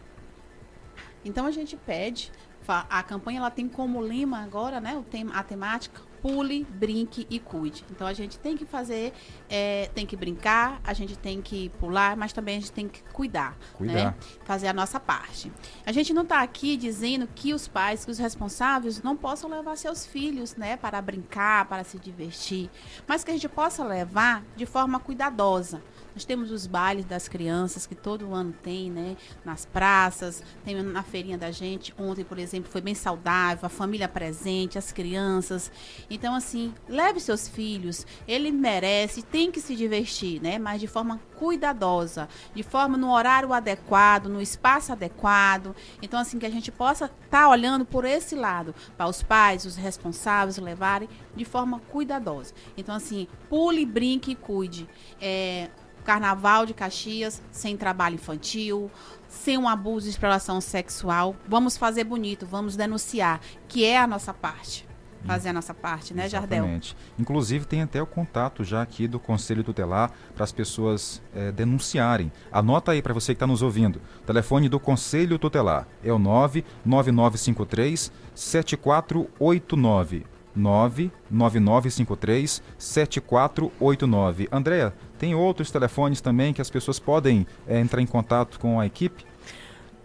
Então 1.25 1.45
a 1.45 1.51
gente 1.51 1.75
pede, 1.75 2.31
a 2.67 3.03
campanha 3.03 3.39
ela 3.39 3.51
tem 3.51 3.67
como 3.67 3.99
lema 3.99 4.41
agora, 4.41 4.79
né, 4.79 4.95
o 4.95 5.03
tema, 5.03 5.33
a 5.33 5.43
temática 5.43 6.01
pule, 6.21 6.65
brinque 6.69 7.25
e 7.29 7.39
cuide. 7.39 7.83
Então 7.89 8.05
a 8.05 8.13
gente 8.13 8.37
tem 8.37 8.55
que 8.55 8.65
fazer, 8.65 9.13
é, 9.49 9.89
tem 9.93 10.05
que 10.05 10.15
brincar, 10.15 10.79
a 10.83 10.93
gente 10.93 11.17
tem 11.17 11.41
que 11.41 11.69
pular, 11.79 12.15
mas 12.15 12.31
também 12.31 12.57
a 12.57 12.59
gente 12.59 12.71
tem 12.71 12.87
que 12.87 13.01
cuidar, 13.11 13.57
Cuidar. 13.73 13.93
né? 13.93 14.15
Fazer 14.45 14.67
a 14.67 14.73
nossa 14.73 14.99
parte. 14.99 15.51
A 15.85 15.91
gente 15.91 16.13
não 16.13 16.23
está 16.23 16.41
aqui 16.41 16.77
dizendo 16.77 17.27
que 17.33 17.53
os 17.53 17.67
pais, 17.67 18.05
que 18.05 18.11
os 18.11 18.17
responsáveis 18.17 19.01
não 19.01 19.15
possam 19.17 19.49
levar 19.49 19.75
seus 19.77 20.05
filhos, 20.05 20.55
né, 20.55 20.77
para 20.77 21.01
brincar, 21.01 21.65
para 21.65 21.83
se 21.83 21.97
divertir, 21.97 22.69
mas 23.07 23.23
que 23.23 23.31
a 23.31 23.33
gente 23.33 23.49
possa 23.49 23.83
levar 23.83 24.43
de 24.55 24.65
forma 24.65 24.99
cuidadosa. 24.99 25.81
Nós 26.13 26.25
temos 26.25 26.51
os 26.51 26.67
bailes 26.67 27.05
das 27.05 27.29
crianças 27.29 27.87
que 27.87 27.95
todo 27.95 28.33
ano 28.33 28.53
tem, 28.61 28.91
né? 28.91 29.15
Nas 29.45 29.65
praças, 29.65 30.43
tem 30.65 30.75
na 30.83 31.03
feirinha 31.03 31.37
da 31.37 31.51
gente. 31.51 31.93
Ontem, 31.97 32.25
por 32.25 32.37
exemplo, 32.37 32.69
foi 32.69 32.81
bem 32.81 32.93
saudável, 32.93 33.65
a 33.65 33.69
família 33.69 34.09
presente, 34.09 34.77
as 34.77 34.91
crianças. 34.91 35.71
Então, 36.13 36.35
assim, 36.35 36.73
leve 36.89 37.21
seus 37.21 37.47
filhos. 37.47 38.05
Ele 38.27 38.51
merece, 38.51 39.21
tem 39.21 39.49
que 39.49 39.61
se 39.61 39.77
divertir, 39.77 40.41
né? 40.41 40.59
Mas 40.59 40.81
de 40.81 40.85
forma 40.85 41.21
cuidadosa, 41.37 42.27
de 42.53 42.63
forma 42.63 42.97
no 42.97 43.13
horário 43.13 43.53
adequado, 43.53 44.27
no 44.27 44.41
espaço 44.41 44.91
adequado. 44.91 45.73
Então, 46.01 46.19
assim, 46.19 46.37
que 46.37 46.45
a 46.45 46.49
gente 46.49 46.69
possa 46.69 47.05
estar 47.05 47.43
tá 47.43 47.49
olhando 47.49 47.85
por 47.85 48.03
esse 48.03 48.35
lado, 48.35 48.75
para 48.97 49.07
os 49.07 49.23
pais, 49.23 49.63
os 49.65 49.77
responsáveis 49.77 50.57
levarem 50.57 51.07
de 51.33 51.45
forma 51.45 51.79
cuidadosa. 51.79 52.53
Então, 52.75 52.93
assim, 52.93 53.25
pule, 53.49 53.85
brinque 53.85 54.31
e 54.31 54.35
cuide. 54.35 54.89
É, 55.21 55.69
Carnaval 56.03 56.65
de 56.65 56.73
Caxias, 56.73 57.41
sem 57.51 57.77
trabalho 57.77 58.15
infantil, 58.15 58.91
sem 59.29 59.57
um 59.57 59.69
abuso 59.69 60.07
de 60.07 60.09
exploração 60.09 60.59
sexual. 60.59 61.37
Vamos 61.47 61.77
fazer 61.77 62.03
bonito, 62.03 62.45
vamos 62.45 62.75
denunciar, 62.75 63.39
que 63.69 63.85
é 63.85 63.97
a 63.97 64.05
nossa 64.05 64.33
parte. 64.33 64.90
Fazer 65.25 65.49
a 65.49 65.53
nossa 65.53 65.73
parte, 65.73 66.13
né, 66.13 66.27
Jardel? 66.27 66.59
Exatamente. 66.59 66.95
Inclusive, 67.17 67.65
tem 67.65 67.81
até 67.81 68.01
o 68.01 68.05
contato 68.05 68.63
já 68.63 68.81
aqui 68.81 69.07
do 69.07 69.19
Conselho 69.19 69.63
Tutelar 69.63 70.11
para 70.35 70.43
as 70.43 70.51
pessoas 70.51 71.21
eh, 71.35 71.51
denunciarem. 71.51 72.31
Anota 72.51 72.91
aí 72.91 73.01
para 73.01 73.13
você 73.13 73.33
que 73.33 73.37
está 73.37 73.47
nos 73.47 73.61
ouvindo. 73.61 74.01
O 74.23 74.25
telefone 74.25 74.67
do 74.67 74.79
Conselho 74.79 75.37
Tutelar 75.37 75.87
é 76.03 76.11
o 76.11 76.19
99953 76.19 78.11
7489. 78.33 80.25
99953 80.55 82.61
7489. 82.77 84.49
Andréa, 84.51 84.93
tem 85.17 85.35
outros 85.35 85.71
telefones 85.71 86.21
também 86.21 86.53
que 86.53 86.61
as 86.61 86.69
pessoas 86.69 86.99
podem 86.99 87.45
é, 87.67 87.79
entrar 87.79 88.01
em 88.01 88.07
contato 88.07 88.59
com 88.59 88.79
a 88.79 88.85
equipe? 88.85 89.25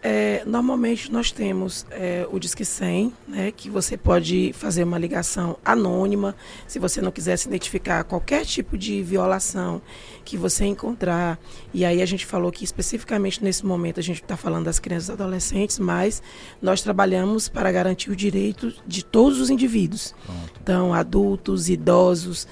É, 0.09 0.45
normalmente 0.47 1.11
nós 1.11 1.33
temos 1.33 1.85
é, 1.91 2.25
o 2.31 2.39
Disque 2.39 2.65
100, 2.65 3.13
né, 3.27 3.51
que 3.51 3.69
você 3.69 3.97
pode 3.97 4.53
fazer 4.53 4.85
uma 4.85 4.97
ligação 4.97 5.59
anônima, 5.65 6.37
se 6.65 6.79
você 6.79 7.01
não 7.01 7.11
quiser 7.11 7.37
se 7.37 7.49
identificar 7.49 8.05
qualquer 8.05 8.45
tipo 8.45 8.79
de 8.79 9.03
violação 9.03 9.83
que 10.25 10.37
você 10.37 10.65
encontrar. 10.65 11.41
E 11.75 11.85
aí 11.85 12.01
a 12.01 12.07
gente 12.07 12.25
falou 12.25 12.53
que 12.53 12.63
especificamente 12.63 13.43
nesse 13.43 13.67
momento 13.67 13.99
a 13.99 14.03
gente 14.03 14.23
está 14.23 14.37
falando 14.37 14.67
das 14.67 14.79
crianças 14.79 15.09
e 15.09 15.13
adolescentes, 15.13 15.81
mas 15.81 16.23
nós 16.63 16.83
trabalhamos 16.83 17.49
para 17.49 17.73
garantir 17.73 18.09
o 18.09 18.15
direito 18.15 18.73
de 18.87 19.05
todos 19.05 19.41
os 19.41 19.51
indivíduos. 19.51 20.15
Pronto. 20.25 20.53
Então, 20.63 20.95
adultos, 20.95 21.69
idosos, 21.69 22.47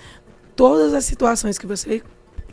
todas 0.56 0.92
as 0.92 1.04
situações 1.04 1.56
que 1.56 1.68
você 1.68 2.02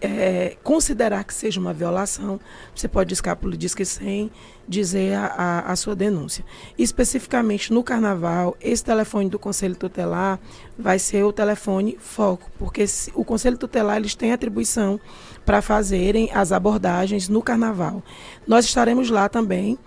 é, 0.01 0.57
considerar 0.63 1.23
que 1.23 1.33
seja 1.33 1.59
uma 1.59 1.73
violação, 1.73 2.39
você 2.75 2.87
pode 2.87 3.13
pelo 3.39 3.55
Disque 3.55 3.85
100, 3.85 4.31
dizer 4.67 5.13
a, 5.13 5.25
a, 5.27 5.71
a, 5.71 5.75
sua 5.75 5.95
denúncia. 5.95 6.43
Especificamente 6.77 7.71
no 7.71 7.83
Carnaval, 7.83 8.57
esse 8.59 8.83
telefone 8.83 9.29
do 9.29 9.37
Conselho 9.37 9.75
Tutelar 9.75 10.39
vai 10.77 10.97
ser 10.97 11.23
o 11.23 11.31
telefone 11.31 11.97
foco, 11.99 12.49
porque 12.57 12.87
se, 12.87 13.11
o 13.13 13.23
Conselho 13.23 13.57
Tutelar 13.57 13.97
eles 13.97 14.15
têm 14.15 14.31
atribuição 14.31 14.99
para 15.45 15.61
fazerem 15.61 16.31
as 16.33 16.51
abordagens 16.51 17.29
no 17.29 17.41
Carnaval. 17.41 18.03
Nós 18.47 18.65
estaremos 18.65 19.09
lá 19.09 19.29
também, 19.29 19.77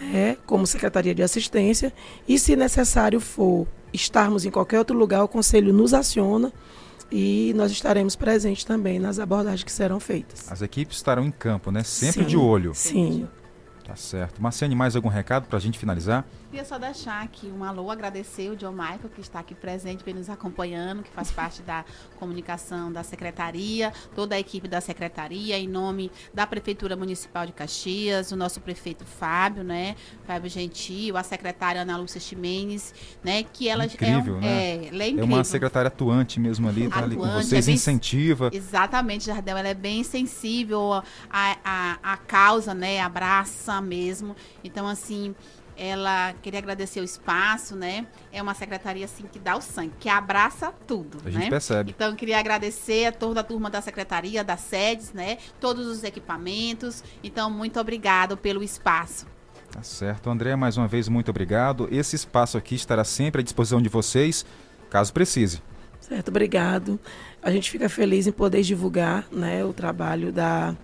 né, 0.00 0.38
como 0.46 0.66
Secretaria 0.66 1.14
de 1.14 1.22
Assistência, 1.22 1.92
e 2.26 2.38
se 2.38 2.56
necessário 2.56 3.20
for 3.20 3.66
estarmos 3.92 4.46
em 4.46 4.50
qualquer 4.50 4.78
outro 4.78 4.96
lugar, 4.96 5.22
o 5.24 5.28
Conselho 5.28 5.72
nos 5.72 5.92
aciona 5.92 6.52
e 7.10 7.52
nós 7.56 7.70
estaremos 7.70 8.16
presentes 8.16 8.64
também 8.64 8.98
nas 8.98 9.18
abordagens 9.18 9.62
que 9.62 9.72
serão 9.72 9.98
feitas. 9.98 10.50
As 10.50 10.62
equipes 10.62 10.96
estarão 10.96 11.24
em 11.24 11.30
campo, 11.30 11.70
né? 11.70 11.82
Sempre 11.82 12.22
sim, 12.22 12.28
de 12.28 12.36
olho. 12.36 12.74
Sim. 12.74 13.26
Tá 13.84 13.96
certo. 13.96 14.42
Marciane, 14.42 14.74
mais 14.74 14.94
algum 14.94 15.08
recado 15.08 15.46
para 15.46 15.56
a 15.56 15.60
gente 15.60 15.78
finalizar? 15.78 16.26
Queria 16.50 16.64
só 16.64 16.78
deixar 16.78 17.22
aqui 17.22 17.46
um 17.46 17.62
alô, 17.62 17.90
agradecer 17.90 18.50
o 18.50 18.56
John 18.56 18.72
Michael, 18.72 19.10
que 19.14 19.20
está 19.20 19.40
aqui 19.40 19.54
presente, 19.54 20.02
vem 20.02 20.14
nos 20.14 20.30
acompanhando, 20.30 21.02
que 21.02 21.10
faz 21.10 21.30
parte 21.30 21.60
da 21.60 21.84
comunicação 22.18 22.90
da 22.90 23.02
Secretaria, 23.02 23.92
toda 24.14 24.34
a 24.34 24.40
equipe 24.40 24.66
da 24.66 24.80
Secretaria, 24.80 25.58
em 25.58 25.68
nome 25.68 26.10
da 26.32 26.46
Prefeitura 26.46 26.96
Municipal 26.96 27.44
de 27.44 27.52
Caxias, 27.52 28.32
o 28.32 28.36
nosso 28.36 28.62
prefeito 28.62 29.04
Fábio, 29.04 29.62
né? 29.62 29.94
Fábio 30.26 30.48
Gentil, 30.48 31.18
a 31.18 31.22
secretária 31.22 31.82
Ana 31.82 31.98
Lúcia 31.98 32.18
Ximenes, 32.18 32.94
né? 33.22 33.42
Que 33.42 33.68
ela 33.68 33.84
incrível, 33.84 34.36
é, 34.36 34.38
um, 34.38 34.40
né? 34.40 34.48
é, 34.48 34.88
ela 34.88 35.02
é 35.02 35.08
incrível. 35.08 35.20
É 35.20 35.24
uma 35.24 35.44
secretária 35.44 35.88
atuante 35.88 36.40
mesmo 36.40 36.66
ali, 36.66 36.88
tá 36.88 37.00
ali 37.00 37.14
com 37.14 37.28
vocês, 37.30 37.64
é 37.64 37.66
bem, 37.66 37.74
incentiva. 37.74 38.48
Exatamente, 38.54 39.26
Jardel, 39.26 39.58
ela 39.58 39.68
é 39.68 39.74
bem 39.74 40.02
sensível 40.02 40.94
à, 40.94 41.02
à, 41.62 41.98
à 42.02 42.16
causa, 42.16 42.72
né? 42.72 43.00
Abraça 43.00 43.82
mesmo. 43.82 44.34
Então, 44.64 44.88
assim, 44.88 45.34
ela 45.78 46.34
queria 46.42 46.58
agradecer 46.58 47.00
o 47.00 47.04
espaço, 47.04 47.76
né? 47.76 48.06
É 48.32 48.42
uma 48.42 48.52
secretaria 48.52 49.04
assim 49.04 49.24
que 49.30 49.38
dá 49.38 49.56
o 49.56 49.60
sangue, 49.60 49.92
que 50.00 50.08
abraça 50.08 50.72
tudo, 50.86 51.18
a 51.24 51.30
né? 51.30 51.30
gente 51.30 51.50
percebe. 51.50 51.94
Então 51.96 52.14
queria 52.16 52.38
agradecer 52.38 53.06
a 53.06 53.12
toda 53.12 53.40
a 53.40 53.44
turma 53.44 53.70
da 53.70 53.80
secretaria, 53.80 54.42
das 54.42 54.60
sedes, 54.60 55.12
né? 55.12 55.38
Todos 55.60 55.86
os 55.86 56.02
equipamentos. 56.02 57.04
Então 57.22 57.48
muito 57.48 57.78
obrigado 57.78 58.36
pelo 58.36 58.62
espaço. 58.62 59.26
Tá 59.70 59.82
certo, 59.82 60.28
André, 60.28 60.56
mais 60.56 60.76
uma 60.76 60.88
vez 60.88 61.08
muito 61.08 61.30
obrigado. 61.30 61.88
Esse 61.92 62.16
espaço 62.16 62.58
aqui 62.58 62.74
estará 62.74 63.04
sempre 63.04 63.40
à 63.40 63.44
disposição 63.44 63.80
de 63.80 63.88
vocês, 63.88 64.44
caso 64.90 65.12
precise. 65.12 65.62
Certo, 66.00 66.28
obrigado. 66.28 66.98
A 67.42 67.50
gente 67.50 67.70
fica 67.70 67.88
feliz 67.88 68.26
em 68.26 68.32
poder 68.32 68.62
divulgar, 68.62 69.26
né, 69.30 69.64
o 69.64 69.72
trabalho 69.72 70.32
da 70.32 70.74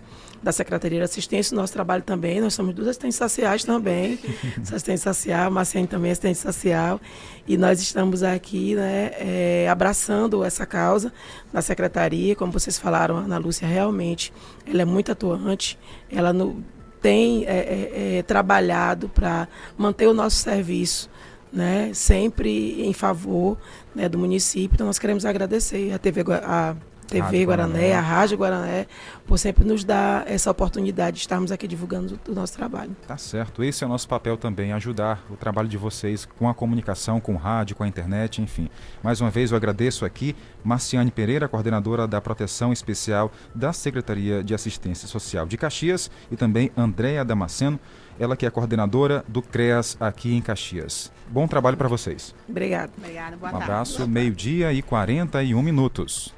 da 0.45 0.51
Secretaria 0.51 0.99
de 0.99 1.03
Assistência, 1.03 1.55
o 1.55 1.59
nosso 1.59 1.73
trabalho 1.73 2.03
também, 2.03 2.39
nós 2.39 2.53
somos 2.53 2.75
duas 2.75 2.89
assistentes 2.89 3.17
sociais 3.17 3.63
também, 3.63 4.19
assistente 4.61 5.01
social, 5.01 5.49
Marciane 5.49 5.87
também 5.87 6.09
é 6.09 6.11
assistente 6.11 6.37
social, 6.37 7.01
e 7.47 7.57
nós 7.57 7.81
estamos 7.81 8.21
aqui 8.21 8.75
né, 8.75 9.11
é, 9.17 9.67
abraçando 9.67 10.43
essa 10.43 10.63
causa 10.63 11.11
da 11.51 11.63
Secretaria, 11.63 12.35
como 12.35 12.51
vocês 12.51 12.77
falaram, 12.77 13.17
a 13.17 13.21
Ana 13.21 13.39
Lúcia 13.39 13.67
realmente, 13.67 14.31
ela 14.67 14.83
é 14.83 14.85
muito 14.85 15.11
atuante, 15.11 15.79
ela 16.11 16.31
no, 16.31 16.63
tem 17.01 17.43
é, 17.47 17.57
é, 17.57 18.17
é 18.19 18.21
trabalhado 18.21 19.09
para 19.09 19.47
manter 19.75 20.05
o 20.05 20.13
nosso 20.13 20.37
serviço 20.37 21.09
né, 21.51 21.89
sempre 21.91 22.85
em 22.85 22.93
favor 22.93 23.57
né, 23.95 24.07
do 24.07 24.19
município. 24.19 24.75
Então, 24.75 24.85
nós 24.85 24.99
queremos 24.99 25.25
agradecer 25.25 25.91
a 25.91 25.97
TV, 25.97 26.21
a 26.43 26.75
TV 27.07 27.21
Rádio 27.21 27.47
Guarané, 27.47 27.73
Guarané, 27.73 27.93
a 27.95 28.01
Rádio 28.01 28.37
Guarané, 28.37 28.87
por 29.25 29.37
sempre 29.37 29.63
nos 29.63 29.83
dar 29.83 30.29
essa 30.29 30.49
oportunidade 30.51 31.15
de 31.15 31.21
estarmos 31.21 31.51
aqui 31.51 31.67
divulgando 31.67 32.19
o 32.27 32.33
nosso 32.33 32.53
trabalho. 32.53 32.95
Tá 33.07 33.17
certo. 33.17 33.63
Esse 33.63 33.83
é 33.83 33.87
o 33.87 33.89
nosso 33.89 34.07
papel 34.07 34.37
também, 34.37 34.73
ajudar 34.73 35.23
o 35.29 35.35
trabalho 35.35 35.67
de 35.67 35.77
vocês 35.77 36.25
com 36.25 36.49
a 36.49 36.53
comunicação, 36.53 37.19
com 37.19 37.33
o 37.33 37.37
rádio, 37.37 37.75
com 37.75 37.83
a 37.83 37.87
internet, 37.87 38.41
enfim. 38.41 38.69
Mais 39.03 39.21
uma 39.21 39.29
vez 39.29 39.51
eu 39.51 39.57
agradeço 39.57 40.05
aqui 40.05 40.35
Marciane 40.63 41.11
Pereira, 41.11 41.47
coordenadora 41.47 42.07
da 42.07 42.19
Proteção 42.19 42.73
Especial 42.73 43.31
da 43.53 43.71
Secretaria 43.71 44.43
de 44.43 44.53
Assistência 44.53 45.07
Social 45.07 45.45
de 45.45 45.57
Caxias, 45.57 46.09
e 46.31 46.35
também 46.35 46.71
Andréa 46.75 47.23
Damasceno, 47.23 47.79
ela 48.19 48.35
que 48.35 48.45
é 48.45 48.49
coordenadora 48.49 49.23
do 49.27 49.41
CREAS 49.41 49.97
aqui 49.99 50.35
em 50.35 50.41
Caxias. 50.41 51.11
Bom 51.27 51.47
trabalho 51.47 51.77
para 51.77 51.87
vocês. 51.87 52.33
Obrigado. 52.47 52.91
Obrigada, 52.97 53.35
boa 53.35 53.49
um 53.49 53.53
tarde. 53.53 53.71
abraço, 53.71 54.07
meio-dia 54.07 54.71
e 54.71 54.81
41 54.81 55.61
minutos. 55.61 56.33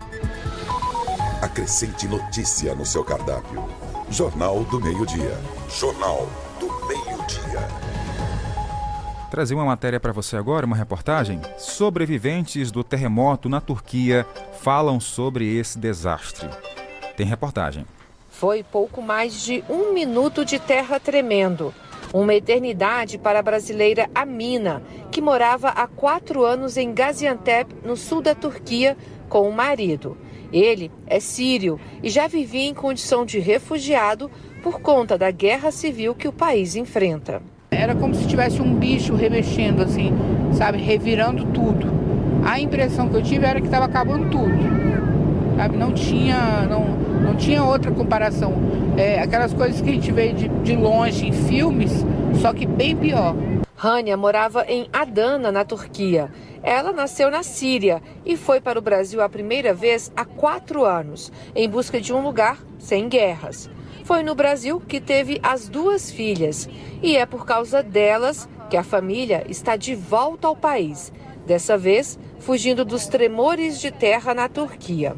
Acrescente 1.42 2.08
notícia 2.08 2.74
no 2.74 2.86
seu 2.86 3.04
cardápio. 3.04 3.64
Jornal 4.10 4.64
do 4.66 4.80
Meio-Dia. 4.82 5.38
Jornal 5.70 6.28
do 6.60 6.68
Meio-Dia. 6.88 7.68
Trazer 9.30 9.54
uma 9.54 9.66
matéria 9.66 10.00
para 10.00 10.14
você 10.14 10.38
agora, 10.38 10.66
uma 10.66 10.76
reportagem. 10.76 11.42
Sobreviventes 11.58 12.72
do 12.72 12.84
terremoto 12.84 13.50
na 13.50 13.60
Turquia 13.60 14.26
falam 14.62 15.00
sobre 15.00 15.58
esse 15.58 15.78
desastre. 15.78 16.50
Tem 17.18 17.26
reportagem. 17.26 17.86
Foi 18.40 18.62
pouco 18.62 19.02
mais 19.02 19.42
de 19.42 19.64
um 19.68 19.94
minuto 19.94 20.46
de 20.46 20.60
terra 20.60 21.00
tremendo. 21.00 21.74
Uma 22.14 22.36
eternidade 22.36 23.18
para 23.18 23.40
a 23.40 23.42
brasileira 23.42 24.08
Amina, 24.14 24.84
que 25.12 25.20
morava 25.20 25.70
há 25.70 25.88
quatro 25.88 26.46
anos 26.46 26.78
em 26.78 26.94
Gaziantep, 26.94 27.74
no 27.84 27.98
sul 27.98 28.22
da 28.22 28.36
Turquia, 28.36 28.96
com 29.28 29.50
o 29.50 29.52
marido. 29.52 30.16
Ele 30.54 30.92
é 31.08 31.20
sírio 31.20 31.80
e 32.04 32.12
já 32.12 32.28
vivia 32.28 32.68
em 32.70 32.76
condição 32.76 33.26
de 33.26 33.40
refugiado 33.40 34.30
por 34.62 34.82
conta 34.82 35.18
da 35.18 35.32
guerra 35.32 35.72
civil 35.72 36.14
que 36.14 36.28
o 36.28 36.32
país 36.32 36.76
enfrenta. 36.76 37.42
Era 37.72 37.96
como 37.96 38.14
se 38.14 38.28
tivesse 38.28 38.62
um 38.62 38.76
bicho 38.76 39.16
remexendo, 39.16 39.82
assim, 39.82 40.14
sabe, 40.54 40.78
revirando 40.78 41.44
tudo. 41.48 41.88
A 42.46 42.60
impressão 42.60 43.10
que 43.10 43.16
eu 43.16 43.24
tive 43.24 43.48
era 43.48 43.60
que 43.60 43.66
estava 43.66 43.86
acabando 43.86 44.30
tudo. 44.30 44.87
Sabe? 45.58 45.76
Não 45.76 45.92
tinha, 45.92 46.68
não, 46.70 46.86
não 46.86 47.36
tinha 47.36 47.64
outra 47.64 47.92
comparação. 47.92 48.54
É, 48.96 49.20
aquelas 49.20 49.52
coisas 49.52 49.82
que 49.82 49.90
a 49.90 49.94
gente 49.94 50.12
vê 50.12 50.32
de, 50.32 50.48
de 50.48 50.76
longe 50.76 51.26
em 51.26 51.34
filmes, 51.34 52.06
só 52.40 52.54
que 52.54 52.68
bem 52.68 52.96
pior. 52.96 53.36
Rania 53.76 54.16
morava 54.16 54.66
em 54.68 54.88
Adana, 54.94 55.52
na 55.52 55.66
Turquia. 55.66 56.32
Ela 56.62 56.94
nasceu 56.94 57.32
na 57.32 57.42
Síria 57.42 58.04
e 58.24 58.38
foi 58.38 58.62
para 58.62 58.78
o 58.78 58.82
Brasil 58.82 59.20
a 59.20 59.28
primeira 59.28 59.74
vez 59.74 60.12
há 60.16 60.24
quatro 60.24 60.86
anos, 60.86 61.32
em 61.56 61.68
busca 61.68 62.00
de 62.00 62.14
um 62.14 62.22
lugar 62.22 62.60
sem 62.78 63.10
guerras. 63.10 63.68
Foi 64.04 64.22
no 64.22 64.36
Brasil 64.36 64.80
que 64.80 65.02
teve 65.02 65.40
as 65.42 65.68
duas 65.68 66.12
filhas 66.12 66.70
e 67.02 67.18
é 67.18 67.26
por 67.26 67.48
causa 67.48 67.82
delas 67.82 68.48
que 68.70 68.78
a 68.78 68.84
família 68.84 69.44
está 69.50 69.76
de 69.76 69.96
volta 69.96 70.48
ao 70.48 70.56
país, 70.56 71.12
dessa 71.48 71.78
vez 71.78 72.20
fugindo 72.40 72.86
dos 72.86 73.08
tremores 73.08 73.80
de 73.80 73.92
terra 73.92 74.34
na 74.34 74.48
Turquia. 74.48 75.16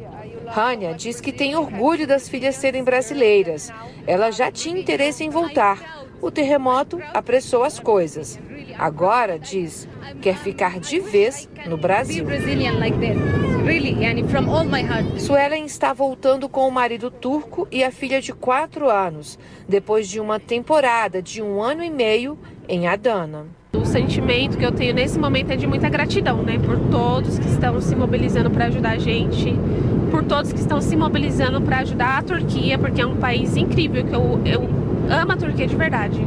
Rania 0.49 0.93
diz 0.93 1.21
que 1.21 1.31
tem 1.31 1.55
orgulho 1.55 2.07
das 2.07 2.27
filhas 2.27 2.55
serem 2.55 2.83
brasileiras. 2.83 3.71
Ela 4.07 4.31
já 4.31 4.51
tinha 4.51 4.79
interesse 4.79 5.23
em 5.23 5.29
voltar. 5.29 6.07
O 6.21 6.29
terremoto 6.29 6.99
apressou 7.13 7.63
as 7.63 7.79
coisas. 7.79 8.39
Agora, 8.77 9.37
diz, 9.37 9.87
quer 10.21 10.35
ficar 10.37 10.79
de 10.79 10.99
vez 10.99 11.49
no 11.65 11.77
Brasil. 11.77 12.25
Suelen 15.17 15.65
está 15.65 15.93
voltando 15.93 16.49
com 16.49 16.67
o 16.67 16.71
marido 16.71 17.11
turco 17.11 17.67
e 17.71 17.83
a 17.83 17.91
filha 17.91 18.21
de 18.21 18.33
quatro 18.33 18.89
anos, 18.89 19.37
depois 19.67 20.09
de 20.09 20.19
uma 20.19 20.39
temporada 20.39 21.21
de 21.21 21.41
um 21.41 21.61
ano 21.61 21.83
e 21.83 21.89
meio 21.89 22.37
em 22.67 22.87
Adana. 22.87 23.47
O 23.73 23.85
sentimento 23.85 24.57
que 24.57 24.65
eu 24.65 24.71
tenho 24.71 24.93
nesse 24.93 25.19
momento 25.19 25.51
é 25.51 25.55
de 25.55 25.67
muita 25.67 25.87
gratidão, 25.89 26.41
né? 26.41 26.57
Por 26.57 26.77
todos 26.89 27.37
que 27.37 27.47
estão 27.47 27.79
se 27.79 27.95
mobilizando 27.95 28.49
para 28.49 28.65
ajudar 28.65 28.91
a 28.91 28.97
gente, 28.97 29.53
todos 30.29 30.53
que 30.53 30.59
estão 30.59 30.79
se 30.79 30.95
mobilizando 30.95 31.59
para 31.59 31.79
ajudar 31.79 32.19
a 32.19 32.21
Turquia, 32.21 32.77
porque 32.77 33.01
é 33.01 33.05
um 33.05 33.17
país 33.17 33.57
incrível 33.57 34.05
que 34.05 34.13
eu, 34.13 34.39
eu 34.45 34.61
amo 35.11 35.31
a 35.31 35.35
Turquia 35.35 35.65
de 35.65 35.75
verdade. 35.75 36.19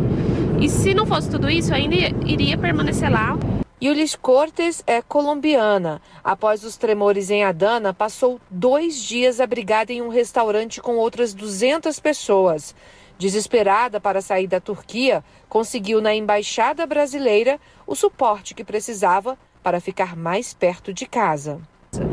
E 0.60 0.68
se 0.68 0.92
não 0.92 1.06
fosse 1.06 1.30
tudo 1.30 1.48
isso, 1.48 1.72
ainda 1.72 1.94
iria 2.26 2.58
permanecer 2.58 3.08
lá. 3.08 3.38
Yulis 3.80 4.16
Cortes 4.16 4.82
é 4.88 5.00
colombiana. 5.00 6.02
Após 6.22 6.64
os 6.64 6.76
tremores 6.76 7.30
em 7.30 7.44
Adana, 7.44 7.94
passou 7.94 8.40
dois 8.50 9.00
dias 9.00 9.40
abrigada 9.40 9.92
em 9.92 10.02
um 10.02 10.08
restaurante 10.08 10.80
com 10.80 10.96
outras 10.96 11.32
200 11.32 12.00
pessoas. 12.00 12.74
Desesperada 13.18 14.00
para 14.00 14.20
sair 14.20 14.48
da 14.48 14.58
Turquia, 14.58 15.22
conseguiu 15.48 16.00
na 16.00 16.12
embaixada 16.12 16.84
brasileira 16.86 17.60
o 17.86 17.94
suporte 17.94 18.52
que 18.52 18.64
precisava 18.64 19.38
para 19.62 19.80
ficar 19.80 20.16
mais 20.16 20.52
perto 20.52 20.92
de 20.92 21.06
casa. 21.06 21.60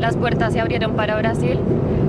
As 0.05 0.13
portas 0.13 0.51
se 0.51 0.59
abriram 0.59 0.93
para 0.93 1.15
o 1.15 1.19
Brasil 1.19 1.55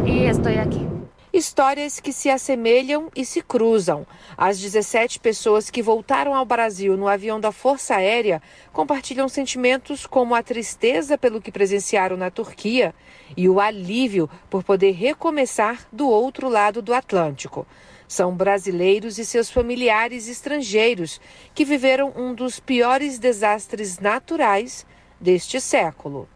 e 0.04 0.24
estou 0.24 0.50
aqui. 0.60 0.88
Histórias 1.32 2.00
que 2.00 2.12
se 2.12 2.28
assemelham 2.28 3.08
e 3.14 3.24
se 3.24 3.40
cruzam. 3.42 4.04
As 4.36 4.58
17 4.58 5.20
pessoas 5.20 5.70
que 5.70 5.80
voltaram 5.80 6.34
ao 6.34 6.44
Brasil 6.44 6.96
no 6.96 7.06
avião 7.06 7.38
da 7.38 7.52
Força 7.52 7.94
Aérea 7.94 8.42
compartilham 8.72 9.28
sentimentos 9.28 10.04
como 10.04 10.34
a 10.34 10.42
tristeza 10.42 11.16
pelo 11.16 11.40
que 11.40 11.52
presenciaram 11.52 12.16
na 12.16 12.28
Turquia 12.28 12.92
e 13.36 13.48
o 13.48 13.60
alívio 13.60 14.28
por 14.48 14.64
poder 14.64 14.90
recomeçar 14.90 15.86
do 15.92 16.08
outro 16.08 16.48
lado 16.48 16.82
do 16.82 16.92
Atlântico. 16.92 17.64
São 18.08 18.34
brasileiros 18.34 19.16
e 19.16 19.24
seus 19.24 19.48
familiares 19.48 20.26
estrangeiros 20.26 21.20
que 21.54 21.64
viveram 21.64 22.12
um 22.16 22.34
dos 22.34 22.58
piores 22.58 23.16
desastres 23.16 24.00
naturais 24.00 24.84
deste 25.20 25.60
século. 25.60 26.28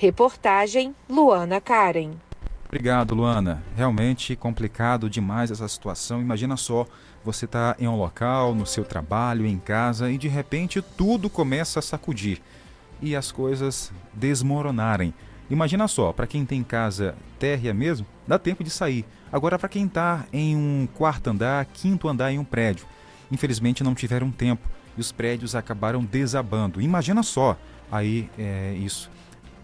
Reportagem 0.00 0.94
Luana 1.10 1.60
Karen. 1.60 2.12
Obrigado, 2.66 3.16
Luana. 3.16 3.64
Realmente 3.76 4.36
complicado 4.36 5.10
demais 5.10 5.50
essa 5.50 5.66
situação. 5.66 6.20
Imagina 6.20 6.56
só, 6.56 6.86
você 7.24 7.46
está 7.46 7.74
em 7.80 7.88
um 7.88 7.96
local, 7.96 8.54
no 8.54 8.64
seu 8.64 8.84
trabalho, 8.84 9.44
em 9.44 9.58
casa, 9.58 10.08
e 10.08 10.16
de 10.16 10.28
repente 10.28 10.80
tudo 10.80 11.28
começa 11.28 11.80
a 11.80 11.82
sacudir 11.82 12.40
e 13.02 13.16
as 13.16 13.32
coisas 13.32 13.90
desmoronarem. 14.14 15.12
Imagina 15.50 15.88
só, 15.88 16.12
para 16.12 16.28
quem 16.28 16.46
tem 16.46 16.62
casa 16.62 17.16
térrea 17.36 17.74
mesmo, 17.74 18.06
dá 18.24 18.38
tempo 18.38 18.62
de 18.62 18.70
sair. 18.70 19.04
Agora, 19.32 19.58
para 19.58 19.68
quem 19.68 19.86
está 19.86 20.26
em 20.32 20.54
um 20.54 20.86
quarto 20.94 21.30
andar, 21.30 21.64
quinto 21.64 22.06
andar 22.06 22.30
em 22.30 22.38
um 22.38 22.44
prédio, 22.44 22.86
infelizmente 23.32 23.82
não 23.82 23.96
tiveram 23.96 24.30
tempo 24.30 24.62
e 24.96 25.00
os 25.00 25.10
prédios 25.10 25.56
acabaram 25.56 26.04
desabando. 26.04 26.80
Imagina 26.80 27.24
só, 27.24 27.58
aí 27.90 28.30
é 28.38 28.74
isso. 28.74 29.10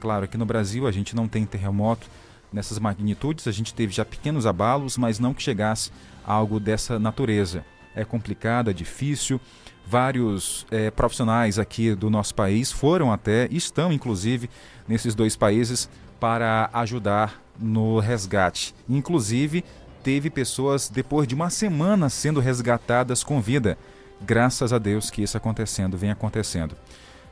Claro 0.04 0.28
que 0.28 0.36
no 0.36 0.44
Brasil 0.44 0.86
a 0.86 0.92
gente 0.92 1.16
não 1.16 1.26
tem 1.26 1.46
terremoto 1.46 2.06
nessas 2.52 2.78
magnitudes. 2.78 3.48
A 3.48 3.50
gente 3.50 3.72
teve 3.72 3.90
já 3.90 4.04
pequenos 4.04 4.44
abalos, 4.44 4.98
mas 4.98 5.18
não 5.18 5.32
que 5.32 5.42
chegasse 5.42 5.90
a 6.26 6.34
algo 6.34 6.60
dessa 6.60 6.98
natureza. 6.98 7.64
É 7.96 8.04
complicado, 8.04 8.68
é 8.68 8.74
difícil. 8.74 9.40
Vários 9.86 10.66
é, 10.70 10.90
profissionais 10.90 11.58
aqui 11.58 11.94
do 11.94 12.10
nosso 12.10 12.34
país 12.34 12.70
foram 12.70 13.10
até, 13.10 13.48
estão 13.50 13.90
inclusive 13.90 14.50
nesses 14.86 15.14
dois 15.14 15.36
países 15.36 15.88
para 16.20 16.68
ajudar 16.74 17.42
no 17.58 17.98
resgate. 17.98 18.74
Inclusive, 18.86 19.64
teve 20.02 20.28
pessoas 20.28 20.90
depois 20.90 21.26
de 21.26 21.34
uma 21.34 21.48
semana 21.48 22.10
sendo 22.10 22.40
resgatadas 22.40 23.24
com 23.24 23.40
vida. 23.40 23.78
Graças 24.20 24.70
a 24.70 24.76
Deus 24.76 25.08
que 25.08 25.22
isso 25.22 25.38
acontecendo, 25.38 25.96
vem 25.96 26.10
acontecendo. 26.10 26.76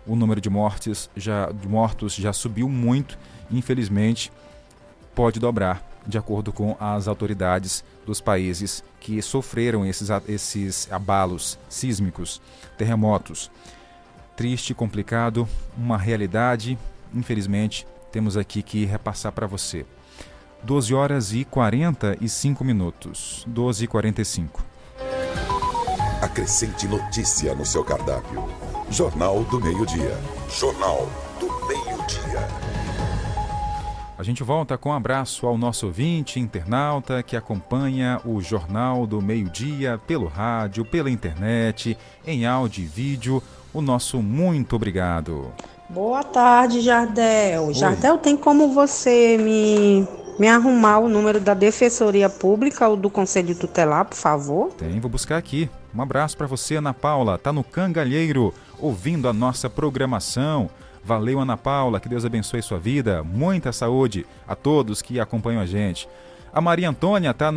O 0.06 0.16
número 0.16 0.40
de 0.40 0.50
mortes 0.50 1.08
já 1.16 1.50
de 1.50 1.68
mortos 1.68 2.14
já 2.14 2.32
subiu 2.32 2.68
muito, 2.68 3.18
infelizmente 3.50 4.32
pode 5.14 5.38
dobrar, 5.38 5.82
de 6.06 6.18
acordo 6.18 6.52
com 6.52 6.76
as 6.80 7.06
autoridades 7.06 7.84
dos 8.04 8.20
países 8.20 8.82
que 8.98 9.20
sofreram 9.22 9.84
esses, 9.86 10.08
esses 10.26 10.90
abalos 10.90 11.58
sísmicos, 11.68 12.40
terremotos. 12.76 13.50
Triste, 14.36 14.74
complicado, 14.74 15.46
uma 15.76 15.98
realidade, 15.98 16.78
infelizmente, 17.14 17.86
temos 18.10 18.36
aqui 18.36 18.62
que 18.62 18.84
repassar 18.84 19.32
para 19.32 19.46
você. 19.46 19.86
12 20.62 20.94
horas 20.94 21.32
e 21.32 21.44
45 21.44 22.64
minutos. 22.64 23.44
12 23.46 23.84
e 23.84 23.86
45. 23.88 24.64
Acrescente 26.20 26.86
notícia 26.86 27.54
no 27.54 27.66
seu 27.66 27.84
cardápio. 27.84 28.71
Jornal 28.92 29.42
do 29.44 29.58
Meio-Dia. 29.58 30.18
Jornal 30.50 31.08
do 31.40 31.46
Meio-Dia. 31.66 32.46
A 34.18 34.22
gente 34.22 34.42
volta 34.42 34.76
com 34.76 34.90
um 34.90 34.92
abraço 34.92 35.46
ao 35.46 35.56
nosso 35.56 35.86
ouvinte, 35.86 36.38
internauta 36.38 37.22
que 37.22 37.34
acompanha 37.34 38.20
o 38.22 38.42
Jornal 38.42 39.06
do 39.06 39.22
Meio-Dia 39.22 39.98
pelo 40.06 40.26
rádio, 40.26 40.84
pela 40.84 41.10
internet, 41.10 41.96
em 42.26 42.44
áudio 42.44 42.84
e 42.84 42.86
vídeo. 42.86 43.42
O 43.72 43.80
nosso 43.80 44.18
muito 44.20 44.76
obrigado. 44.76 45.50
Boa 45.88 46.22
tarde, 46.22 46.82
Jardel. 46.82 47.68
Oi. 47.68 47.74
Jardel, 47.74 48.18
tem 48.18 48.36
como 48.36 48.74
você 48.74 49.38
me, 49.38 50.06
me 50.38 50.48
arrumar 50.48 50.98
o 50.98 51.08
número 51.08 51.40
da 51.40 51.54
Defensoria 51.54 52.28
Pública 52.28 52.88
ou 52.88 52.96
do 52.96 53.08
Conselho 53.08 53.54
Tutelar, 53.54 54.04
por 54.04 54.16
favor? 54.16 54.70
Tem, 54.74 55.00
vou 55.00 55.10
buscar 55.10 55.38
aqui. 55.38 55.70
Um 55.94 56.00
abraço 56.00 56.36
para 56.36 56.46
você, 56.46 56.76
Ana 56.76 56.94
Paula. 56.94 57.38
Tá 57.38 57.52
no 57.52 57.62
Cangalheiro, 57.62 58.52
ouvindo 58.82 59.28
a 59.28 59.32
nossa 59.32 59.70
programação. 59.70 60.68
Valeu, 61.04 61.40
Ana 61.40 61.56
Paula, 61.56 61.98
que 61.98 62.08
Deus 62.08 62.24
abençoe 62.24 62.62
sua 62.62 62.78
vida, 62.78 63.22
muita 63.22 63.72
saúde 63.72 64.26
a 64.46 64.54
todos 64.54 65.00
que 65.00 65.18
acompanham 65.18 65.62
a 65.62 65.66
gente. 65.66 66.08
A 66.52 66.60
Maria 66.60 66.90
Antônia 66.90 67.30
está 67.30 67.50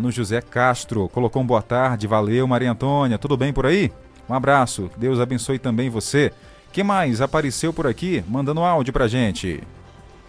no 0.00 0.10
José 0.10 0.40
Castro, 0.40 1.08
colocou 1.08 1.40
um 1.40 1.46
boa 1.46 1.62
tarde, 1.62 2.08
valeu 2.08 2.46
Maria 2.46 2.72
Antônia, 2.72 3.16
tudo 3.18 3.36
bem 3.36 3.52
por 3.52 3.66
aí? 3.66 3.92
Um 4.28 4.34
abraço, 4.34 4.90
Deus 4.96 5.20
abençoe 5.20 5.58
também 5.58 5.88
você. 5.88 6.32
Quem 6.72 6.82
mais 6.82 7.20
apareceu 7.20 7.72
por 7.72 7.86
aqui 7.86 8.24
mandando 8.26 8.60
áudio 8.60 8.92
pra 8.92 9.06
gente? 9.06 9.62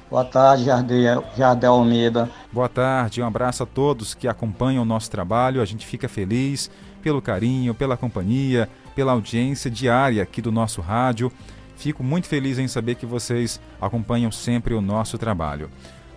Boa 0.10 0.24
tarde, 0.24 0.66
Jardel, 0.66 1.24
Jardel 1.36 1.74
Almeida. 1.74 2.30
Boa 2.52 2.70
tarde, 2.70 3.22
um 3.22 3.26
abraço 3.26 3.64
a 3.64 3.66
todos 3.66 4.14
que 4.14 4.28
acompanham 4.28 4.84
o 4.84 4.86
nosso 4.86 5.10
trabalho. 5.10 5.60
A 5.60 5.66
gente 5.66 5.88
fica 5.88 6.08
feliz 6.08 6.70
pelo 7.02 7.22
carinho, 7.22 7.74
pela 7.74 7.98
companhia, 7.98 8.70
pela 8.96 9.12
audiência 9.12 9.70
diária 9.70 10.24
aqui 10.24 10.42
do 10.42 10.52
nosso 10.52 10.82
rádio. 10.82 11.32
Fico 11.76 12.04
muito 12.04 12.28
feliz 12.28 12.60
em 12.60 12.68
saber 12.68 12.96
que 12.96 13.06
vocês 13.06 13.60
acompanham 13.82 14.32
sempre 14.32 14.74
o 14.74 14.82
nosso 14.82 15.18
trabalho. 15.18 15.70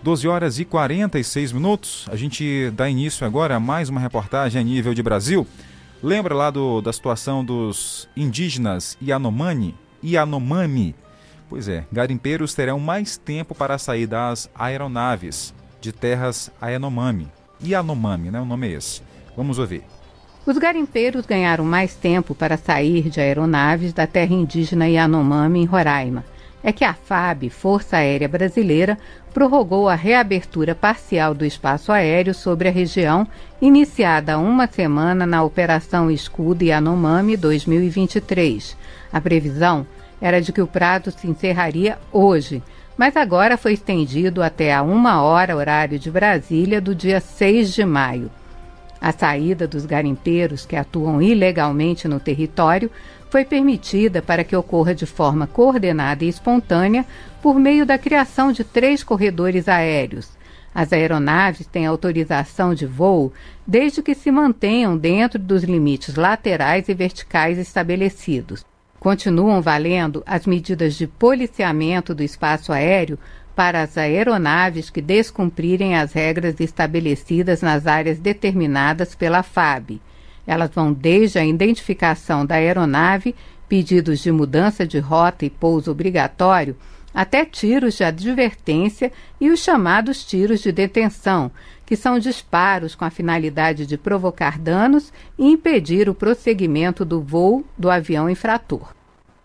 12 0.03 0.27
horas 0.27 0.59
e 0.59 0.65
46 0.65 1.51
minutos. 1.51 2.05
A 2.09 2.15
gente 2.15 2.71
dá 2.71 2.89
início 2.89 3.25
agora 3.25 3.55
a 3.55 3.59
mais 3.59 3.89
uma 3.89 3.99
reportagem 3.99 4.61
a 4.61 4.63
nível 4.63 4.93
de 4.93 5.03
Brasil. 5.03 5.45
Lembra 6.01 6.35
lá 6.35 6.49
do, 6.51 6.81
da 6.81 6.93
situação 6.93 7.43
dos 7.43 8.07
indígenas 8.15 8.97
Yanomami? 9.01 9.75
Yanomami. 10.03 10.95
Pois 11.49 11.67
é, 11.67 11.85
garimpeiros 11.91 12.53
terão 12.53 12.79
mais 12.79 13.17
tempo 13.17 13.55
para 13.55 13.77
sair 13.77 14.05
das 14.05 14.49
aeronaves 14.53 15.53
de 15.81 15.91
terras 15.91 16.51
Yanomami. 16.61 17.27
Yanomami, 17.63 18.29
né? 18.29 18.39
O 18.39 18.45
nome 18.45 18.67
é 18.67 18.73
esse. 18.73 19.01
Vamos 19.35 19.57
ouvir. 19.57 19.83
Os 20.47 20.57
garimpeiros 20.57 21.25
ganharam 21.25 21.65
mais 21.65 21.93
tempo 21.93 22.33
para 22.33 22.55
sair 22.55 23.09
de 23.09 23.19
aeronaves 23.19 23.91
da 23.91 24.07
terra 24.07 24.33
indígena 24.33 24.87
Yanomami, 24.87 25.59
em 25.59 25.65
Roraima, 25.65 26.23
é 26.63 26.71
que 26.71 26.85
a 26.85 26.93
FAB, 26.93 27.49
Força 27.49 27.97
Aérea 27.97 28.29
Brasileira, 28.29 28.97
prorrogou 29.33 29.89
a 29.89 29.93
reabertura 29.93 30.73
parcial 30.73 31.33
do 31.33 31.43
espaço 31.43 31.91
aéreo 31.91 32.33
sobre 32.33 32.69
a 32.69 32.71
região, 32.71 33.27
iniciada 33.61 34.35
há 34.35 34.37
uma 34.37 34.67
semana 34.67 35.25
na 35.25 35.43
Operação 35.43 36.09
Escudo 36.09 36.63
e 36.63 36.71
Anomami 36.71 37.35
2023. 37.35 38.77
A 39.11 39.19
previsão 39.19 39.85
era 40.21 40.41
de 40.41 40.53
que 40.53 40.61
o 40.61 40.67
prazo 40.67 41.11
se 41.11 41.27
encerraria 41.27 41.97
hoje, 42.09 42.63
mas 42.97 43.17
agora 43.17 43.57
foi 43.57 43.73
estendido 43.73 44.41
até 44.41 44.73
a 44.73 44.81
uma 44.81 45.21
hora 45.21 45.57
horário 45.57 45.99
de 45.99 46.09
Brasília 46.09 46.79
do 46.79 46.95
dia 46.95 47.19
6 47.19 47.73
de 47.73 47.83
maio. 47.83 48.31
A 48.99 49.11
saída 49.11 49.67
dos 49.67 49.85
garimpeiros 49.85 50.65
que 50.65 50.75
atuam 50.75 51.21
ilegalmente 51.21 52.07
no 52.07 52.19
território 52.19 52.89
foi 53.29 53.45
permitida 53.45 54.21
para 54.21 54.43
que 54.43 54.55
ocorra 54.55 54.95
de 54.95 55.05
forma 55.05 55.45
coordenada 55.45 56.23
e 56.23 56.29
espontânea 56.29 57.05
por 57.41 57.59
meio 57.59 57.85
da 57.85 57.97
criação 57.97 58.51
de 58.51 58.63
três 58.63 59.03
corredores 59.03 59.67
aéreos. 59.67 60.35
As 60.73 60.93
aeronaves 60.93 61.65
têm 61.67 61.85
autorização 61.85 62.73
de 62.73 62.85
voo 62.85 63.33
desde 63.65 64.01
que 64.01 64.13
se 64.13 64.31
mantenham 64.31 64.97
dentro 64.97 65.39
dos 65.39 65.63
limites 65.63 66.15
laterais 66.15 66.87
e 66.87 66.93
verticais 66.93 67.57
estabelecidos. 67.57 68.63
Continuam 68.99 69.61
valendo 69.61 70.23
as 70.25 70.45
medidas 70.45 70.95
de 70.95 71.07
policiamento 71.07 72.13
do 72.13 72.23
espaço 72.23 72.71
aéreo 72.71 73.17
para 73.57 73.81
as 73.81 73.97
aeronaves 73.97 74.91
que 74.91 75.01
descumprirem 75.01 75.95
as 75.95 76.13
regras 76.13 76.59
estabelecidas 76.59 77.63
nas 77.63 77.87
áreas 77.87 78.19
determinadas 78.19 79.15
pela 79.15 79.41
FAB. 79.41 79.99
Elas 80.45 80.69
vão 80.69 80.93
desde 80.93 81.39
a 81.39 81.43
identificação 81.45 82.45
da 82.45 82.53
aeronave, 82.53 83.33
pedidos 83.67 84.19
de 84.19 84.31
mudança 84.31 84.85
de 84.85 84.99
rota 84.99 85.43
e 85.43 85.49
pouso 85.49 85.89
obrigatório, 85.89 86.77
até 87.11 87.43
tiros 87.43 87.95
de 87.95 88.03
advertência 88.03 89.11
e 89.41 89.49
os 89.49 89.59
chamados 89.59 90.23
tiros 90.23 90.61
de 90.61 90.71
detenção, 90.71 91.49
que 91.83 91.95
são 91.95 92.19
disparos 92.19 92.93
com 92.93 93.05
a 93.05 93.09
finalidade 93.09 93.87
de 93.87 93.97
provocar 93.97 94.59
danos 94.59 95.11
e 95.35 95.47
impedir 95.47 96.07
o 96.07 96.13
prosseguimento 96.13 97.03
do 97.03 97.19
voo 97.19 97.65
do 97.75 97.89
avião 97.89 98.29
infrator. 98.29 98.96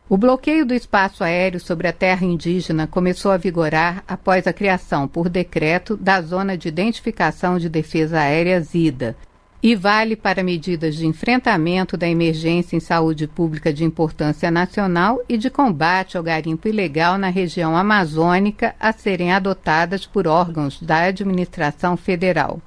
O 0.09 0.17
bloqueio 0.17 0.67
do 0.67 0.75
espaço 0.75 1.25
aéreo 1.25 1.61
sobre 1.61 1.89
a 1.89 1.93
terra 1.93 2.27
indígena 2.27 2.87
começou 2.87 3.31
a 3.31 3.37
vigorar 3.37 4.05
após 4.07 4.47
a 4.47 4.53
criação, 4.53 5.09
por 5.09 5.29
decreto, 5.29 5.97
da 5.97 6.21
Zona 6.21 6.59
de 6.59 6.69
Identificação 6.69 7.59
de 7.59 7.69
Defesa 7.69 8.21
Aérea 8.21 8.61
ZIDA, 8.61 9.17
e 9.63 9.77
vale 9.77 10.17
para 10.17 10.43
medidas 10.43 10.97
de 10.97 11.07
enfrentamento 11.07 11.97
da 11.97 12.09
emergência 12.09 12.77
em 12.77 12.81
saúde 12.81 13.29
pública 13.29 13.73
de 13.73 13.85
importância 13.85 14.51
nacional 14.51 15.21
e 15.29 15.39
de 15.39 15.49
combate 15.49 16.17
ao 16.17 16.23
garimpo 16.23 16.67
ilegal 16.67 17.17
na 17.17 17.29
região 17.29 17.77
amazônica 17.77 18.75
a 18.81 18.93
serem 18.93 19.33
adotadas 19.33 20.05
por 20.05 20.27
órgãos 20.27 20.83
da 20.83 21.05
administração 21.05 21.97
federal. 21.97 22.61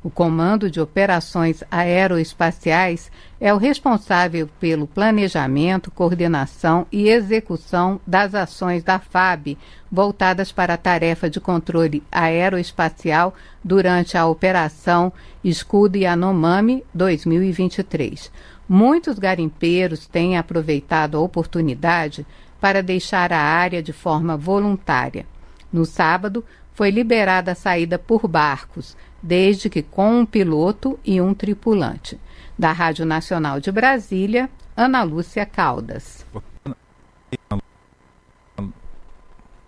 O 0.00 0.10
Comando 0.10 0.70
de 0.70 0.80
Operações 0.80 1.64
Aeroespaciais 1.68 3.10
é 3.40 3.52
o 3.52 3.56
responsável 3.56 4.48
pelo 4.60 4.86
planejamento, 4.86 5.90
coordenação 5.90 6.86
e 6.92 7.08
execução 7.08 8.00
das 8.06 8.32
ações 8.32 8.84
da 8.84 9.00
FAB 9.00 9.58
voltadas 9.90 10.52
para 10.52 10.74
a 10.74 10.78
tarefa 10.78 11.28
de 11.28 11.40
controle 11.40 12.00
aeroespacial 12.12 13.34
durante 13.62 14.16
a 14.16 14.24
Operação 14.24 15.12
Escudo 15.42 15.98
Yanomami 15.98 16.84
2023. 16.94 18.30
Muitos 18.68 19.18
garimpeiros 19.18 20.06
têm 20.06 20.38
aproveitado 20.38 21.16
a 21.16 21.20
oportunidade 21.20 22.24
para 22.60 22.84
deixar 22.84 23.32
a 23.32 23.40
área 23.40 23.82
de 23.82 23.92
forma 23.92 24.36
voluntária. 24.36 25.26
No 25.72 25.84
sábado, 25.84 26.44
foi 26.72 26.90
liberada 26.90 27.50
a 27.50 27.56
saída 27.56 27.98
por 27.98 28.28
barcos 28.28 28.96
desde 29.22 29.68
que 29.68 29.82
com 29.82 30.20
um 30.20 30.26
piloto 30.26 30.98
e 31.04 31.20
um 31.20 31.34
tripulante. 31.34 32.18
Da 32.58 32.72
Rádio 32.72 33.06
Nacional 33.06 33.60
de 33.60 33.70
Brasília, 33.70 34.50
Ana 34.76 35.02
Lúcia 35.02 35.46
Caldas. 35.46 36.24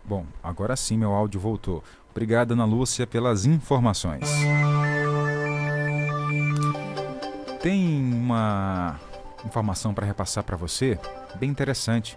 Bom, 0.05 0.27
agora 0.43 0.75
sim 0.75 0.99
meu 0.99 1.13
áudio 1.13 1.39
voltou. 1.39 1.85
Obrigado, 2.11 2.53
Ana 2.53 2.65
Lúcia, 2.65 3.07
pelas 3.07 3.47
informações. 3.47 4.29
Tem 7.63 8.03
uma 8.13 8.99
informação 9.45 9.95
para 9.95 10.07
repassar 10.07 10.43
para 10.43 10.57
você, 10.57 10.99
bem 11.37 11.49
interessante. 11.49 12.17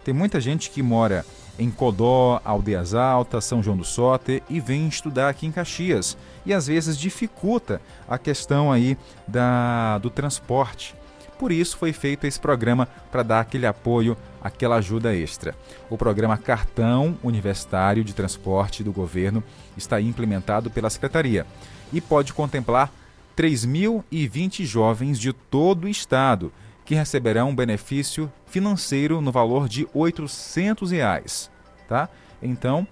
Tem 0.06 0.14
muita 0.14 0.40
gente 0.40 0.70
que 0.70 0.82
mora 0.82 1.26
em 1.60 1.70
Codó, 1.70 2.40
Aldeias 2.46 2.94
Altas, 2.94 3.44
São 3.44 3.62
João 3.62 3.76
do 3.76 3.84
Soter 3.84 4.42
e 4.50 4.62
vem 4.62 4.88
estudar 4.88 5.28
aqui 5.28 5.46
em 5.46 5.52
Caxias 5.52 6.18
e 6.46 6.54
às 6.54 6.68
vezes 6.68 6.98
dificulta 6.98 7.82
a 8.08 8.18
questão 8.18 8.72
aí 8.72 8.98
da, 9.28 9.98
do 9.98 10.10
transporte. 10.10 10.96
Por 11.38 11.52
isso 11.52 11.78
foi 11.78 11.92
feito 11.92 12.26
esse 12.26 12.40
programa 12.40 12.88
para 13.12 13.24
dar 13.24 13.40
aquele 13.42 13.66
apoio, 13.66 14.18
aquela 14.42 14.78
ajuda 14.78 15.16
extra. 15.16 15.56
O 15.90 15.98
programa 15.98 16.38
Cartão 16.38 17.18
Universitário 17.24 18.04
de 18.04 18.14
Transporte 18.14 18.84
do 18.84 18.94
governo 18.94 19.44
está 19.76 20.00
implementado 20.00 20.70
pela 20.70 20.90
Secretaria 20.90 21.46
e 21.92 22.00
pode 22.00 22.34
contemplar 22.34 22.92
3.020 23.36 24.64
jovens 24.66 25.20
de 25.20 25.34
todo 25.34 25.86
o 25.86 25.90
estado 25.90 26.52
que 26.86 26.96
receberão 26.96 27.50
um 27.50 27.56
benefício 27.56 28.32
financeiro 28.46 29.20
no 29.20 29.32
valor 29.32 29.68
de 29.68 29.88
800 29.94 30.92
reais, 30.92 31.52
tá? 31.88 32.08
Então, 32.42 32.88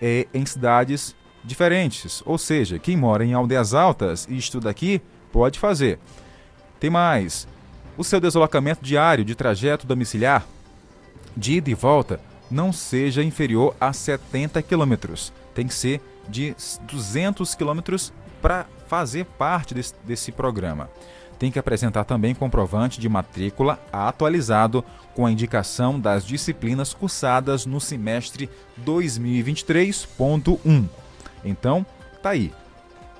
é, 0.00 0.26
em 0.32 0.44
cidades 0.46 1.14
diferentes. 1.44 2.22
Ou 2.24 2.38
seja, 2.38 2.78
quem 2.78 2.96
mora 2.96 3.24
em 3.24 3.34
aldeias 3.34 3.74
altas 3.74 4.26
e 4.28 4.36
estuda 4.36 4.70
aqui 4.70 5.02
pode 5.30 5.58
fazer. 5.58 5.98
Tem 6.80 6.90
mais. 6.90 7.46
O 7.96 8.04
seu 8.04 8.20
deslocamento 8.20 8.82
diário 8.82 9.24
de 9.24 9.34
trajeto 9.34 9.86
domiciliar, 9.86 10.46
de 11.36 11.54
ida 11.54 11.70
e 11.70 11.74
volta, 11.74 12.20
não 12.50 12.72
seja 12.72 13.22
inferior 13.22 13.74
a 13.80 13.92
70 13.92 14.62
quilômetros. 14.62 15.32
Tem 15.54 15.66
que 15.66 15.74
ser 15.74 16.00
de 16.28 16.54
200 16.90 17.54
quilômetros 17.54 18.12
para 18.40 18.66
fazer 18.86 19.24
parte 19.24 19.74
desse, 19.74 19.94
desse 20.04 20.32
programa. 20.32 20.88
Tem 21.38 21.50
que 21.50 21.58
apresentar 21.58 22.04
também 22.04 22.34
comprovante 22.34 23.00
de 23.00 23.08
matrícula 23.08 23.80
atualizado 23.92 24.84
com 25.14 25.24
a 25.24 25.32
indicação 25.32 26.00
das 26.00 26.26
disciplinas 26.26 26.92
cursadas 26.92 27.64
no 27.64 27.80
semestre 27.80 28.50
2023.1. 28.84 30.86
Então, 31.44 31.86
tá 32.22 32.30
aí. 32.30 32.52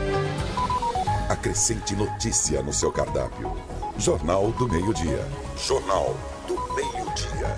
Acrescente 1.30 1.96
notícia 1.96 2.64
no 2.64 2.74
seu 2.74 2.92
cardápio. 2.92 3.56
Jornal 4.00 4.52
do 4.54 4.68
Meio-Dia. 4.68 5.24
Jornal 5.56 6.18
do 6.48 6.56
Meio-Dia. 6.74 7.56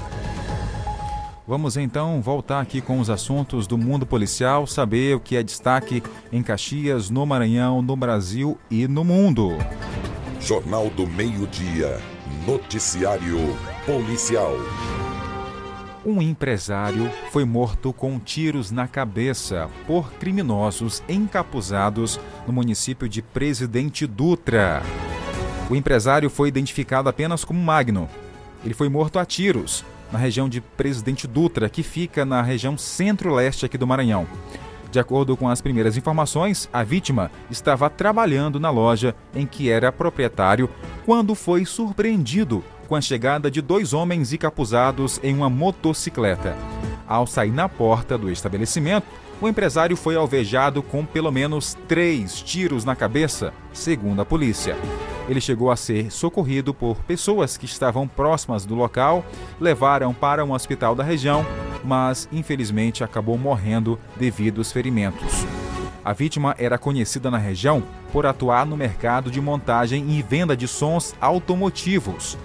Vamos 1.48 1.78
então 1.78 2.22
voltar 2.22 2.60
aqui 2.60 2.82
com 2.82 3.00
os 3.00 3.10
assuntos 3.10 3.68
do 3.68 3.78
mundo 3.78 4.06
policial, 4.06 4.68
saber 4.68 5.16
o 5.16 5.22
que 5.22 5.38
é 5.38 5.42
destaque 5.42 6.04
em 6.34 6.44
Caxias, 6.44 7.10
no 7.10 7.26
Maranhão, 7.26 7.82
no 7.82 7.96
Brasil 7.96 8.60
e 8.70 8.90
no 8.90 9.06
mundo. 9.06 9.52
Jornal 10.42 10.90
do 10.90 11.08
Meio-Dia. 11.08 11.98
Noticiário 12.46 13.38
Policial. 13.86 14.52
Um 16.04 16.20
empresário 16.20 17.12
foi 17.30 17.46
morto 17.46 17.94
com 17.94 18.20
tiros 18.20 18.72
na 18.72 18.88
cabeça 18.88 19.70
por 19.86 20.12
criminosos 20.14 21.04
encapuzados 21.08 22.20
no 22.48 22.54
município 22.54 23.08
de 23.08 23.22
Presidente 23.22 24.08
Dutra. 24.08 24.82
O 25.70 25.76
empresário 25.76 26.28
foi 26.28 26.48
identificado 26.48 27.08
apenas 27.08 27.46
como 27.46 27.62
Magno. 27.62 28.10
Ele 28.66 28.74
foi 28.74 28.90
morto 28.90 29.20
a 29.20 29.26
tiros 29.26 29.86
na 30.12 30.18
região 30.18 30.50
de 30.50 30.60
Presidente 30.60 31.28
Dutra, 31.28 31.70
que 31.70 31.84
fica 31.84 32.26
na 32.26 32.42
região 32.42 32.76
centro-leste 32.80 33.68
aqui 33.68 33.78
do 33.78 33.86
Maranhão. 33.86 34.26
De 34.90 35.00
acordo 35.00 35.38
com 35.38 35.48
as 35.48 35.62
primeiras 35.62 35.98
informações, 35.98 36.68
a 36.74 36.84
vítima 36.84 37.30
estava 37.50 37.92
trabalhando 37.92 38.60
na 38.60 38.72
loja 38.72 39.16
em 39.36 39.46
que 39.46 39.70
era 39.70 39.92
proprietário 39.92 40.68
quando 41.06 41.36
foi 41.36 41.64
surpreendido 41.64 42.64
com 42.92 42.98
a 42.98 43.00
chegada 43.00 43.50
de 43.50 43.62
dois 43.62 43.94
homens 43.94 44.34
encapuzados 44.34 45.18
em 45.24 45.34
uma 45.34 45.50
motocicleta. 45.50 46.58
Ao 47.08 47.26
sair 47.26 47.50
na 47.50 47.70
porta 47.70 48.18
do 48.18 48.30
estabelecimento, 48.30 49.08
o 49.40 49.48
empresário 49.48 49.96
foi 49.96 50.18
alvejado 50.18 50.84
com 50.84 51.06
pelo 51.06 51.32
menos 51.32 51.78
três 51.88 52.42
tiros 52.42 52.84
na 52.84 52.94
cabeça, 52.94 53.54
segundo 53.72 54.22
a 54.22 54.26
polícia. 54.26 54.76
Ele 55.30 55.40
chegou 55.40 55.72
a 55.72 55.78
ser 55.78 56.12
socorrido 56.12 56.74
por 56.74 56.98
pessoas 57.04 57.56
que 57.56 57.66
estavam 57.66 58.06
próximas 58.10 58.66
do 58.66 58.76
local, 58.76 59.24
levaram 59.58 60.14
para 60.14 60.44
um 60.44 60.52
hospital 60.52 60.94
da 60.94 61.02
região, 61.02 61.46
mas 61.86 62.28
infelizmente 62.30 63.06
acabou 63.06 63.38
morrendo 63.38 63.98
devido 64.18 64.58
aos 64.58 64.70
ferimentos. 64.70 65.46
A 66.04 66.12
vítima 66.12 66.56
era 66.58 66.78
conhecida 66.78 67.32
na 67.32 67.38
região 67.38 67.82
por 68.12 68.26
atuar 68.26 68.66
no 68.66 68.76
mercado 68.76 69.32
de 69.32 69.40
montagem 69.40 70.10
e 70.10 70.22
venda 70.22 70.58
de 70.58 70.68
sons 70.68 71.16
automotivos. 71.22 72.38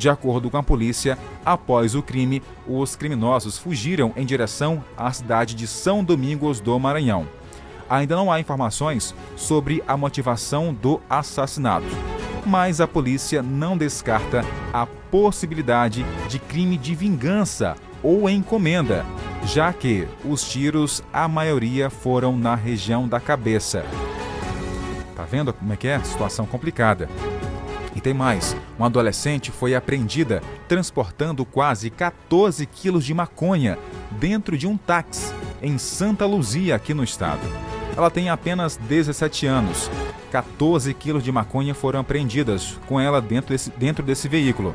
De 0.00 0.08
acordo 0.08 0.48
com 0.48 0.56
a 0.56 0.62
polícia, 0.62 1.18
após 1.44 1.94
o 1.94 2.02
crime, 2.02 2.42
os 2.66 2.96
criminosos 2.96 3.58
fugiram 3.58 4.14
em 4.16 4.24
direção 4.24 4.82
à 4.96 5.12
cidade 5.12 5.54
de 5.54 5.66
São 5.66 6.02
Domingos 6.02 6.58
do 6.58 6.80
Maranhão. 6.80 7.28
Ainda 7.86 8.16
não 8.16 8.32
há 8.32 8.40
informações 8.40 9.14
sobre 9.36 9.84
a 9.86 9.98
motivação 9.98 10.72
do 10.72 11.02
assassinato 11.10 11.84
mas 12.46 12.80
a 12.80 12.88
polícia 12.88 13.42
não 13.42 13.76
descarta 13.76 14.42
a 14.72 14.86
possibilidade 14.86 16.06
de 16.26 16.38
crime 16.38 16.78
de 16.78 16.94
vingança 16.94 17.76
ou 18.02 18.30
encomenda, 18.30 19.04
já 19.44 19.70
que 19.74 20.08
os 20.24 20.42
tiros, 20.48 21.02
a 21.12 21.28
maioria, 21.28 21.90
foram 21.90 22.38
na 22.38 22.54
região 22.54 23.06
da 23.06 23.20
cabeça. 23.20 23.84
Tá 25.14 25.24
vendo 25.24 25.52
como 25.52 25.70
é 25.70 25.76
que 25.76 25.86
é? 25.86 26.02
Situação 26.02 26.46
complicada. 26.46 27.10
E 27.94 28.00
tem 28.00 28.14
mais: 28.14 28.56
uma 28.78 28.86
adolescente 28.86 29.50
foi 29.50 29.74
apreendida 29.74 30.42
transportando 30.68 31.44
quase 31.44 31.90
14 31.90 32.64
quilos 32.66 33.04
de 33.04 33.14
maconha 33.14 33.78
dentro 34.12 34.56
de 34.56 34.66
um 34.66 34.76
táxi 34.76 35.34
em 35.62 35.76
Santa 35.78 36.26
Luzia, 36.26 36.74
aqui 36.74 36.94
no 36.94 37.04
estado. 37.04 37.42
Ela 37.96 38.10
tem 38.10 38.30
apenas 38.30 38.76
17 38.76 39.46
anos 39.46 39.90
14 40.30 40.94
quilos 40.94 41.24
de 41.24 41.32
maconha 41.32 41.74
foram 41.74 42.00
apreendidas 42.00 42.78
com 42.86 43.00
ela 43.00 43.20
dentro 43.20 43.50
desse, 43.50 43.70
dentro 43.76 44.04
desse 44.04 44.28
veículo. 44.28 44.74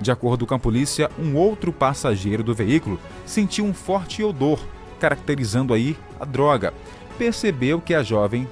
De 0.00 0.10
acordo 0.10 0.46
com 0.46 0.54
a 0.54 0.58
polícia, 0.58 1.10
um 1.18 1.36
outro 1.36 1.72
passageiro 1.72 2.42
do 2.42 2.54
veículo 2.54 3.00
sentiu 3.24 3.64
um 3.64 3.72
forte 3.72 4.22
odor, 4.22 4.60
caracterizando 5.00 5.72
aí 5.72 5.96
a 6.20 6.24
droga. 6.24 6.74
Percebeu 7.16 7.80
que 7.80 7.94
a 7.94 8.02
jovem 8.02 8.48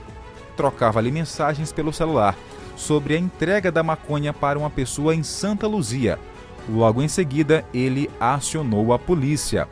trocava 0.57 0.99
ali 0.99 1.11
mensagens 1.13 1.73
pelo 1.73 1.93
celular 1.93 2.37
sobre 2.77 3.16
a 3.16 3.18
entrega 3.18 3.72
da 3.72 3.83
maconha 3.83 4.33
para 4.33 4.59
uma 4.59 4.70
pessoa 4.70 5.14
em 5.14 5.22
Santa 5.22 5.66
Luzia. 5.66 6.18
Logo 6.68 7.03
em 7.03 7.09
seguida, 7.09 7.64
ele 7.72 8.11
acionou 8.20 8.93
a 8.93 8.99
polícia. 8.99 9.66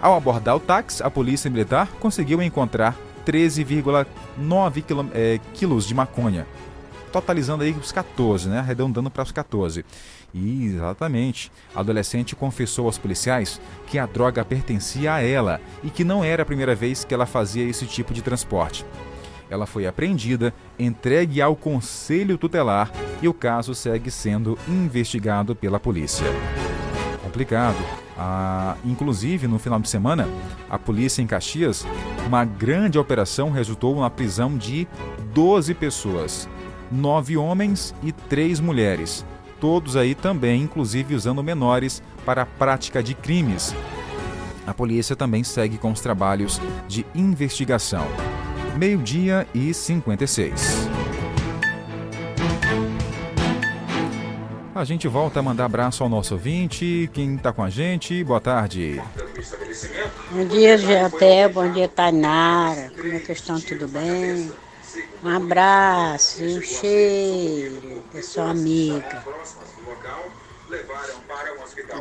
Ao 0.00 0.14
abordar 0.14 0.56
o 0.56 0.60
táxi, 0.60 1.02
a 1.02 1.10
polícia 1.10 1.50
militar 1.50 1.88
conseguiu 2.00 2.42
encontrar 2.42 2.96
13,9 3.24 5.10
é, 5.14 5.40
quilos 5.54 5.86
de 5.86 5.94
maconha, 5.94 6.46
totalizando 7.10 7.64
aí 7.64 7.72
os 7.72 7.90
14, 7.90 8.48
né? 8.48 8.58
Arredondando 8.58 9.10
para 9.10 9.22
os 9.22 9.32
14. 9.32 9.84
E 10.34 10.66
exatamente, 10.66 11.50
a 11.74 11.80
adolescente 11.80 12.34
confessou 12.34 12.86
aos 12.86 12.98
policiais 12.98 13.60
que 13.86 13.98
a 13.98 14.04
droga 14.04 14.44
pertencia 14.44 15.14
a 15.14 15.22
ela 15.22 15.60
e 15.82 15.90
que 15.90 16.02
não 16.02 16.24
era 16.24 16.42
a 16.42 16.46
primeira 16.46 16.74
vez 16.74 17.04
que 17.04 17.14
ela 17.14 17.24
fazia 17.24 17.64
esse 17.64 17.86
tipo 17.86 18.12
de 18.12 18.20
transporte. 18.20 18.84
Ela 19.54 19.66
foi 19.66 19.86
apreendida, 19.86 20.52
entregue 20.76 21.40
ao 21.40 21.54
conselho 21.54 22.36
tutelar 22.36 22.90
e 23.22 23.28
o 23.28 23.32
caso 23.32 23.72
segue 23.72 24.10
sendo 24.10 24.58
investigado 24.66 25.54
pela 25.54 25.78
polícia. 25.78 26.26
Complicado. 27.22 27.78
Ah, 28.18 28.76
inclusive, 28.84 29.46
no 29.46 29.58
final 29.60 29.78
de 29.78 29.88
semana, 29.88 30.28
a 30.68 30.76
polícia 30.76 31.22
em 31.22 31.26
Caxias, 31.26 31.86
uma 32.26 32.44
grande 32.44 32.98
operação 32.98 33.50
resultou 33.50 34.00
na 34.00 34.10
prisão 34.10 34.58
de 34.58 34.88
12 35.32 35.72
pessoas, 35.74 36.48
nove 36.90 37.36
homens 37.36 37.94
e 38.02 38.10
três 38.10 38.58
mulheres, 38.58 39.24
todos 39.60 39.96
aí 39.96 40.16
também, 40.16 40.62
inclusive 40.62 41.14
usando 41.14 41.44
menores 41.44 42.02
para 42.24 42.42
a 42.42 42.46
prática 42.46 43.02
de 43.02 43.14
crimes. 43.14 43.72
A 44.66 44.74
polícia 44.74 45.14
também 45.14 45.44
segue 45.44 45.78
com 45.78 45.92
os 45.92 46.00
trabalhos 46.00 46.60
de 46.88 47.06
investigação. 47.14 48.06
Meio-dia 48.76 49.46
e 49.54 49.72
56. 49.72 50.88
A 54.74 54.84
gente 54.84 55.06
volta 55.06 55.38
a 55.38 55.42
mandar 55.42 55.66
abraço 55.66 56.02
ao 56.02 56.08
nosso 56.08 56.34
ouvinte, 56.34 57.08
quem 57.12 57.36
está 57.36 57.52
com 57.52 57.62
a 57.62 57.70
gente. 57.70 58.24
Boa 58.24 58.40
tarde. 58.40 59.00
Bom 60.32 60.44
dia, 60.46 60.76
Geotel. 60.76 61.50
Bom 61.50 61.70
dia, 61.70 61.86
Tainara. 61.86 62.90
Como 62.96 63.12
é 63.14 63.20
que 63.20 63.30
estão? 63.30 63.60
Tudo 63.60 63.86
bem? 63.86 64.50
Um 65.22 65.28
abraço 65.28 66.42
um 66.42 66.60
cheiro 66.60 68.02
da 68.12 68.22
sua 68.22 68.50
amiga. 68.50 69.24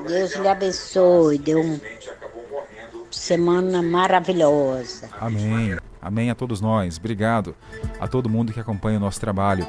Deus 0.08 0.36
lhe 0.36 0.48
abençoe. 0.48 1.38
Deu 1.38 1.62
uma 1.62 1.80
semana 3.12 3.84
maravilhosa. 3.84 5.08
Amém. 5.20 5.78
Amém 6.04 6.30
a 6.30 6.36
todos 6.36 6.60
nós. 6.60 6.98
Obrigado 6.98 7.56
a 8.00 8.08
todo 8.08 8.30
mundo 8.30 8.52
que 8.52 8.60
acompanha 8.60 8.98
o 8.98 9.02
nosso 9.02 9.20
trabalho. 9.20 9.66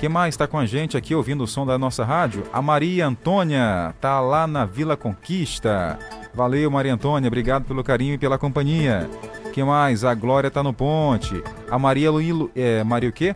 Quem 0.00 0.08
mais 0.08 0.34
está 0.34 0.46
com 0.46 0.58
a 0.58 0.66
gente 0.66 0.96
aqui 0.96 1.14
ouvindo 1.14 1.44
o 1.44 1.46
som 1.46 1.64
da 1.64 1.78
nossa 1.78 2.04
rádio? 2.04 2.42
A 2.52 2.60
Maria 2.60 3.06
Antônia 3.06 3.94
está 3.94 4.20
lá 4.20 4.46
na 4.46 4.64
Vila 4.64 4.96
Conquista. 4.96 5.98
Valeu, 6.34 6.70
Maria 6.70 6.92
Antônia. 6.92 7.28
Obrigado 7.28 7.64
pelo 7.64 7.84
carinho 7.84 8.14
e 8.14 8.18
pela 8.18 8.36
companhia. 8.36 9.08
Quem 9.54 9.64
mais? 9.64 10.04
A 10.04 10.12
Glória 10.12 10.48
está 10.48 10.62
no 10.62 10.72
ponte. 10.72 11.42
A 11.70 11.78
Maria 11.78 12.10
Lu... 12.10 12.50
É, 12.54 12.82
Maria 12.84 13.08
o 13.08 13.12
quê? 13.12 13.34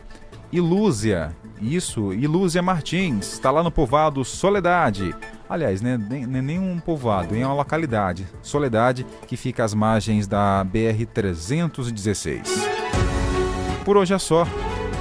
Ilúzia. 0.51 1.35
Isso, 1.61 2.11
Ilúzia 2.13 2.61
Martins. 2.61 3.33
Está 3.33 3.49
lá 3.49 3.63
no 3.63 3.71
povoado 3.71 4.25
Soledade. 4.25 5.15
Aliás, 5.51 5.81
né, 5.81 5.97
nem, 5.97 6.25
nem 6.25 6.57
um 6.57 6.79
povoado, 6.79 7.35
é 7.35 7.45
uma 7.45 7.53
localidade, 7.53 8.25
Soledade, 8.41 9.05
que 9.27 9.35
fica 9.35 9.65
às 9.65 9.73
margens 9.73 10.25
da 10.25 10.65
BR-316. 10.65 12.47
Por 13.83 13.97
hoje 13.97 14.13
é 14.13 14.17
só. 14.17 14.47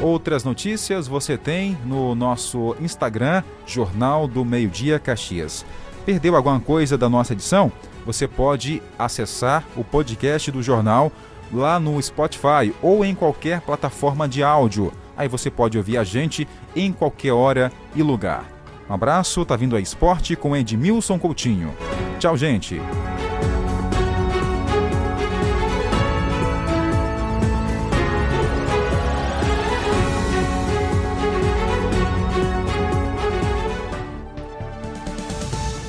Outras 0.03 0.42
notícias 0.42 1.07
você 1.07 1.38
tem 1.38 1.78
no 1.84 2.16
nosso 2.16 2.74
Instagram, 2.80 3.44
Jornal 3.64 4.26
do 4.26 4.44
Meio 4.44 4.68
Dia 4.68 4.98
Caxias. 4.98 5.64
Perdeu 6.05 6.34
alguma 6.34 6.59
coisa 6.59 6.98
da 6.98 7.09
nossa 7.09 7.32
edição? 7.32 7.70
Você 8.05 8.26
pode 8.26 8.82
acessar 8.98 9.62
o 9.76 9.84
podcast 9.84 10.51
do 10.51 10.64
jornal 10.64 11.12
lá 11.53 11.78
no 11.78 12.03
Spotify 12.03 12.74
ou 12.82 13.05
em 13.05 13.14
qualquer 13.14 13.61
plataforma 13.61 14.28
de 14.28 14.42
áudio. 14.42 14.92
Aí 15.16 15.28
você 15.28 15.48
pode 15.48 15.78
ouvir 15.78 15.96
a 15.96 16.03
gente 16.03 16.48
em 16.74 16.92
qualquer 16.92 17.34
hora 17.34 17.70
e 17.94 18.03
lugar. 18.03 18.60
Um 18.91 18.95
abraço, 18.95 19.45
tá 19.45 19.55
vindo 19.55 19.76
a 19.76 19.80
Esporte 19.80 20.34
com 20.34 20.57
Edmilson 20.57 21.16
Coutinho. 21.16 21.72
Tchau, 22.18 22.36
gente. 22.36 22.82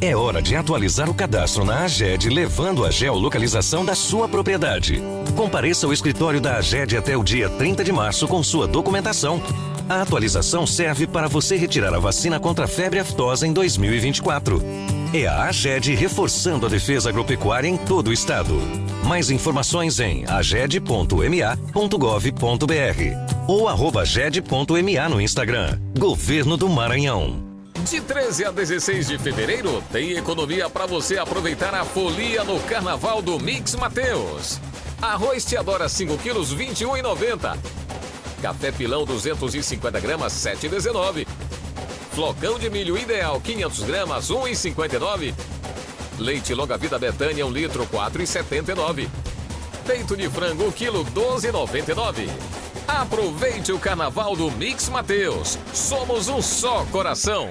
É 0.00 0.16
hora 0.16 0.42
de 0.42 0.56
atualizar 0.56 1.08
o 1.08 1.14
cadastro 1.14 1.64
na 1.64 1.84
AGED, 1.84 2.28
levando 2.28 2.84
a 2.84 2.90
geolocalização 2.90 3.84
da 3.84 3.94
sua 3.94 4.28
propriedade. 4.28 5.02
Compareça 5.36 5.86
ao 5.86 5.92
escritório 5.92 6.40
da 6.40 6.56
AGED 6.56 6.96
até 6.96 7.16
o 7.16 7.22
dia 7.22 7.48
30 7.48 7.84
de 7.84 7.92
março 7.92 8.26
com 8.26 8.42
sua 8.42 8.66
documentação. 8.66 9.40
A 9.88 10.02
atualização 10.02 10.66
serve 10.66 11.06
para 11.06 11.28
você 11.28 11.56
retirar 11.56 11.94
a 11.94 11.98
vacina 11.98 12.40
contra 12.40 12.64
a 12.64 12.68
febre 12.68 12.98
aftosa 12.98 13.46
em 13.46 13.52
2024. 13.52 14.62
É 15.14 15.26
a 15.26 15.44
AGED 15.44 15.94
reforçando 15.94 16.66
a 16.66 16.68
defesa 16.68 17.10
agropecuária 17.10 17.68
em 17.68 17.76
todo 17.76 18.08
o 18.08 18.12
estado. 18.12 18.54
Mais 19.04 19.30
informações 19.30 20.00
em 20.00 20.24
aged.ma.gov.br 20.26 21.12
ou 23.46 23.68
aged.ma 23.98 25.08
no 25.10 25.20
Instagram. 25.20 25.78
Governo 25.98 26.56
do 26.56 26.68
Maranhão. 26.68 27.51
De 27.88 28.00
13 28.00 28.44
a 28.44 28.50
16 28.50 29.08
de 29.08 29.18
fevereiro, 29.18 29.82
tem 29.90 30.12
economia 30.12 30.70
para 30.70 30.86
você 30.86 31.18
aproveitar 31.18 31.74
a 31.74 31.84
folia 31.84 32.44
no 32.44 32.60
Carnaval 32.60 33.20
do 33.20 33.38
Mix 33.40 33.74
Mateus. 33.74 34.60
Arroz 35.00 35.44
Teodora 35.44 35.88
5 35.88 36.16
quilos, 36.18 36.54
21,90. 36.54 37.58
Café 38.40 38.70
pilão 38.70 39.04
250 39.04 40.00
gramas, 40.00 40.32
7,19. 40.32 41.26
Flocão 42.12 42.58
de 42.58 42.70
milho 42.70 42.96
ideal 42.96 43.40
500 43.40 43.82
gramas, 43.82 44.30
1,59. 44.30 45.34
Leite 46.18 46.54
longa 46.54 46.78
vida 46.78 46.98
Betânia 46.98 47.44
1 47.44 47.50
litro, 47.50 47.86
4,79. 47.86 49.08
Peito 49.84 50.16
de 50.16 50.30
frango 50.30 50.68
1 50.68 50.72
quilo, 50.72 51.04
12,99. 51.06 52.28
Aproveite 52.86 53.72
o 53.72 53.78
Carnaval 53.78 54.36
do 54.36 54.50
Mix 54.52 54.88
Mateus. 54.88 55.58
Somos 55.74 56.28
um 56.28 56.40
só 56.40 56.84
coração. 56.86 57.50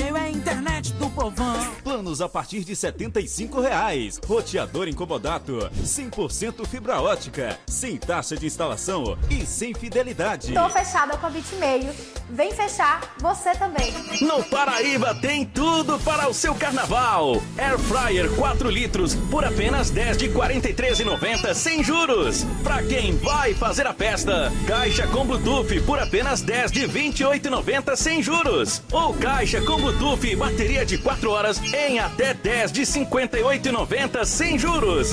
é 0.00 0.20
a 0.20 0.30
internet 0.30 0.92
do 0.94 1.10
povão. 1.10 1.56
Planos 1.82 2.20
a 2.20 2.28
partir 2.28 2.64
de 2.64 2.74
75 2.74 3.60
reais. 3.60 4.20
Roteador 4.26 4.88
incomodato. 4.88 5.70
100% 5.82 6.66
fibra 6.66 7.00
ótica. 7.00 7.58
Sem 7.66 7.96
taxa 7.96 8.36
de 8.36 8.46
instalação 8.46 9.18
e 9.30 9.44
sem 9.44 9.74
fidelidade. 9.74 10.54
Tô 10.54 10.68
fechada 10.70 11.16
com 11.16 11.26
a 11.26 11.30
Bitmail. 11.30 11.92
Vem 12.30 12.52
fechar 12.52 13.14
você 13.20 13.52
também. 13.52 13.92
No 14.20 14.42
Paraíba 14.44 15.14
tem 15.14 15.44
tudo 15.44 15.98
para 15.98 16.28
o 16.28 16.34
seu 16.34 16.54
carnaval. 16.54 17.42
Air 17.58 17.78
Fryer 17.78 18.30
4 18.34 18.70
litros 18.70 19.14
por 19.30 19.44
apenas 19.44 19.90
10 19.90 20.16
de 20.16 20.28
43,90 20.30 21.54
sem 21.54 21.84
juros. 21.84 22.44
Pra 22.62 22.82
quem 22.82 23.16
vai 23.18 23.52
fazer 23.52 23.86
a 23.86 23.92
festa, 23.92 24.50
caixa 24.66 25.06
com 25.08 25.26
Bluetooth 25.26 25.80
por 25.82 25.98
apenas 25.98 26.40
10 26.40 26.72
de 26.72 26.88
28,90 26.88 27.96
sem 27.96 28.22
juros. 28.22 28.82
Ou 28.90 29.12
caixa 29.14 29.60
com 29.60 29.81
Bluetooth 29.82 30.36
bateria 30.36 30.86
de 30.86 30.96
4 30.96 31.28
horas 31.28 31.60
em 31.74 31.98
até 31.98 32.32
10 32.32 32.70
de 32.70 32.82
58,90 32.82 34.24
sem 34.24 34.56
juros. 34.56 35.12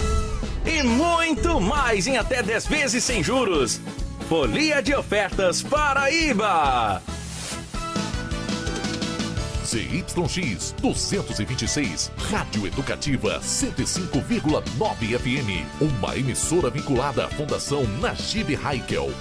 E 0.64 0.84
muito 0.84 1.60
mais 1.60 2.06
em 2.06 2.18
até 2.18 2.44
10 2.44 2.68
vezes 2.68 3.04
sem 3.04 3.24
juros. 3.24 3.82
Folia 4.28 4.80
de 4.84 4.94
ofertas 4.94 5.64
Paraíba. 5.64 7.02
ZYX 9.66 10.74
226, 10.82 12.12
Rádio 12.32 12.68
Educativa 12.68 13.40
105,9 13.40 15.20
FM. 15.20 15.66
Uma 15.80 16.16
emissora 16.16 16.70
vinculada 16.70 17.26
à 17.26 17.30
Fundação 17.30 17.84
Najib 18.00 18.56
Haikel. 18.64 19.12